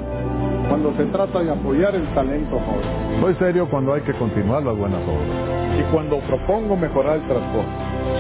cuando 0.70 0.94
se 0.96 1.04
trata 1.06 1.42
de 1.42 1.52
apoyar 1.52 1.96
el 1.96 2.08
talento 2.14 2.60
joven. 2.60 3.22
Soy 3.22 3.34
serio 3.36 3.68
cuando 3.70 3.96
hay 3.96 4.02
que 4.02 4.14
continuar 4.14 4.62
las 4.62 4.78
buenas 4.78 5.02
obras. 5.02 5.80
Y 5.80 5.82
cuando 5.92 6.20
propongo 6.20 6.78
mejorar 6.78 7.18
el 7.18 7.28
transporte. 7.28 7.72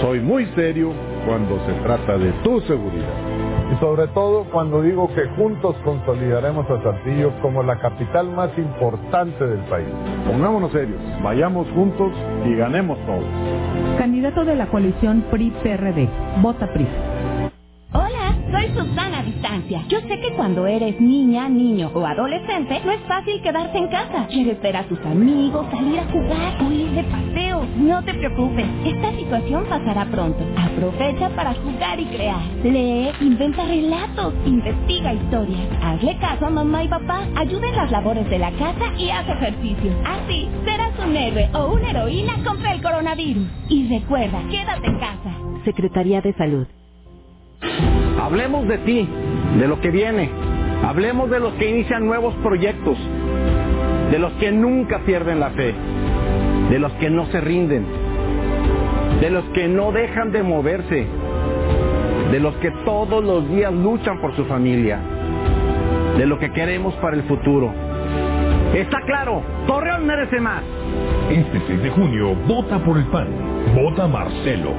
Soy 0.02 0.20
muy 0.20 0.48
serio 0.56 0.94
cuando 1.28 1.60
se 1.68 1.74
trata 1.84 2.18
de 2.18 2.32
tu 2.44 2.60
seguridad. 2.62 3.14
Y 3.72 3.76
sobre 3.80 4.08
todo 4.08 4.46
cuando 4.46 4.82
digo 4.82 5.08
que 5.14 5.26
juntos 5.38 5.76
consolidaremos 5.84 6.68
a 6.72 6.82
Saltillo 6.82 7.34
como 7.44 7.62
la 7.62 7.78
capital 7.80 8.32
más 8.32 8.50
importante 8.58 9.46
del 9.46 9.60
país. 9.66 9.88
Pongámonos 10.28 10.72
serios, 10.72 11.00
vayamos 11.22 11.68
juntos 11.76 12.12
y 12.46 12.56
ganemos 12.56 12.98
todos. 13.06 13.26
Candidato 14.00 14.44
de 14.44 14.56
la 14.56 14.66
coalición 14.68 15.24
PRI-PRD. 15.30 16.10
Vota 16.42 16.66
PRI. 16.74 16.88
Hola, 17.94 18.36
soy 18.52 18.68
Susana 18.76 19.24
Distancia. 19.24 19.84
Yo 19.88 20.00
sé 20.02 20.20
que 20.20 20.34
cuando 20.36 20.66
eres 20.68 21.00
niña, 21.00 21.48
niño 21.48 21.92
o 21.94 22.06
adolescente, 22.06 22.82
no 22.84 22.92
es 22.92 23.00
fácil 23.02 23.42
quedarse 23.42 23.78
en 23.78 23.88
casa. 23.88 24.28
Quieres 24.28 24.62
ver 24.62 24.78
a 24.78 24.84
tus 24.84 25.00
amigos, 25.06 25.66
salir 25.72 26.00
a 26.00 26.06
jugar 26.06 26.64
o 26.64 26.72
ir 26.72 26.92
de 26.92 27.04
paseo. 27.04 27.66
No 27.78 28.04
te 28.04 28.14
preocupes, 28.16 28.66
esta 28.86 29.12
situación 29.16 29.66
pasará 29.70 30.06
pronto. 30.06 30.44
Aprovecha 30.58 31.30
para 31.36 31.54
jugar 31.54 32.00
y 32.00 32.06
crear. 32.06 32.42
Lee, 32.64 33.12
inventa 33.22 33.66
relatos, 33.66 34.34
investiga 34.46 35.14
historias. 35.14 35.68
Hazle 35.84 36.18
caso 36.18 36.48
a 36.48 36.50
mamá 36.50 36.84
y 36.84 36.88
papá. 36.88 37.28
Ayuda 37.36 37.70
en 37.70 37.76
las 37.76 37.92
labores 37.92 38.30
de 38.30 38.40
la 38.40 38.52
casa 38.52 38.92
y 38.98 39.10
haz 39.12 39.30
ejercicio. 39.30 39.92
Así 40.06 40.50
serás 40.66 40.94
un 41.00 41.16
héroe 41.16 41.50
o 41.54 41.74
una 41.74 41.92
heroína 41.92 42.44
contra 42.44 42.74
el 42.74 42.82
coronavirus. 42.82 43.48
Y 43.70 43.88
recuerda, 43.88 44.42
quédate 44.50 44.88
en 44.88 45.00
casa. 45.00 45.32
Secretaría 45.64 46.22
de 46.22 46.34
Salud. 46.34 46.68
Hablemos 48.22 48.68
de 48.68 48.78
ti, 48.80 49.10
de 49.60 49.68
lo 49.68 49.80
que 49.82 49.90
viene. 49.92 50.30
Hablemos 50.84 51.30
de 51.30 51.40
los 51.40 51.54
que 51.54 51.70
inician 51.70 52.06
nuevos 52.06 52.34
proyectos, 52.44 52.98
de 54.12 54.20
los 54.20 54.34
que 54.34 54.52
nunca 54.52 55.00
pierden 55.06 55.40
la 55.40 55.50
fe, 55.52 55.74
de 56.70 56.80
los 56.80 56.92
que 56.94 57.10
no 57.10 57.26
se 57.28 57.40
rinden, 57.42 57.86
de 59.22 59.30
los 59.30 59.46
que 59.54 59.68
no 59.68 59.92
dejan 59.92 60.32
de 60.32 60.44
moverse, 60.44 61.08
de 62.32 62.40
los 62.40 62.56
que 62.56 62.72
todos 62.84 63.24
los 63.24 63.50
días 63.50 63.74
luchan 63.74 64.20
por 64.20 64.36
su 64.36 64.46
familia, 64.46 65.00
de 66.18 66.26
lo 66.26 66.38
que 66.40 66.52
queremos 66.52 66.94
para 66.96 67.16
el 67.16 67.24
futuro. 67.24 67.74
Está 68.74 69.02
claro, 69.06 69.44
Torreón 69.68 70.06
merece 70.06 70.40
más. 70.40 70.64
Este 71.30 71.62
6 71.68 71.84
de 71.84 71.90
junio, 71.92 72.36
vota 72.48 72.80
por 72.80 72.98
el 72.98 73.06
PAN. 73.06 73.28
Vota 73.76 74.08
Marcelo, 74.08 74.72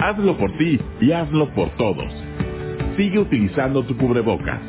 Hazlo 0.00 0.36
por 0.36 0.50
ti 0.56 0.80
y 1.00 1.12
hazlo 1.12 1.48
por 1.54 1.68
todos. 1.76 2.12
Sigue 2.96 3.20
utilizando 3.20 3.84
tu 3.84 3.96
cubrebocas. 3.96 4.60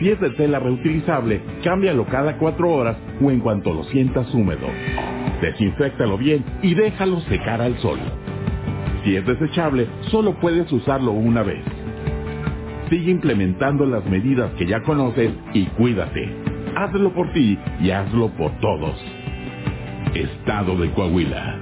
Si 0.00 0.08
es 0.08 0.18
de 0.18 0.30
tela 0.30 0.58
reutilizable, 0.58 1.42
cámbialo 1.62 2.06
cada 2.06 2.38
cuatro 2.38 2.70
horas 2.70 2.96
o 3.22 3.30
en 3.30 3.40
cuanto 3.40 3.74
lo 3.74 3.84
sientas 3.84 4.34
húmedo. 4.34 4.66
Desinféctalo 5.42 6.16
bien 6.16 6.42
y 6.62 6.74
déjalo 6.74 7.20
secar 7.20 7.60
al 7.60 7.76
sol. 7.80 7.98
Si 9.04 9.14
es 9.14 9.26
desechable, 9.26 9.86
solo 10.10 10.34
puedes 10.40 10.72
usarlo 10.72 11.12
una 11.12 11.42
vez. 11.42 11.62
Sigue 12.88 13.10
implementando 13.10 13.84
las 13.84 14.04
medidas 14.06 14.50
que 14.54 14.66
ya 14.66 14.82
conoces 14.82 15.32
y 15.52 15.66
cuídate. 15.66 16.34
Hazlo 16.76 17.12
por 17.12 17.30
ti 17.34 17.58
y 17.82 17.90
hazlo 17.90 18.28
por 18.30 18.52
todos. 18.60 18.96
Estado 20.14 20.78
de 20.78 20.90
Coahuila. 20.92 21.60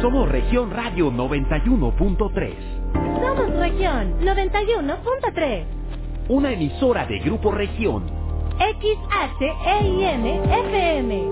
Somos 0.00 0.28
Región 0.28 0.70
Radio 0.70 1.10
91.3, 1.10 2.54
Somos 3.22 3.50
región 3.58 4.14
91.3. 4.20 5.64
una 6.28 6.52
emisora 6.52 7.06
de 7.06 7.18
Grupo 7.20 7.50
Región, 7.52 8.04
XHEIM 8.58 10.24
FM. 10.26 11.22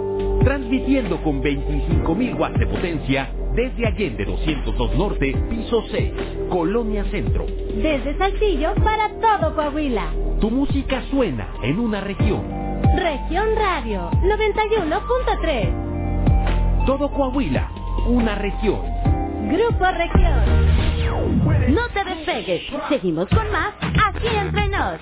transmitiendo 0.45 1.23
con 1.23 1.43
25.000 1.43 2.39
watts 2.39 2.59
de 2.59 2.67
potencia 2.67 3.31
desde 3.55 3.87
Allende 3.87 4.25
202 4.25 4.97
Norte, 4.97 5.33
piso 5.49 5.83
6, 5.91 6.13
Colonia 6.51 7.05
Centro. 7.11 7.47
Desde 7.47 8.17
Saltillo 8.19 8.75
para 8.83 9.09
todo 9.21 9.55
Coahuila. 9.55 10.11
Tu 10.41 10.51
música 10.51 11.03
suena 11.11 11.49
en 11.63 11.79
una 11.79 12.01
región. 12.01 12.43
Región 12.97 13.49
Radio 13.57 14.11
91.3. 14.23 16.87
Todo 16.87 17.11
Coahuila, 17.13 17.71
una 18.07 18.35
región. 18.35 18.81
Grupo 19.49 19.85
Región. 19.85 21.75
No 21.75 21.89
te 21.89 22.05
despegues. 22.05 22.63
Seguimos 22.89 23.29
con 23.29 23.51
más 23.51 23.75
aquí 23.81 24.29
entre 24.29 24.69
nos. 24.69 25.01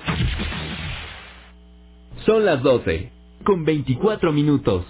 Son 2.25 2.45
las 2.45 2.61
12, 2.61 3.11
con 3.43 3.65
24 3.65 4.31
minutos. 4.31 4.85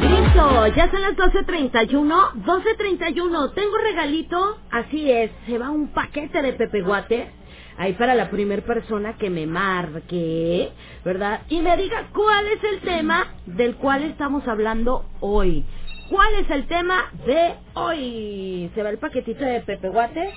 Listo, 0.00 0.66
ya 0.68 0.90
son 0.90 1.00
las 1.00 1.16
12.31. 1.16 2.32
12.31, 2.44 3.54
tengo 3.54 3.76
regalito. 3.78 4.58
Así 4.70 5.10
es, 5.10 5.30
se 5.46 5.58
va 5.58 5.70
un 5.70 5.88
paquete 5.88 6.42
de 6.42 6.52
Pepe 6.52 6.82
Guate. 6.82 7.30
Ahí 7.78 7.92
para 7.94 8.14
la 8.14 8.30
primer 8.30 8.62
persona 8.64 9.16
que 9.18 9.28
me 9.28 9.46
marque, 9.46 10.70
¿verdad? 11.04 11.42
Y 11.50 11.60
me 11.60 11.76
diga 11.76 12.08
cuál 12.14 12.46
es 12.46 12.64
el 12.64 12.80
tema 12.80 13.34
del 13.46 13.76
cual 13.76 14.02
estamos 14.04 14.46
hablando 14.48 15.04
hoy. 15.20 15.64
¿Cuál 16.08 16.34
es 16.40 16.50
el 16.50 16.66
tema 16.68 17.10
de 17.26 17.54
hoy? 17.74 18.70
Se 18.74 18.82
va 18.82 18.90
el 18.90 18.98
paquetito 18.98 19.44
de 19.44 19.60
Pepe 19.60 19.88
Guate. 19.90 20.32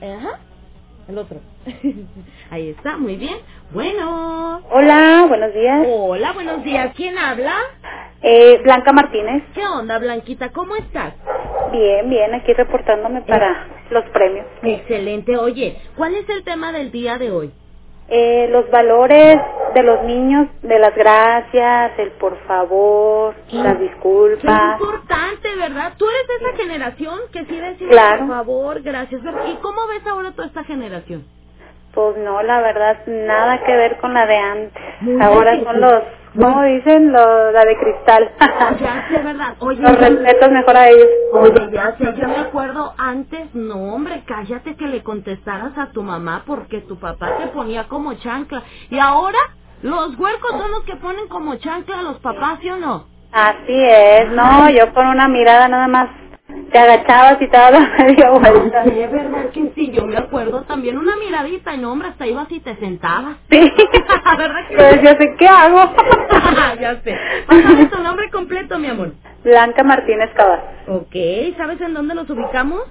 Ajá. 0.00 0.40
El 1.08 1.18
otro. 1.18 1.40
Ahí 2.50 2.70
está, 2.70 2.98
muy 2.98 3.16
bien. 3.16 3.36
Bueno. 3.72 4.60
Hola, 4.70 5.24
buenos 5.28 5.54
días. 5.54 5.86
Hola, 5.88 6.32
buenos 6.32 6.62
días. 6.62 6.94
¿Quién 6.96 7.16
habla? 7.16 7.56
Eh, 8.22 8.60
Blanca 8.62 8.92
Martínez. 8.92 9.42
¿Qué 9.54 9.66
onda, 9.66 9.98
Blanquita? 9.98 10.50
¿Cómo 10.50 10.76
estás? 10.76 11.14
Bien, 11.72 12.08
bien, 12.10 12.34
aquí 12.34 12.52
reportándome 12.52 13.22
para 13.22 13.68
los 13.90 14.04
premios. 14.10 14.46
Excelente. 14.62 15.36
Oye, 15.38 15.78
¿cuál 15.96 16.14
es 16.14 16.28
el 16.28 16.44
tema 16.44 16.72
del 16.72 16.90
día 16.90 17.16
de 17.18 17.30
hoy? 17.30 17.52
Eh, 18.10 18.48
los 18.50 18.70
valores 18.70 19.36
de 19.74 19.82
los 19.82 20.02
niños, 20.04 20.48
de 20.62 20.78
las 20.78 20.94
gracias, 20.94 21.92
el 21.98 22.10
por 22.12 22.38
favor, 22.46 23.34
las 23.52 23.76
Qué 23.76 23.82
disculpas. 23.84 24.80
importante, 24.80 25.48
¿verdad? 25.56 25.92
Tú 25.98 26.06
eres 26.08 26.26
de 26.28 26.46
esa 26.48 26.56
generación 26.56 27.18
que 27.32 27.44
sí 27.44 27.60
decía, 27.60 27.88
Claro. 27.88 28.18
por 28.20 28.28
favor, 28.36 28.82
gracias. 28.82 29.20
¿Y 29.48 29.56
cómo 29.56 29.86
ves 29.88 30.06
ahora 30.06 30.30
toda 30.32 30.46
esta 30.48 30.64
generación? 30.64 31.24
Pues 31.94 32.16
no, 32.18 32.42
la 32.42 32.60
verdad, 32.60 32.98
nada 33.06 33.62
que 33.64 33.72
ver 33.76 33.96
con 33.98 34.14
la 34.14 34.24
de 34.26 34.36
antes. 34.36 34.82
Muy 35.00 35.20
Ahora 35.22 35.52
bien. 35.52 35.64
son 35.64 35.80
los, 35.80 36.02
¿cómo 36.40 36.62
dicen? 36.62 37.12
Los, 37.12 37.52
la 37.52 37.64
de 37.64 37.76
cristal. 37.78 38.30
Ya 38.80 39.08
sé, 39.08 39.18
¿verdad? 39.22 39.54
Oye, 39.60 39.80
los 39.80 39.98
respetos 39.98 40.50
mejor 40.50 40.76
a 40.76 40.88
ellos. 40.88 41.08
Oye, 41.32 41.68
ya 41.72 41.96
sé, 41.96 42.14
yo 42.20 42.28
me 42.28 42.36
acuerdo 42.36 42.94
antes, 42.98 43.54
no 43.54 43.94
hombre, 43.94 44.22
cállate 44.26 44.76
que 44.76 44.86
le 44.86 45.02
contestaras 45.02 45.76
a 45.76 45.90
tu 45.92 46.02
mamá 46.02 46.42
porque 46.46 46.80
tu 46.82 46.98
papá 46.98 47.36
te 47.38 47.48
ponía 47.48 47.88
como 47.88 48.14
chancla. 48.14 48.62
Y 48.90 48.98
ahora, 48.98 49.38
los 49.82 50.18
huercos 50.18 50.50
son 50.52 50.70
los 50.70 50.84
que 50.84 50.96
ponen 50.96 51.28
como 51.28 51.56
chancla 51.56 52.00
a 52.00 52.02
los 52.02 52.18
papás, 52.20 52.58
¿sí 52.60 52.70
o 52.70 52.76
no? 52.76 53.06
Así 53.32 53.74
es, 53.74 54.30
no, 54.30 54.70
yo 54.70 54.92
con 54.94 55.06
una 55.06 55.28
mirada 55.28 55.68
nada 55.68 55.86
más 55.86 56.08
te 56.72 56.78
agachabas 56.78 57.40
y 57.42 57.48
te 57.48 57.56
dabas 57.56 57.88
media 57.98 58.30
vuelta. 58.30 58.84
Sí, 58.84 59.00
es 59.00 59.12
verdad 59.12 59.50
que 59.50 59.72
sí, 59.74 59.90
yo 59.92 60.06
me 60.06 60.16
acuerdo 60.16 60.62
también 60.62 60.98
una 60.98 61.16
miradita 61.16 61.74
y 61.74 61.78
no, 61.78 61.92
hombre, 61.92 62.08
hasta 62.08 62.26
ibas 62.26 62.50
y 62.50 62.60
te 62.60 62.76
sentabas. 62.76 63.36
Sí. 63.50 63.60
¿Verdad 64.38 64.68
que 64.68 64.76
Yo 64.76 64.82
decía, 64.84 65.16
"¿Sí, 65.18 65.26
¿qué 65.38 65.48
hago? 65.48 65.80
ya 66.80 67.00
sé. 67.02 67.16
Pásame 67.46 67.86
tu 67.86 68.02
nombre 68.02 68.30
completo, 68.30 68.78
mi 68.78 68.88
amor. 68.88 69.12
Blanca 69.44 69.82
Martínez 69.84 70.30
Cabas. 70.34 70.60
Ok, 70.88 71.14
¿sabes 71.56 71.80
en 71.80 71.94
dónde 71.94 72.14
los 72.14 72.28
ubicamos? 72.30 72.82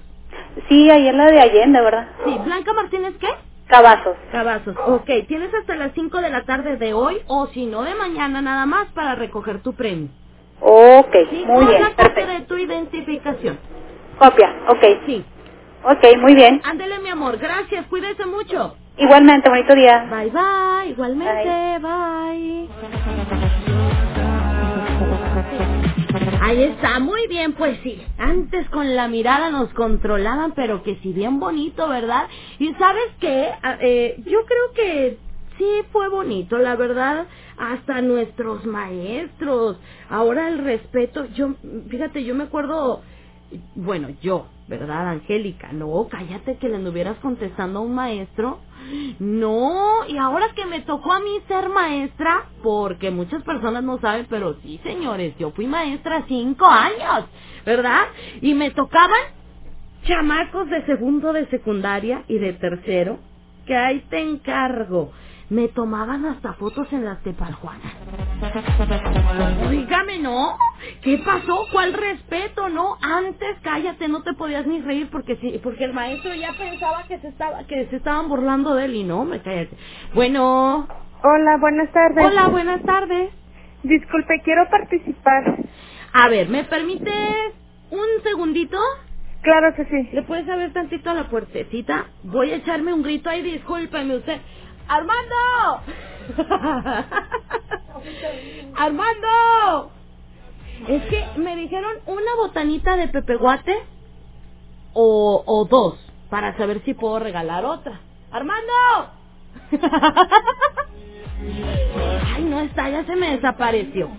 Sí, 0.69 0.89
ahí 0.89 1.07
en 1.07 1.17
la 1.17 1.25
de 1.25 1.39
Allende, 1.41 1.81
¿verdad? 1.81 2.07
Sí, 2.25 2.37
Blanca 2.43 2.73
Martínez, 2.73 3.15
¿qué? 3.19 3.27
Cavazos. 3.67 4.15
Cavazos. 4.31 4.75
Ok, 4.87 5.09
tienes 5.27 5.53
hasta 5.53 5.75
las 5.75 5.91
5 5.93 6.21
de 6.21 6.29
la 6.29 6.43
tarde 6.45 6.77
de 6.77 6.93
hoy 6.93 7.17
o 7.27 7.47
si 7.47 7.65
no 7.65 7.83
de 7.83 7.95
mañana 7.95 8.41
nada 8.41 8.65
más 8.65 8.87
para 8.93 9.15
recoger 9.15 9.61
tu 9.61 9.73
premio. 9.75 10.09
Ok, 10.59 11.15
Sí, 11.29 11.43
muy 11.47 11.65
bien, 11.65 11.83
copia 11.83 11.95
perfecto. 11.95 12.31
de 12.33 12.39
tu 12.41 12.57
identificación. 12.57 13.59
Copia, 14.19 14.55
ok. 14.69 14.83
Sí. 15.05 15.25
Ok, 15.83 16.17
muy 16.19 16.35
bien. 16.35 16.61
Ándele, 16.65 16.99
mi 16.99 17.09
amor. 17.09 17.37
Gracias. 17.37 17.85
Cuídese 17.87 18.25
mucho. 18.25 18.75
Igualmente, 18.97 19.49
bonito 19.49 19.75
día. 19.75 20.07
Bye, 20.09 20.31
bye. 20.31 20.89
Igualmente. 20.91 21.79
Bye. 21.79 22.69
Ahí 26.41 26.63
está, 26.63 26.99
muy 26.99 27.27
bien, 27.27 27.53
pues 27.53 27.77
sí. 27.83 28.01
Antes 28.17 28.69
con 28.69 28.95
la 28.95 29.07
mirada 29.07 29.49
nos 29.51 29.69
controlaban, 29.73 30.53
pero 30.53 30.83
que 30.83 30.95
si 30.97 31.13
bien 31.13 31.39
bonito, 31.39 31.87
¿verdad? 31.89 32.27
Y 32.59 32.73
sabes 32.75 33.05
qué, 33.19 33.51
eh, 33.81 34.15
yo 34.25 34.39
creo 34.45 34.71
que 34.75 35.17
sí 35.57 35.65
fue 35.91 36.09
bonito, 36.09 36.57
la 36.57 36.75
verdad, 36.75 37.27
hasta 37.57 38.01
nuestros 38.01 38.65
maestros. 38.65 39.77
Ahora 40.09 40.49
el 40.49 40.59
respeto, 40.59 41.25
yo, 41.35 41.55
fíjate, 41.89 42.23
yo 42.23 42.35
me 42.35 42.45
acuerdo, 42.45 43.01
bueno, 43.75 44.09
yo, 44.21 44.47
¿verdad, 44.67 45.09
Angélica? 45.09 45.71
No, 45.73 46.07
cállate 46.09 46.57
que 46.57 46.69
le 46.69 46.77
anduvieras 46.77 47.17
contestando 47.19 47.79
a 47.79 47.83
un 47.83 47.95
maestro. 47.95 48.59
No, 49.19 50.05
y 50.07 50.17
ahora 50.17 50.47
que 50.55 50.65
me 50.65 50.81
tocó 50.81 51.11
a 51.13 51.19
mí 51.19 51.31
ser 51.47 51.69
maestra, 51.69 52.45
porque 52.63 53.11
muchas 53.11 53.43
personas 53.43 53.83
no 53.83 53.99
saben, 53.99 54.27
pero 54.29 54.55
sí, 54.61 54.79
señores, 54.83 55.35
yo 55.37 55.51
fui 55.51 55.67
maestra 55.67 56.23
cinco 56.27 56.65
años, 56.65 57.25
¿verdad? 57.65 58.03
Y 58.41 58.53
me 58.53 58.71
tocaban 58.71 59.37
chamacos 60.05 60.69
de 60.69 60.85
segundo 60.85 61.33
de 61.33 61.47
secundaria 61.47 62.23
y 62.27 62.37
de 62.37 62.53
tercero, 62.53 63.19
que 63.65 63.75
ahí 63.75 63.99
te 64.09 64.19
encargo. 64.21 65.11
Me 65.49 65.69
tomaban 65.69 66.25
hasta 66.25 66.53
fotos 66.53 66.91
en 66.91 67.05
las 67.05 67.21
tepaljuanas. 67.23 67.93
Oígame, 69.67 70.19
¿no? 70.19 70.57
¿Qué 71.01 71.17
pasó? 71.19 71.65
¿Cuál 71.71 71.93
respeto, 71.93 72.67
no? 72.67 72.97
Antes, 73.01 73.57
cállate, 73.61 74.09
no 74.09 74.23
te 74.23 74.33
podías 74.33 74.67
ni 74.67 74.81
reír 74.81 75.09
porque 75.09 75.37
sí, 75.37 75.59
porque 75.63 75.85
el 75.85 75.93
maestro 75.93 76.33
ya 76.35 76.51
pensaba 76.51 77.03
que 77.07 77.19
se 77.19 77.29
estaba, 77.29 77.63
que 77.65 77.87
se 77.87 77.95
estaban 77.95 78.27
burlando 78.27 78.75
de 78.75 78.85
él 78.85 78.95
y 78.95 79.03
no, 79.05 79.23
me 79.23 79.41
cállate. 79.41 79.77
Bueno. 80.13 80.87
Hola, 81.23 81.57
buenas 81.57 81.91
tardes. 81.93 82.25
Hola, 82.25 82.47
buenas 82.49 82.83
tardes. 82.83 83.31
Disculpe, 83.83 84.41
quiero 84.43 84.69
participar. 84.69 85.59
A 86.13 86.27
ver, 86.29 86.49
¿me 86.49 86.65
permites 86.65 87.53
un 87.91 88.23
segundito? 88.23 88.77
Claro 89.41 89.73
que 89.75 89.85
sí. 89.85 90.09
¿Le 90.11 90.23
puedes 90.23 90.47
abrir 90.49 90.73
tantito 90.73 91.09
a 91.09 91.13
la 91.13 91.29
puertecita? 91.29 92.07
Voy 92.23 92.51
a 92.51 92.57
echarme 92.57 92.93
un 92.93 93.01
grito 93.01 93.29
ahí, 93.29 93.41
discúlpeme 93.41 94.17
usted. 94.17 94.39
¡Armando! 94.87 95.81
¡Armando! 98.75 99.91
Es 100.87 101.03
que 101.05 101.25
me 101.37 101.55
dijeron 101.55 101.91
una 102.05 102.35
botanita 102.35 102.95
de 102.95 103.07
pepeguate 103.07 103.75
o, 104.93 105.43
o 105.45 105.65
dos 105.65 105.99
para 106.29 106.55
saber 106.57 106.81
si 106.85 106.93
puedo 106.93 107.19
regalar 107.19 107.65
otra. 107.65 107.99
¡Armando! 108.31 108.73
Ay, 112.35 112.43
no 112.43 112.59
está, 112.61 112.89
ya 112.89 113.05
se 113.05 113.15
me 113.15 113.31
desapareció. 113.31 114.09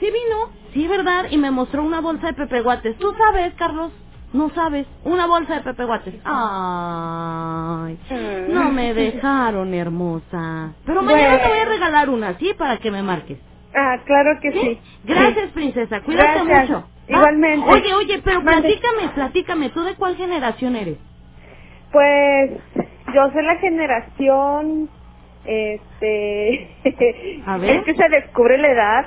Sí 0.00 0.06
vino, 0.06 0.50
sí, 0.72 0.86
¿verdad? 0.88 1.26
Y 1.30 1.38
me 1.38 1.50
mostró 1.50 1.82
una 1.82 2.00
bolsa 2.00 2.28
de 2.28 2.34
pepeguates. 2.34 2.98
¿Tú 2.98 3.14
sabes, 3.16 3.54
Carlos? 3.54 3.92
No 4.32 4.50
sabes. 4.50 4.86
Una 5.04 5.26
bolsa 5.26 5.56
de 5.56 5.60
pepeguates. 5.62 6.14
Ay, 6.24 7.98
no 8.48 8.70
me 8.72 8.94
dejaron, 8.94 9.74
hermosa. 9.74 10.72
Pero 10.86 11.02
mañana 11.02 11.28
Bueno. 11.36 11.42
te 11.42 11.48
voy 11.48 11.58
a 11.58 11.64
regalar 11.66 12.10
una, 12.10 12.38
¿sí? 12.38 12.52
Para 12.58 12.78
que 12.78 12.90
me 12.90 13.02
marques. 13.02 13.38
Ah, 13.74 13.96
claro 14.04 14.38
que 14.40 14.52
sí. 14.52 14.78
Gracias, 15.04 15.46
Sí. 15.46 15.52
princesa. 15.54 16.00
Cuídate 16.02 16.44
Gracias. 16.44 16.70
mucho. 16.70 16.80
¿va? 16.80 17.16
Igualmente. 17.18 17.70
Oye, 17.70 17.94
oye, 17.94 18.22
pero 18.24 18.42
platícame, 18.42 19.08
platícame. 19.14 19.70
¿Tú 19.70 19.82
de 19.82 19.94
cuál 19.96 20.16
generación 20.16 20.76
eres? 20.76 20.98
Pues 21.90 22.50
yo 23.14 23.30
soy 23.32 23.42
la 23.44 23.56
generación 23.56 24.88
este 25.44 26.70
A 27.46 27.58
ver. 27.58 27.70
es 27.78 27.84
que 27.84 27.94
se 27.94 28.08
descubre 28.08 28.58
la 28.58 28.68
edad. 28.70 29.06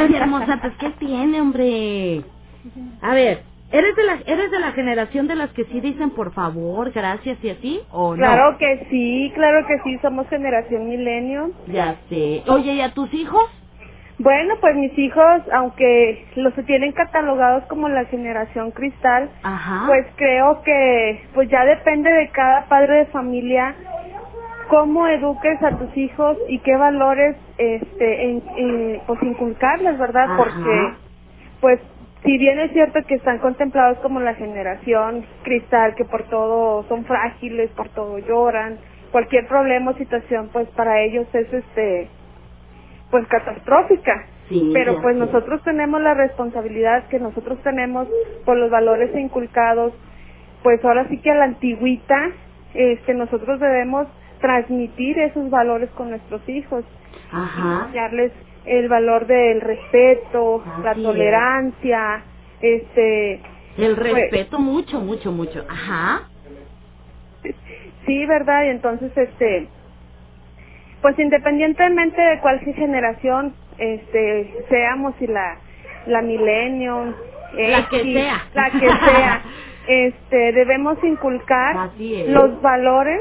Ay, 0.00 0.14
hermosa, 0.16 0.58
pues 0.62 0.74
¿qué 0.78 0.90
tiene, 0.98 1.40
hombre? 1.40 2.22
A 3.02 3.14
ver, 3.14 3.42
¿eres 3.72 3.96
de 3.96 4.04
la 4.04 4.18
eres 4.26 4.50
de 4.50 4.58
la 4.60 4.72
generación 4.72 5.28
de 5.28 5.36
las 5.36 5.50
que 5.52 5.64
sí 5.64 5.80
dicen 5.80 6.10
por 6.10 6.32
favor, 6.34 6.90
gracias 6.92 7.38
y 7.44 7.50
así 7.50 7.80
o 7.92 8.16
no? 8.16 8.18
Claro 8.18 8.58
que 8.58 8.86
sí, 8.90 9.32
claro 9.34 9.66
que 9.66 9.78
sí, 9.84 9.98
somos 10.02 10.28
generación 10.28 10.88
milenio. 10.88 11.50
Ya 11.68 11.96
sé. 12.08 12.42
Oye, 12.48 12.74
¿y 12.74 12.80
a 12.82 12.92
tus 12.94 13.12
hijos? 13.14 13.44
Bueno, 14.18 14.54
pues 14.60 14.76
mis 14.76 14.96
hijos, 14.98 15.42
aunque 15.54 16.26
los 16.36 16.54
tienen 16.66 16.92
catalogados 16.92 17.64
como 17.66 17.88
la 17.88 18.04
generación 18.06 18.70
cristal, 18.72 19.30
Ajá. 19.42 19.86
pues 19.86 20.06
creo 20.16 20.62
que 20.62 21.22
pues 21.34 21.48
ya 21.50 21.64
depende 21.64 22.10
de 22.12 22.28
cada 22.30 22.66
padre 22.68 22.98
de 22.98 23.06
familia 23.06 23.74
cómo 24.68 25.06
eduques 25.08 25.62
a 25.62 25.78
tus 25.78 25.96
hijos 25.96 26.36
y 26.48 26.58
qué 26.60 26.76
valores 26.76 27.36
este 27.58 28.24
en, 28.30 28.42
en- 28.56 29.00
pues 29.06 29.22
inculcarles, 29.22 29.98
¿verdad? 29.98 30.24
Ajá. 30.24 30.36
Porque 30.36 30.92
pues 31.60 31.80
si 32.24 32.38
bien 32.38 32.58
es 32.60 32.72
cierto 32.72 33.00
que 33.08 33.16
están 33.16 33.38
contemplados 33.38 33.98
como 34.00 34.20
la 34.20 34.34
generación 34.34 35.26
cristal 35.44 35.94
que 35.96 36.04
por 36.06 36.24
todo 36.30 36.84
son 36.88 37.04
frágiles, 37.06 37.70
por 37.72 37.88
todo 37.90 38.18
lloran, 38.18 38.78
cualquier 39.12 39.46
problema 39.48 39.92
o 39.92 39.96
situación 39.96 40.50
pues 40.52 40.68
para 40.70 41.00
ellos 41.02 41.26
es 41.34 41.52
este 41.52 42.08
pues 43.10 43.26
catastrófica. 43.28 44.26
Sí, 44.48 44.70
Pero 44.74 45.00
pues 45.02 45.16
nosotros 45.16 45.62
tenemos 45.64 46.00
la 46.02 46.14
responsabilidad 46.14 47.08
que 47.08 47.20
nosotros 47.20 47.60
tenemos 47.62 48.08
por 48.44 48.56
los 48.58 48.70
valores 48.70 49.14
inculcados, 49.16 49.94
pues 50.62 50.84
ahora 50.84 51.08
sí 51.08 51.20
que 51.22 51.30
a 51.30 51.36
la 51.36 51.44
antigüita, 51.44 52.30
este 52.74 53.14
nosotros 53.14 53.60
debemos 53.60 54.08
transmitir 54.40 55.18
esos 55.20 55.50
valores 55.50 55.90
con 55.92 56.10
nuestros 56.10 56.46
hijos, 56.48 56.84
Ajá. 57.32 57.86
enseñarles 57.86 58.32
el 58.64 58.88
valor 58.88 59.26
del 59.26 59.60
respeto, 59.60 60.62
la 60.82 60.92
es. 60.94 61.02
tolerancia, 61.02 62.22
este 62.60 63.34
El 63.78 63.96
pues, 63.96 64.12
respeto 64.12 64.58
mucho, 64.58 65.00
mucho, 65.00 65.32
mucho. 65.32 65.64
Ajá. 65.68 66.28
Sí, 68.06 68.26
¿verdad? 68.26 68.64
Y 68.64 68.68
entonces, 68.68 69.12
este, 69.16 69.68
pues 71.02 71.18
independientemente 71.18 72.20
de 72.20 72.40
cuál 72.40 72.60
generación, 72.60 73.54
este, 73.78 74.52
seamos 74.68 75.14
y 75.20 75.26
la, 75.26 75.58
la 76.06 76.22
millennium, 76.22 77.14
La 77.54 77.88
que 77.88 78.02
sea. 78.02 78.44
la 78.54 78.70
que 78.70 78.88
sea, 78.88 79.42
este, 79.88 80.52
debemos 80.52 81.02
inculcar 81.04 81.90
los 82.28 82.60
valores, 82.62 83.20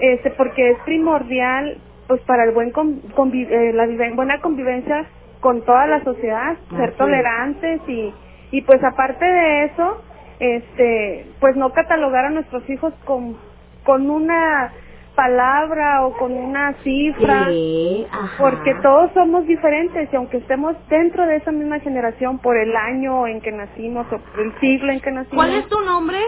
este, 0.00 0.30
porque 0.32 0.70
es 0.72 0.78
primordial, 0.84 1.78
pues 2.08 2.20
para 2.22 2.44
el 2.44 2.52
buen 2.52 2.70
con- 2.72 3.02
convi- 3.14 3.48
eh, 3.50 3.72
la 3.72 3.86
buena 4.14 4.40
convivencia 4.40 5.06
con 5.40 5.64
toda 5.64 5.86
la 5.86 6.02
sociedad, 6.04 6.56
ser 6.76 6.90
es. 6.90 6.96
tolerantes 6.96 7.80
y, 7.88 8.12
y 8.52 8.62
pues 8.62 8.82
aparte 8.84 9.24
de 9.24 9.64
eso, 9.64 10.02
este, 10.40 11.26
pues 11.40 11.56
no 11.56 11.72
catalogar 11.72 12.26
a 12.26 12.30
nuestros 12.30 12.68
hijos 12.70 12.94
con, 13.04 13.36
con 13.84 14.10
una 14.10 14.72
palabra 15.14 16.04
o 16.06 16.12
con 16.18 16.32
una 16.32 16.74
cifra, 16.84 17.46
Sí, 17.48 18.06
porque 18.38 18.74
todos 18.82 19.10
somos 19.14 19.46
diferentes 19.46 20.08
y 20.12 20.16
aunque 20.16 20.38
estemos 20.38 20.76
dentro 20.88 21.26
de 21.26 21.36
esa 21.36 21.52
misma 21.52 21.80
generación 21.80 22.38
por 22.38 22.56
el 22.56 22.76
año 22.76 23.26
en 23.26 23.40
que 23.40 23.50
nacimos 23.52 24.06
o 24.12 24.18
por 24.18 24.40
el 24.40 24.58
siglo 24.60 24.92
en 24.92 25.00
que 25.00 25.10
nacimos. 25.10 25.44
¿Cuál 25.44 25.54
es 25.58 25.68
tu 25.68 25.80
nombre? 25.80 26.18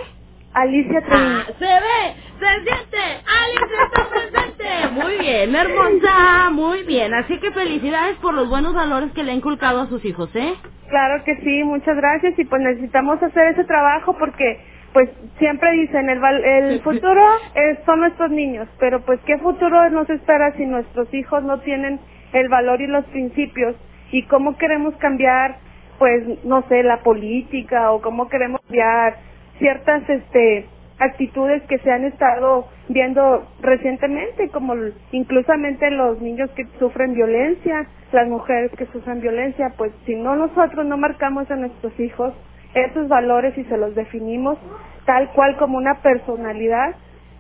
Alicia 0.55 1.01
Treviño. 1.03 1.39
Ah, 1.41 1.45
se 1.59 1.65
ve, 1.65 2.15
se 2.41 2.65
siente, 2.65 2.99
Alice 3.27 3.75
está 3.85 4.11
presente. 4.11 4.89
Muy 4.93 5.19
bien, 5.19 5.55
hermosa, 5.55 6.51
muy 6.51 6.83
bien. 6.85 7.15
Así 7.15 7.39
que 7.39 7.51
felicidades 7.53 8.17
por 8.19 8.35
los 8.35 8.49
buenos 8.49 8.75
valores 8.75 9.13
que 9.13 9.23
le 9.25 9.33
ha 9.33 9.35
inculcado 9.35 9.83
a 9.83 9.87
sus 9.87 10.05
hijos, 10.05 10.35
¿eh? 10.37 10.55
Claro 10.89 11.23
que 11.25 11.37
sí, 11.39 11.65
muchas 11.65 11.97
gracias 11.97 12.39
y 12.39 12.45
pues 12.45 12.63
necesitamos 12.63 13.23
hacer 13.23 13.49
ese 13.49 13.65
trabajo 13.65 14.17
porque 14.19 14.61
pues 14.95 15.11
siempre 15.39 15.71
dicen 15.73 16.09
el 16.09 16.19
el 16.45 16.81
futuro 16.83 17.23
es- 17.55 17.79
son 17.85 18.01
nuestros 18.01 18.31
niños, 18.31 18.69
pero 18.81 19.03
pues 19.03 19.21
qué 19.27 19.37
futuro 19.39 19.91
nos 19.91 20.09
espera 20.11 20.53
si 20.57 20.65
nuestros 20.67 21.13
hijos 21.15 21.45
no 21.45 21.61
tienen 21.61 22.01
el 22.33 22.49
valor 22.49 22.81
y 22.81 22.87
los 22.87 23.05
principios 23.07 23.77
y 24.13 24.23
cómo 24.25 24.57
queremos 24.57 24.97
cambiar 24.97 25.59
pues 25.99 26.45
no 26.45 26.63
sé 26.69 26.83
la 26.85 27.03
política 27.03 27.93
o 27.93 28.01
cómo 28.01 28.29
queremos 28.29 28.61
cambiar 28.63 29.17
ciertas 29.59 30.09
este 30.09 30.67
actitudes 30.99 31.63
que 31.69 31.79
se 31.79 31.93
han 31.93 32.05
estado 32.05 32.67
viendo 32.89 33.47
recientemente 33.61 34.49
como 34.49 34.75
inclusamente 35.13 35.91
los 35.91 36.21
niños 36.21 36.51
que 36.57 36.67
sufren 36.79 37.15
violencia 37.15 37.87
las 38.11 38.27
mujeres 38.29 38.73
que 38.77 38.87
sufren 38.87 39.21
violencia 39.21 39.75
pues 39.77 39.93
si 40.07 40.17
no 40.17 40.35
nosotros 40.35 40.87
no 40.87 40.97
marcamos 40.97 41.49
a 41.51 41.57
nuestros 41.57 41.99
hijos 42.01 42.35
esos 42.75 43.07
valores 43.09 43.57
y 43.57 43.65
se 43.65 43.77
los 43.77 43.95
definimos 43.95 44.59
tal 45.07 45.31
cual 45.33 45.57
como 45.57 45.79
una 45.79 46.03
personalidad 46.03 46.97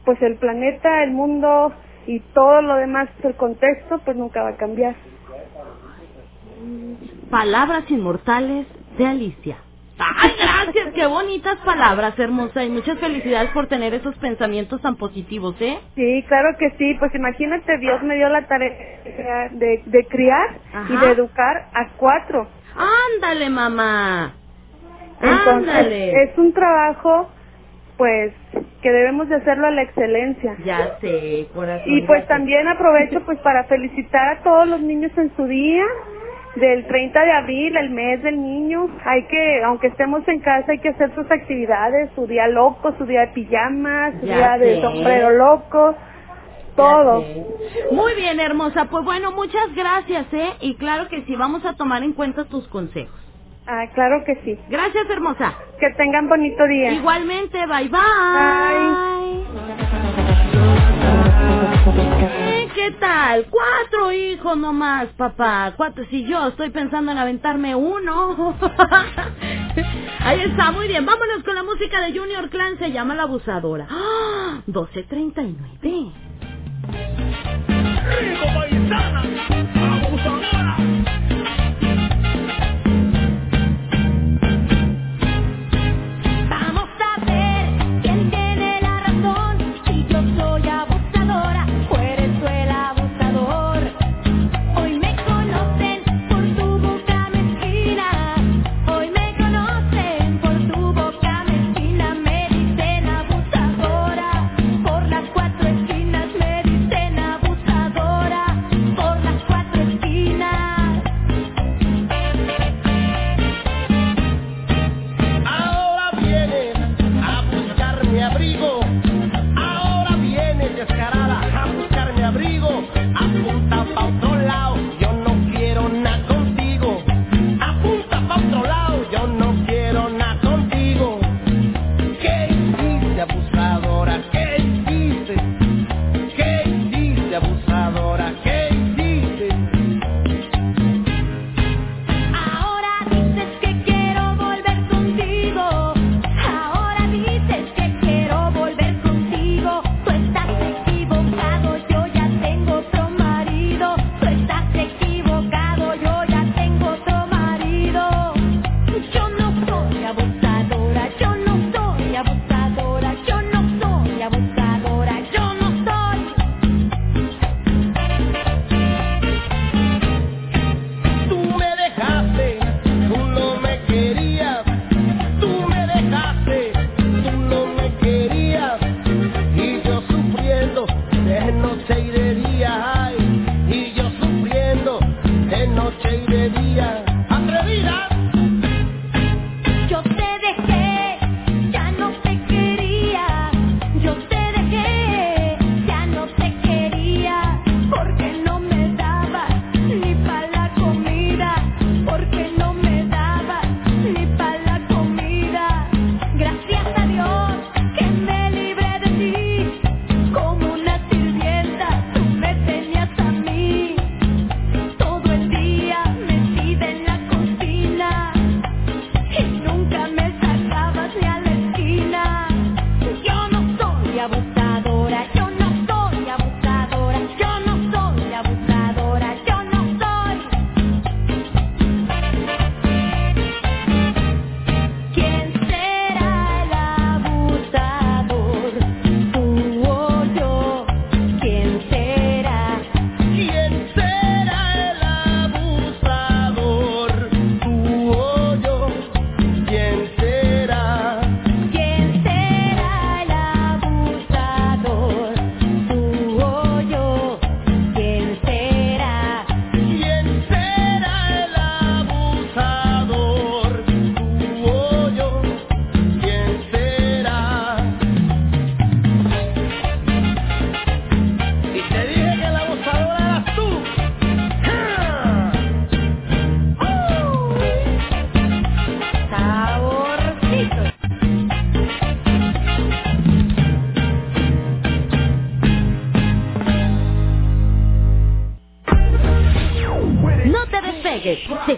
pues 0.09 0.23
el 0.23 0.37
planeta, 0.37 1.05
el 1.05 1.11
mundo 1.11 1.71
y 2.07 2.21
todo 2.33 2.63
lo 2.63 2.77
demás, 2.77 3.11
el 3.23 3.35
contexto, 3.35 3.99
pues 4.07 4.17
nunca 4.17 4.43
va 4.43 4.51
a 4.51 4.57
cambiar. 4.57 4.95
Palabras 7.31 7.91
inmortales 7.91 8.67
de 8.97 9.07
Alicia. 9.07 9.59
Ay, 9.99 10.31
gracias, 10.39 10.95
qué 10.95 11.07
bonitas 11.07 11.57
palabras, 11.65 12.19
hermosa, 12.19 12.65
y 12.65 12.71
muchas 12.71 12.99
felicidades 12.99 13.51
por 13.51 13.67
tener 13.67 13.95
esos 13.95 14.15
pensamientos 14.17 14.81
tan 14.81 14.97
positivos, 14.97 15.57
¿eh? 15.61 15.79
Sí, 15.97 16.25
claro 16.29 16.57
que 16.59 16.71
sí. 16.79 16.95
Pues 16.99 17.15
imagínate, 17.15 17.79
Dios 17.79 18.03
me 18.03 18.17
dio 18.17 18.29
la 18.29 18.47
tarea 18.47 19.49
de, 19.53 19.83
de 19.87 20.07
criar 20.07 20.59
y 20.89 20.97
de 20.97 21.11
educar 21.13 21.69
a 21.75 21.89
cuatro. 21.97 22.49
Ándale, 23.17 23.51
mamá. 23.51 24.35
Entonces, 25.21 25.69
Ándale. 25.75 26.23
es 26.23 26.39
un 26.39 26.53
trabajo, 26.53 27.29
pues, 27.97 28.33
que 28.83 28.91
debemos 28.93 29.29
de 29.29 29.37
hacerlo 29.37 29.67
a 29.67 29.71
la 29.73 29.83
excelencia. 29.83 30.57
Ya 30.65 30.97
sé, 31.01 31.49
corazón. 31.53 31.91
Y 31.93 32.03
pues 32.03 32.27
también 32.29 32.69
aprovecho 32.69 33.25
pues 33.25 33.39
para 33.41 33.65
felicitar 33.65 34.29
a 34.39 34.43
todos 34.45 34.69
los 34.69 34.81
niños 34.81 35.11
en 35.17 35.35
su 35.35 35.45
día 35.47 35.85
del 36.59 36.87
30 36.87 37.25
de 37.25 37.33
abril, 37.33 37.77
el 37.77 37.91
mes 37.91 38.23
del 38.23 38.43
niño. 38.43 38.89
Hay 39.05 39.25
que, 39.27 39.63
aunque 39.65 39.89
estemos 39.89 40.27
en 40.29 40.41
casa, 40.41 40.73
hay 40.73 40.79
que 40.79 40.91
hacer 40.91 41.15
sus 41.15 41.31
actividades, 41.31 42.11
su 42.15 42.27
día 42.27 42.49
loco, 42.49 42.95
su 42.99 43.05
día 43.07 43.21
de 43.21 43.29
pijamas, 43.29 44.15
su 44.21 44.27
Ya 44.27 44.57
día 44.57 44.59
de 44.59 44.81
sombrero 44.81 45.31
loco, 45.31 45.95
todo. 46.77 47.25
Muy 47.93 48.15
bien, 48.15 48.41
hermosa. 48.41 48.87
Pues 48.87 49.05
bueno, 49.05 49.33
muchas 49.33 49.75
gracias, 49.75 50.27
¿eh? 50.33 50.51
Y 50.61 50.77
claro 50.77 51.09
que 51.09 51.23
sí, 51.23 51.35
vamos 51.37 51.65
a 51.65 51.75
tomar 51.75 52.03
en 52.03 52.13
cuenta 52.13 52.45
tus 52.45 52.69
consejos. 52.69 53.19
Ah, 53.67 53.87
claro 53.95 54.25
que 54.25 54.35
sí. 54.45 54.59
Gracias, 54.69 55.09
hermosa. 55.11 55.55
Que 55.79 55.91
tengan 55.91 56.29
bonito 56.29 56.65
día. 56.67 56.93
Igualmente, 56.93 57.59
bye 57.67 57.89
bye. 57.89 58.01
Eh, 59.55 60.48
¿Qué 62.79 62.93
tal? 62.93 63.47
Cuatro 63.51 64.13
hijos 64.13 64.57
nomás, 64.57 65.09
papá. 65.17 65.75
Cuatro. 65.77 66.05
Si 66.11 66.25
yo 66.25 66.47
estoy 66.47 66.71
pensando 66.71 67.11
en 67.11 67.19
aventarme 67.19 67.75
uno. 67.75 68.57
Ahí 70.21 70.43
está, 70.43 70.71
muy 70.71 70.87
bien. 70.87 71.05
Vámonos 71.05 71.43
con 71.45 71.57
la 71.57 71.65
música 71.65 72.01
de 72.01 72.17
Junior 72.17 72.49
Clan. 72.51 72.79
Se 72.79 72.93
llama 72.93 73.17
La 73.17 73.25
Abusadora. 73.25 73.89
¡Ah! 73.91 74.63
12.39. 74.69 76.13
Vamos 79.75 80.98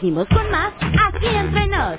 Seguimos 0.00 0.26
con 0.28 0.50
más 0.50 0.72
aquí 0.80 1.26
entre 1.26 1.66
nos. 1.66 1.98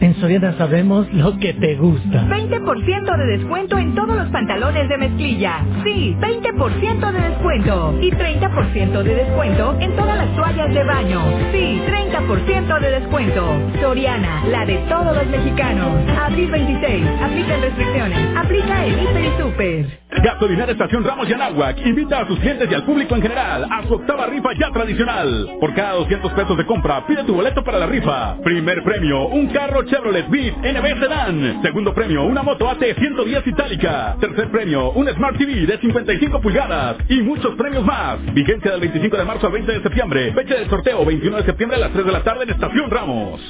En 0.00 0.14
Soriana 0.16 0.52
sabemos 0.58 1.10
lo 1.14 1.38
que 1.38 1.54
te 1.54 1.76
gusta. 1.76 2.26
20% 2.28 3.16
de 3.16 3.26
descuento 3.38 3.78
en 3.78 3.94
todos 3.94 4.14
los 4.14 4.28
pantalones 4.28 4.86
de 4.90 4.98
mezclilla. 4.98 5.64
Sí, 5.84 6.14
20% 6.20 7.12
de 7.12 7.28
descuento. 7.30 7.98
Y 8.02 8.10
30% 8.10 9.02
de 9.02 9.14
descuento 9.14 9.74
en 9.80 9.96
todas 9.96 10.18
las 10.18 10.36
toallas 10.36 10.74
de 10.74 10.84
baño. 10.84 11.22
Sí, 11.52 11.80
30% 11.86 12.80
de 12.80 12.90
descuento. 12.90 13.46
Soriana, 13.80 14.44
la 14.50 14.66
de 14.66 14.76
todos 14.90 15.16
los 15.16 15.26
mexicanos. 15.28 15.92
Abril 16.20 16.50
26. 16.50 17.06
Aplican 17.22 17.62
restricciones. 17.62 18.36
Aplica 18.36 18.84
en 18.86 19.00
Hiper 19.00 19.24
y 19.24 19.40
Super. 19.40 20.03
Gasolinera 20.24 20.72
Estación 20.72 21.04
Ramos 21.04 21.28
y 21.28 21.34
Anáhuac 21.34 21.84
invita 21.84 22.20
a 22.20 22.26
sus 22.26 22.38
clientes 22.38 22.66
y 22.70 22.74
al 22.74 22.84
público 22.84 23.14
en 23.14 23.20
general 23.20 23.68
a 23.70 23.86
su 23.86 23.92
octava 23.92 24.24
rifa 24.24 24.54
ya 24.58 24.70
tradicional. 24.70 25.50
Por 25.60 25.74
cada 25.74 25.92
200 25.92 26.32
pesos 26.32 26.56
de 26.56 26.64
compra, 26.64 27.06
pide 27.06 27.24
tu 27.24 27.34
boleto 27.34 27.62
para 27.62 27.78
la 27.78 27.84
rifa. 27.84 28.34
Primer 28.42 28.82
premio, 28.82 29.26
un 29.26 29.48
carro 29.48 29.82
Chevrolet 29.82 30.26
Beat 30.30 30.56
NB 30.56 30.98
Sedan. 30.98 31.60
Segundo 31.60 31.92
premio, 31.92 32.24
una 32.24 32.42
moto 32.42 32.70
AT 32.70 32.82
110 32.82 33.46
itálica. 33.48 34.16
Tercer 34.18 34.50
premio, 34.50 34.92
un 34.92 35.06
Smart 35.08 35.36
TV 35.36 35.66
de 35.66 35.76
55 35.76 36.40
pulgadas. 36.40 36.96
Y 37.10 37.20
muchos 37.20 37.54
premios 37.56 37.84
más. 37.84 38.16
Vigencia 38.32 38.70
del 38.70 38.80
25 38.80 39.18
de 39.18 39.24
marzo 39.24 39.48
al 39.48 39.52
20 39.52 39.72
de 39.72 39.82
septiembre. 39.82 40.32
Fecha 40.32 40.54
del 40.54 40.70
sorteo 40.70 41.04
21 41.04 41.36
de 41.36 41.42
septiembre 41.44 41.76
a 41.76 41.80
las 41.80 41.92
3 41.92 42.06
de 42.06 42.12
la 42.12 42.22
tarde 42.22 42.44
en 42.44 42.50
Estación 42.50 42.90
Ramos. 42.90 43.42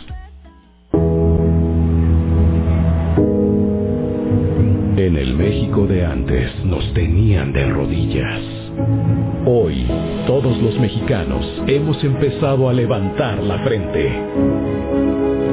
En 5.05 5.18
el 5.18 5.35
México 5.35 5.86
de 5.86 6.02
antes 6.02 6.64
nos 6.64 6.94
tenían 6.94 7.52
de 7.52 7.66
rodillas. 7.66 8.40
Hoy, 9.44 9.86
todos 10.26 10.56
los 10.62 10.81
mexicanos 10.81 11.44
hemos 11.66 12.02
empezado 12.02 12.70
a 12.70 12.72
levantar 12.72 13.43
la 13.43 13.59
frente. 13.59 14.10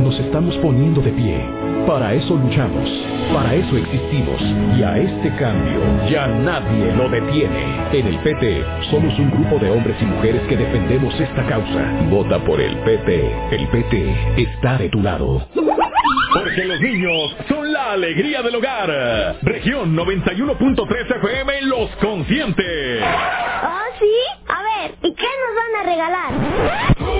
Nos 0.01 0.17
estamos 0.21 0.55
poniendo 0.59 1.01
de 1.01 1.11
pie. 1.11 1.41
Para 1.85 2.13
eso 2.13 2.37
luchamos. 2.37 2.89
Para 3.33 3.53
eso 3.53 3.75
existimos. 3.75 4.41
Y 4.79 4.83
a 4.83 4.97
este 4.97 5.35
cambio 5.35 5.81
ya 6.09 6.27
nadie 6.27 6.95
lo 6.95 7.09
detiene. 7.09 7.89
En 7.91 8.07
el 8.07 8.19
PT 8.19 8.63
somos 8.89 9.19
un 9.19 9.31
grupo 9.31 9.59
de 9.59 9.69
hombres 9.69 9.97
y 10.01 10.05
mujeres 10.05 10.43
que 10.47 10.55
defendemos 10.55 11.13
esta 11.19 11.45
causa. 11.45 11.91
Vota 12.09 12.39
por 12.45 12.61
el 12.61 12.73
PT. 12.77 13.31
El 13.51 13.67
PT 13.67 14.43
está 14.43 14.77
de 14.77 14.87
tu 14.87 15.01
lado. 15.01 15.45
Porque 16.33 16.63
los 16.63 16.79
niños 16.79 17.35
son 17.49 17.71
la 17.73 17.91
alegría 17.91 18.41
del 18.41 18.55
hogar. 18.55 19.37
Región 19.41 19.95
91.3 19.95 21.15
FM 21.17 21.61
los 21.63 21.89
consiente. 21.97 22.99
¿Oh, 23.03 23.79
sí? 23.99 24.11
A 24.47 24.63
ver, 24.63 24.95
¿y 25.03 25.13
qué 25.13 25.25
nos 25.25 25.55
van 25.55 25.75
a 25.79 25.83
regalar? 25.89 27.10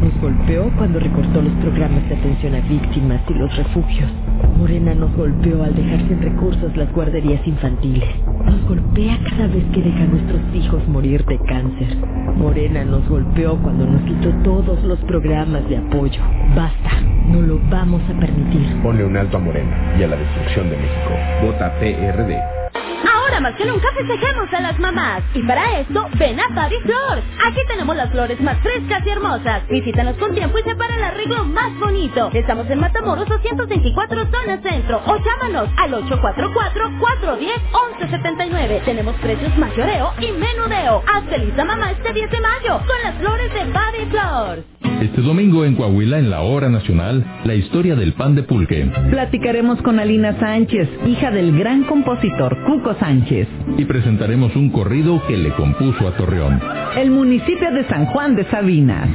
Nos 0.01 0.19
golpeó 0.19 0.71
cuando 0.79 0.99
recortó 0.99 1.43
los 1.43 1.53
programas 1.61 2.09
de 2.09 2.15
atención 2.15 2.55
a 2.55 2.61
víctimas 2.61 3.21
y 3.29 3.35
los 3.35 3.55
refugios. 3.55 4.11
Morena 4.59 4.95
nos 4.95 5.15
golpeó 5.15 5.63
al 5.63 5.75
dejar 5.75 6.09
sin 6.09 6.23
recursos 6.23 6.75
las 6.75 6.91
guarderías 6.95 7.47
infantiles. 7.47 8.09
Nos 8.47 8.67
golpea 8.67 9.19
cada 9.29 9.47
vez 9.49 9.65
que 9.75 9.83
deja 9.83 10.03
a 10.03 10.07
nuestros 10.07 10.41
hijos 10.55 10.89
morir 10.89 11.23
de 11.27 11.39
cáncer. 11.41 11.99
Morena 12.37 12.83
nos 12.87 13.07
golpeó 13.11 13.59
cuando 13.59 13.85
nos 13.85 14.01
quitó 14.05 14.31
todos 14.43 14.83
los 14.85 14.99
programas 15.01 15.69
de 15.69 15.77
apoyo. 15.77 16.23
Basta, 16.57 17.03
no 17.29 17.43
lo 17.43 17.61
vamos 17.69 18.01
a 18.09 18.19
permitir. 18.19 18.75
Ponle 18.83 19.05
un 19.05 19.19
alto 19.19 19.37
a 19.37 19.41
Morena 19.41 19.97
y 19.99 20.03
a 20.03 20.09
la 20.09 20.17
destrucción 20.17 20.71
de 20.71 20.77
México. 20.79 21.11
Vota 21.43 21.75
PRD. 21.79 22.56
Ahora 23.05 23.41
más 23.41 23.55
que 23.57 23.65
nunca 23.65 23.89
festejemos 23.93 24.53
a 24.53 24.61
las 24.61 24.79
mamás. 24.79 25.23
Y 25.35 25.43
para 25.43 25.81
esto, 25.81 26.07
ven 26.19 26.39
a 26.41 26.49
Baby 26.49 26.77
Flor. 26.83 27.23
Aquí 27.47 27.61
tenemos 27.69 27.97
las 27.97 28.11
flores 28.11 28.41
más 28.41 28.59
frescas 28.61 29.05
y 29.07 29.11
hermosas. 29.11 29.67
Visítanos 29.69 30.17
con 30.17 30.35
tiempo 30.35 30.59
y 30.59 30.63
separa 30.63 30.97
el 30.97 31.05
arreglo 31.05 31.45
más 31.45 31.79
bonito. 31.79 32.31
Estamos 32.33 32.69
en 32.71 32.81
Matamoros 32.81 33.29
224 33.29 34.27
Zona 34.31 34.63
Centro. 34.63 35.03
O 35.07 35.17
llámanos 35.19 35.69
al 35.77 35.93
844-410-1179. 36.05 38.85
Tenemos 38.85 39.15
precios 39.17 39.57
mayoreo 39.59 40.13
y 40.21 40.31
menudeo. 40.33 41.03
Haz 41.07 41.25
feliz 41.25 41.59
a 41.59 41.65
mamá 41.65 41.91
este 41.93 42.13
10 42.13 42.31
de 42.31 42.41
mayo 42.41 42.81
con 42.87 43.03
las 43.03 43.15
flores 43.17 43.53
de 43.53 43.65
Baby 43.73 44.07
Flor. 44.11 44.65
Este 45.03 45.21
domingo 45.21 45.65
en 45.67 45.75
Coahuila, 45.77 46.19
en 46.19 46.31
la 46.31 46.41
hora 46.41 46.71
nacional, 46.71 47.23
la 47.45 47.55
historia 47.55 47.95
del 47.97 48.15
pan 48.15 48.35
de 48.35 48.45
pulque. 48.45 48.91
Platicaremos 49.11 49.83
con 49.83 50.01
Alina 50.01 50.39
Sánchez, 50.41 50.89
hija 51.07 51.31
del 51.31 51.59
gran 51.59 51.85
compositor 51.85 52.57
Cuco 52.65 52.86
Sánchez. 52.95 53.49
Y 53.77 53.85
presentaremos 53.85 54.55
un 54.57 54.71
corrido 54.71 55.23
que 55.27 55.37
le 55.37 55.51
compuso 55.51 56.07
a 56.09 56.17
Torreón. 56.17 56.61
El 56.97 57.11
municipio 57.11 57.71
de 57.73 57.87
San 57.89 58.07
Juan 58.07 58.37
de 58.37 58.45
Sabinas. 58.45 59.09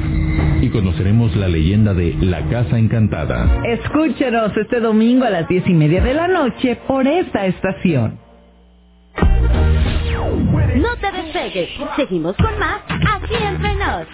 Y 0.60 0.68
conoceremos 0.70 1.34
la 1.36 1.48
leyenda 1.48 1.94
de 1.94 2.14
La 2.20 2.42
Casa 2.48 2.78
Encantada. 2.78 3.62
Escúchenos 3.64 4.56
este 4.56 4.80
domingo 4.80 5.24
a 5.24 5.30
las 5.30 5.48
diez 5.48 5.66
y 5.66 5.74
media 5.74 6.02
de 6.02 6.14
la 6.14 6.28
noche 6.28 6.78
por 6.86 7.06
esta 7.06 7.46
estación. 7.46 8.18
No 10.76 10.96
te 10.96 11.12
despegues. 11.12 11.70
Seguimos 11.96 12.36
con 12.36 12.58
más 12.58 12.80
aquí 12.88 13.34
entre 13.34 13.74
nos. 13.74 14.06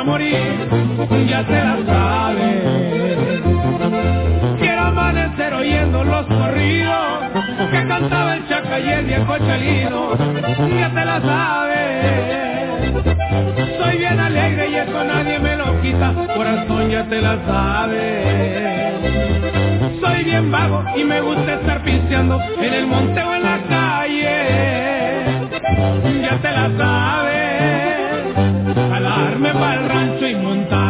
morir, 0.08 0.68
ya 1.28 1.44
te 1.44 1.58
la 1.68 1.76
sabes. 1.86 2.62
Quiero 4.58 4.82
amanecer 4.92 5.54
oyendo 5.54 6.02
los 6.02 6.26
corridos 6.26 7.18
que 7.70 7.86
cantaba 7.86 8.36
el 8.36 8.48
chaca 8.48 8.80
y 8.80 8.88
el 8.88 9.04
viejo 9.04 9.38
chalino, 9.38 10.16
ya 10.80 10.88
te 10.96 11.04
la 11.04 11.20
sabes. 11.20 11.88
Soy 13.78 13.98
bien 13.98 14.18
alegre 14.18 14.70
y 14.70 14.74
eso 14.76 15.04
nadie 15.04 15.38
me 15.38 15.56
lo 15.56 15.80
quita, 15.82 16.14
corazón 16.34 16.88
ya 16.90 17.04
te 17.04 17.20
la 17.20 17.36
sabes. 17.46 18.94
Soy 20.00 20.24
bien 20.24 20.50
vago 20.50 20.84
y 20.96 21.04
me 21.04 21.20
gusta 21.20 21.54
estar 21.54 21.84
pisteando 21.84 22.40
Jalarme 29.98 30.20
para 30.20 30.30
el 30.30 30.87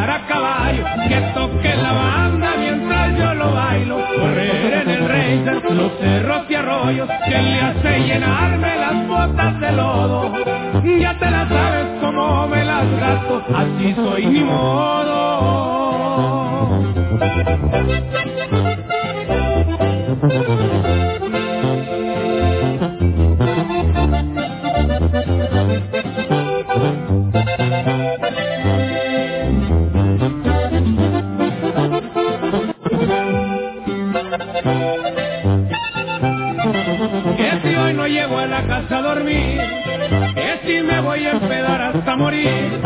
morir, 42.19 42.81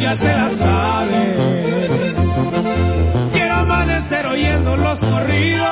ya 0.00 0.16
te 0.16 0.32
la 0.40 0.50
sabes. 0.56 1.36
Quiero 3.32 3.54
amanecer 3.54 4.26
oyendo 4.26 4.76
los 4.76 4.98
corridos 5.00 5.68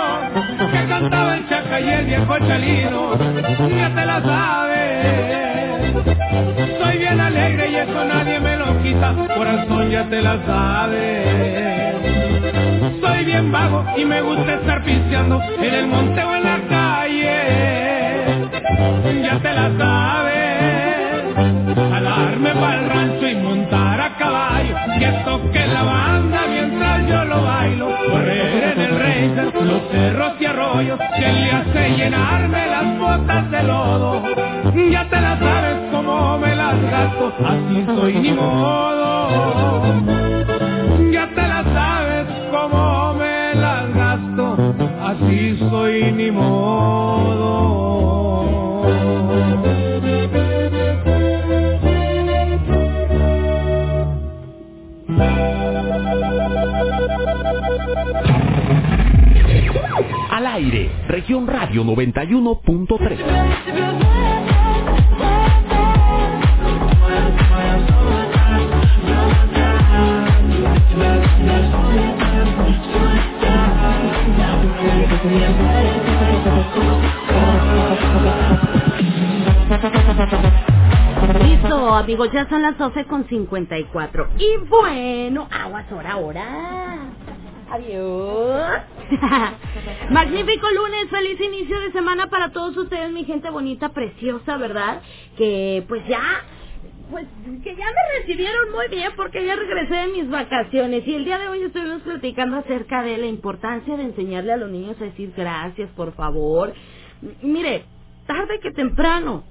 que 0.73 0.89
cantaba 0.89 1.37
el 1.37 1.49
chaca 1.49 1.81
y 1.81 1.89
el 1.89 2.05
viejo 2.07 2.39
chalino, 2.39 3.17
ya 3.79 3.95
te 3.95 4.05
la 4.05 4.21
sabes. 4.23 6.05
Soy 6.83 6.99
bien 6.99 7.21
alegre 7.21 7.71
y 7.71 7.77
eso 7.77 8.05
nadie 8.05 8.41
me 8.41 8.57
lo 8.57 8.83
quita, 8.83 9.15
corazón 9.37 9.91
ya 9.91 10.05
te 10.11 10.21
la 10.21 10.37
sabes. 10.45 11.95
Soy 13.01 13.25
bien 13.25 13.53
vago 13.53 13.85
y 13.97 14.05
me 14.05 14.21
gusta 14.21 14.55
estar 14.55 14.83
pisteando 14.85 15.41
ni 38.21 38.33
modo. 38.33 39.83
Ya 41.13 41.29
te 41.35 41.43
la 41.43 41.65
sabes 41.65 42.27
cómo 42.51 43.15
me 43.15 43.55
las 43.55 43.95
gasto, 43.95 44.57
así 45.03 45.59
soy 45.71 46.13
ni 46.13 46.31
modo. 46.31 47.67
Al 60.31 60.47
aire, 60.47 60.91
región 61.09 61.47
radio 61.47 61.85
91.3. 61.85 62.76
Amigos, 81.97 82.31
ya 82.33 82.49
son 82.49 82.63
las 82.63 82.79
12 82.79 83.05
con 83.07 83.27
54. 83.29 84.29
Y 84.39 84.69
bueno, 84.69 85.49
aguas 85.51 85.91
hora, 85.93 86.13
ahora. 86.13 86.47
Adiós. 87.71 88.63
Magnífico 90.11 90.67
lunes, 90.71 91.11
feliz 91.11 91.41
inicio 91.41 91.81
de 91.81 91.93
semana 91.93 92.29
para 92.29 92.51
todos 92.53 92.77
ustedes, 92.77 93.11
mi 93.13 93.25
gente 93.25 93.51
bonita, 93.51 93.91
preciosa, 93.91 94.57
¿verdad? 94.59 95.03
Que 95.39 95.85
pues 95.89 96.03
ya, 96.09 96.23
pues 97.11 97.27
que 97.65 97.77
ya 97.77 97.87
me 97.87 98.21
recibieron 98.21 98.73
muy 98.73 98.89
bien 98.89 99.13
porque 99.17 99.45
ya 99.47 99.57
regresé 99.57 99.95
de 99.95 100.09
mis 100.09 100.31
vacaciones 100.31 101.07
y 101.07 101.15
el 101.15 101.25
día 101.25 101.39
de 101.39 101.49
hoy 101.49 101.63
estuvimos 101.65 102.03
platicando 102.03 102.59
acerca 102.59 103.03
de 103.03 103.19
la 103.19 103.27
importancia 103.27 103.97
de 103.97 104.05
enseñarle 104.05 104.53
a 104.53 104.59
los 104.59 104.71
niños 104.71 104.97
a 105.01 105.05
decir 105.05 105.33
gracias, 105.37 105.91
por 105.93 106.15
favor. 106.15 106.73
M- 107.23 107.35
Mire, 107.43 107.85
tarde 108.27 108.61
que 108.63 108.73
temprano 108.73 109.45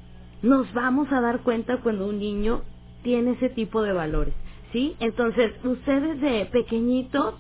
nos 0.46 0.72
vamos 0.74 1.12
a 1.12 1.22
dar 1.22 1.42
cuenta 1.42 1.78
cuando 1.82 2.08
un 2.08 2.20
niño 2.20 2.62
tiene 3.04 3.32
ese 3.32 3.50
tipo 3.50 3.82
de 3.82 3.94
valores, 3.94 4.34
¿sí? 4.72 4.96
Entonces, 5.00 5.54
ustedes 5.64 6.22
de 6.22 6.46
pequeñitos 6.46 7.36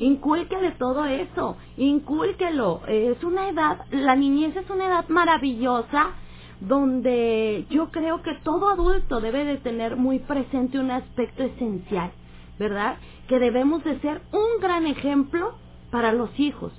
Incúlquele 0.00 0.70
todo 0.72 1.04
eso, 1.04 1.58
incúlquelo. 1.76 2.80
Es 2.88 3.22
una 3.22 3.50
edad, 3.50 3.84
la 3.90 4.16
niñez 4.16 4.56
es 4.56 4.68
una 4.70 4.86
edad 4.86 5.08
maravillosa 5.08 6.12
donde 6.58 7.66
yo 7.68 7.90
creo 7.90 8.22
que 8.22 8.34
todo 8.42 8.70
adulto 8.70 9.20
debe 9.20 9.44
de 9.44 9.58
tener 9.58 9.96
muy 9.96 10.18
presente 10.18 10.78
un 10.78 10.90
aspecto 10.90 11.42
esencial, 11.42 12.12
¿verdad? 12.58 12.96
Que 13.28 13.38
debemos 13.38 13.84
de 13.84 14.00
ser 14.00 14.22
un 14.32 14.62
gran 14.62 14.86
ejemplo 14.86 15.52
para 15.90 16.12
los 16.14 16.30
hijos 16.40 16.72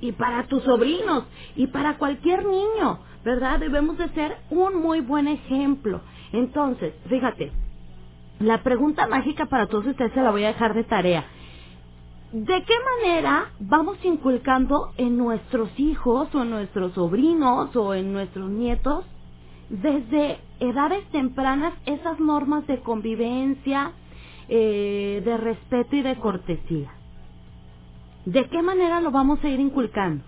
y 0.00 0.12
para 0.12 0.46
tus 0.46 0.62
sobrinos 0.62 1.24
y 1.56 1.66
para 1.66 1.98
cualquier 1.98 2.44
niño, 2.46 3.00
¿verdad? 3.24 3.60
Debemos 3.60 3.98
de 3.98 4.08
ser 4.10 4.36
un 4.50 4.80
muy 4.80 5.00
buen 5.00 5.28
ejemplo. 5.28 6.00
Entonces, 6.32 6.94
fíjate, 7.08 7.52
la 8.40 8.62
pregunta 8.62 9.06
mágica 9.06 9.46
para 9.46 9.66
todos 9.66 9.86
ustedes 9.86 10.12
se 10.12 10.22
la 10.22 10.30
voy 10.30 10.44
a 10.44 10.48
dejar 10.48 10.74
de 10.74 10.84
tarea. 10.84 11.24
¿De 12.32 12.64
qué 12.64 12.74
manera 13.02 13.50
vamos 13.60 13.98
inculcando 14.04 14.92
en 14.96 15.18
nuestros 15.18 15.68
hijos 15.78 16.34
o 16.34 16.42
en 16.42 16.50
nuestros 16.50 16.94
sobrinos 16.94 17.76
o 17.76 17.94
en 17.94 18.12
nuestros 18.12 18.48
nietos 18.50 19.04
desde 19.68 20.38
edades 20.58 21.04
tempranas 21.10 21.74
esas 21.84 22.18
normas 22.20 22.66
de 22.66 22.80
convivencia, 22.80 23.92
eh, 24.48 25.20
de 25.24 25.36
respeto 25.36 25.94
y 25.94 26.02
de 26.02 26.16
cortesía? 26.16 26.90
¿De 28.24 28.48
qué 28.48 28.62
manera 28.62 29.00
lo 29.00 29.10
vamos 29.10 29.44
a 29.44 29.48
ir 29.48 29.60
inculcando? 29.60 30.24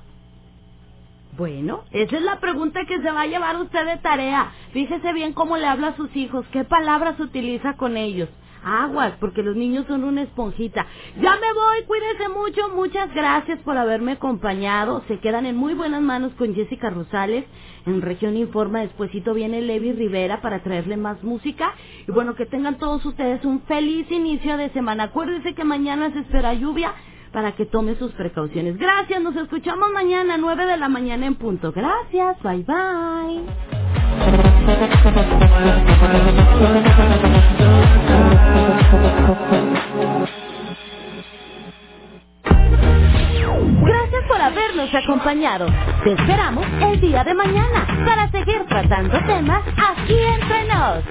Bueno, 1.36 1.85
esa 1.90 2.16
es 2.16 2.23
la 2.23 2.40
pregunta 2.40 2.85
que 2.86 3.01
se 3.01 3.11
va 3.11 3.23
a 3.23 3.27
llevar 3.27 3.56
usted 3.61 3.85
de 3.86 3.98
tarea. 3.98 4.52
Fíjese 4.73 5.12
bien 5.12 5.32
cómo 5.32 5.56
le 5.56 5.66
habla 5.66 5.89
a 5.89 5.97
sus 5.97 6.15
hijos, 6.16 6.47
qué 6.52 6.65
palabras 6.65 7.19
utiliza 7.20 7.74
con 7.77 7.97
ellos. 7.97 8.28
aguas, 8.65 9.12
porque 9.20 9.43
los 9.43 9.56
niños 9.56 9.86
son 9.86 10.05
una 10.05 10.23
esponjita. 10.23 10.86
Ya 11.20 11.35
me 11.36 11.52
voy, 11.52 11.85
cuídense 11.86 12.28
mucho, 12.31 12.69
muchas 12.74 13.12
gracias 13.15 13.59
por 13.61 13.77
haberme 13.77 14.12
acompañado. 14.12 15.02
Se 15.09 15.19
quedan 15.20 15.47
en 15.47 15.56
muy 15.56 15.74
buenas 15.74 16.01
manos 16.02 16.32
con 16.39 16.55
Jessica 16.55 16.90
Rosales. 16.90 17.44
En 17.86 18.01
Región 18.01 18.36
Informa, 18.36 18.81
despuesito 18.81 19.35
viene 19.35 19.61
Levi 19.61 19.93
Rivera 19.93 20.40
para 20.40 20.62
traerle 20.62 20.97
más 20.97 21.23
música. 21.23 21.74
Y 22.09 22.12
bueno, 22.12 22.35
que 22.36 22.47
tengan 22.47 22.78
todos 22.78 23.05
ustedes 23.05 23.44
un 23.44 23.61
feliz 23.62 24.11
inicio 24.11 24.56
de 24.56 24.70
semana. 24.70 25.05
Acuérdense 25.05 25.55
que 25.55 25.65
mañana 25.65 26.11
se 26.12 26.20
espera 26.20 26.55
lluvia 26.55 26.94
para 27.35 27.52
que 27.56 27.66
tome 27.66 27.97
sus 27.97 28.12
precauciones. 28.12 28.78
Gracias, 28.78 29.20
nos 29.20 29.35
escuchamos 29.35 29.90
mañana, 29.93 30.39
9 30.39 30.66
de 30.66 30.77
la 30.77 30.89
mañana 30.89 31.27
en 31.27 31.35
punto. 31.35 31.73
Gracias, 31.73 32.40
bye 32.43 32.62
bye. 32.62 33.43
Gracias 43.82 44.24
por 44.28 44.40
habernos 44.40 44.94
acompañado. 44.94 45.66
Te 46.05 46.12
esperamos 46.12 46.65
el 46.82 47.01
día 47.01 47.24
de 47.24 47.35
mañana 47.35 47.85
para 48.06 48.31
seguir 48.31 48.65
tratando 48.69 49.19
temas 49.27 49.65
aquí 49.77 50.16
entre 50.19 50.65
nos. 50.69 51.05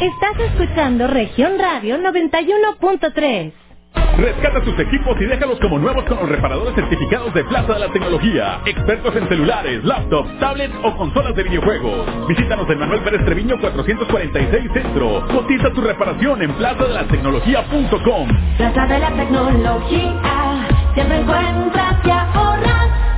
Estás 0.00 0.38
escuchando 0.38 1.08
Región 1.08 1.58
Radio 1.58 1.98
91.3. 1.98 3.69
Rescata 3.94 4.62
tus 4.62 4.78
equipos 4.78 5.16
y 5.20 5.24
déjalos 5.24 5.58
como 5.60 5.78
nuevos 5.78 6.04
con 6.04 6.18
los 6.18 6.28
reparadores 6.28 6.74
certificados 6.74 7.32
de 7.32 7.44
Plaza 7.44 7.72
de 7.72 7.78
la 7.78 7.88
Tecnología. 7.88 8.60
Expertos 8.66 9.16
en 9.16 9.28
celulares, 9.28 9.84
laptops, 9.84 10.38
tablets 10.38 10.74
o 10.82 10.96
consolas 10.96 11.34
de 11.34 11.42
videojuegos. 11.44 12.28
Visítanos 12.28 12.68
en 12.68 12.78
Manuel 12.78 13.00
Pérez 13.00 13.24
Treviño 13.24 13.58
446 13.60 14.72
Centro. 14.72 15.26
Cotiza 15.28 15.70
tu 15.72 15.80
reparación 15.80 16.42
en 16.42 16.52
plazadelatecnología.com. 16.52 18.28
Plaza 18.58 18.86
de 18.86 18.98
la 18.98 19.10
tecnología, 19.10 20.68
siempre 20.94 21.20
encuentras 21.20 21.96
y 22.04 22.10
ahorras. 22.10 23.09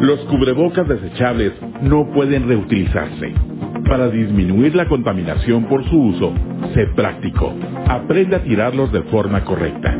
Los 0.00 0.20
cubrebocas 0.26 0.86
desechables 0.86 1.54
no 1.80 2.10
pueden 2.12 2.46
reutilizarse. 2.46 3.32
Para 3.88 4.10
disminuir 4.10 4.74
la 4.74 4.88
contaminación 4.88 5.64
por 5.64 5.88
su 5.88 5.96
uso, 5.98 6.34
sé 6.74 6.86
práctico. 6.94 7.54
Aprende 7.88 8.36
a 8.36 8.42
tirarlos 8.42 8.92
de 8.92 9.00
forma 9.04 9.42
correcta. 9.44 9.96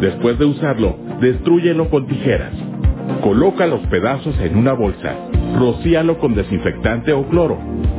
Después 0.00 0.38
de 0.38 0.46
usarlo, 0.46 0.96
destrúyelo 1.20 1.90
con 1.90 2.06
tijeras. 2.06 2.54
Coloca 3.22 3.66
los 3.66 3.80
pedazos 3.88 4.34
en 4.40 4.56
una 4.56 4.72
bolsa. 4.72 5.14
Rocíalo 5.58 6.18
con 6.18 6.34
desinfectante 6.34 7.12
o 7.12 7.28
cloro. 7.28 7.58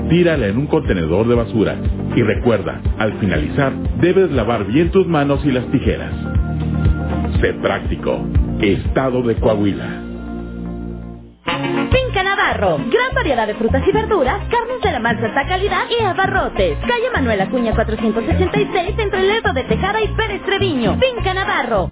Tírala 0.10 0.48
en 0.48 0.58
un 0.58 0.66
contenedor 0.66 1.28
de 1.28 1.36
basura. 1.36 1.76
Y 2.16 2.24
recuerda, 2.24 2.82
al 2.98 3.20
finalizar, 3.20 3.72
debes 4.02 4.32
lavar 4.32 4.66
bien 4.66 4.90
tus 4.90 5.06
manos 5.06 5.46
y 5.46 5.52
las 5.52 5.66
tijeras. 5.68 6.14
Sé 7.40 7.54
práctico. 7.62 8.26
Estado 8.62 9.22
de 9.22 9.36
Coahuila. 9.36 10.15
Finca 11.46 12.24
Navarro. 12.24 12.78
Gran 12.78 13.14
variedad 13.14 13.48
de 13.48 13.56
frutas 13.56 13.84
y 13.88 13.92
verduras, 13.92 14.42
carnes 14.50 14.82
de 14.82 14.92
la 14.92 15.00
más 15.00 15.22
alta 15.22 15.46
calidad 15.48 15.86
y 15.90 16.04
abarrotes. 16.04 16.78
Calle 16.80 17.10
Manuel 17.14 17.42
Acuña 17.42 17.74
466 17.76 18.96
entre 18.98 19.24
Ledo 19.24 19.54
de 19.54 19.64
Tejada 19.64 20.02
y 20.02 20.08
Pérez 20.10 20.44
Treviño. 20.44 20.98
Finca 21.00 21.34
Navarro. 21.34 21.92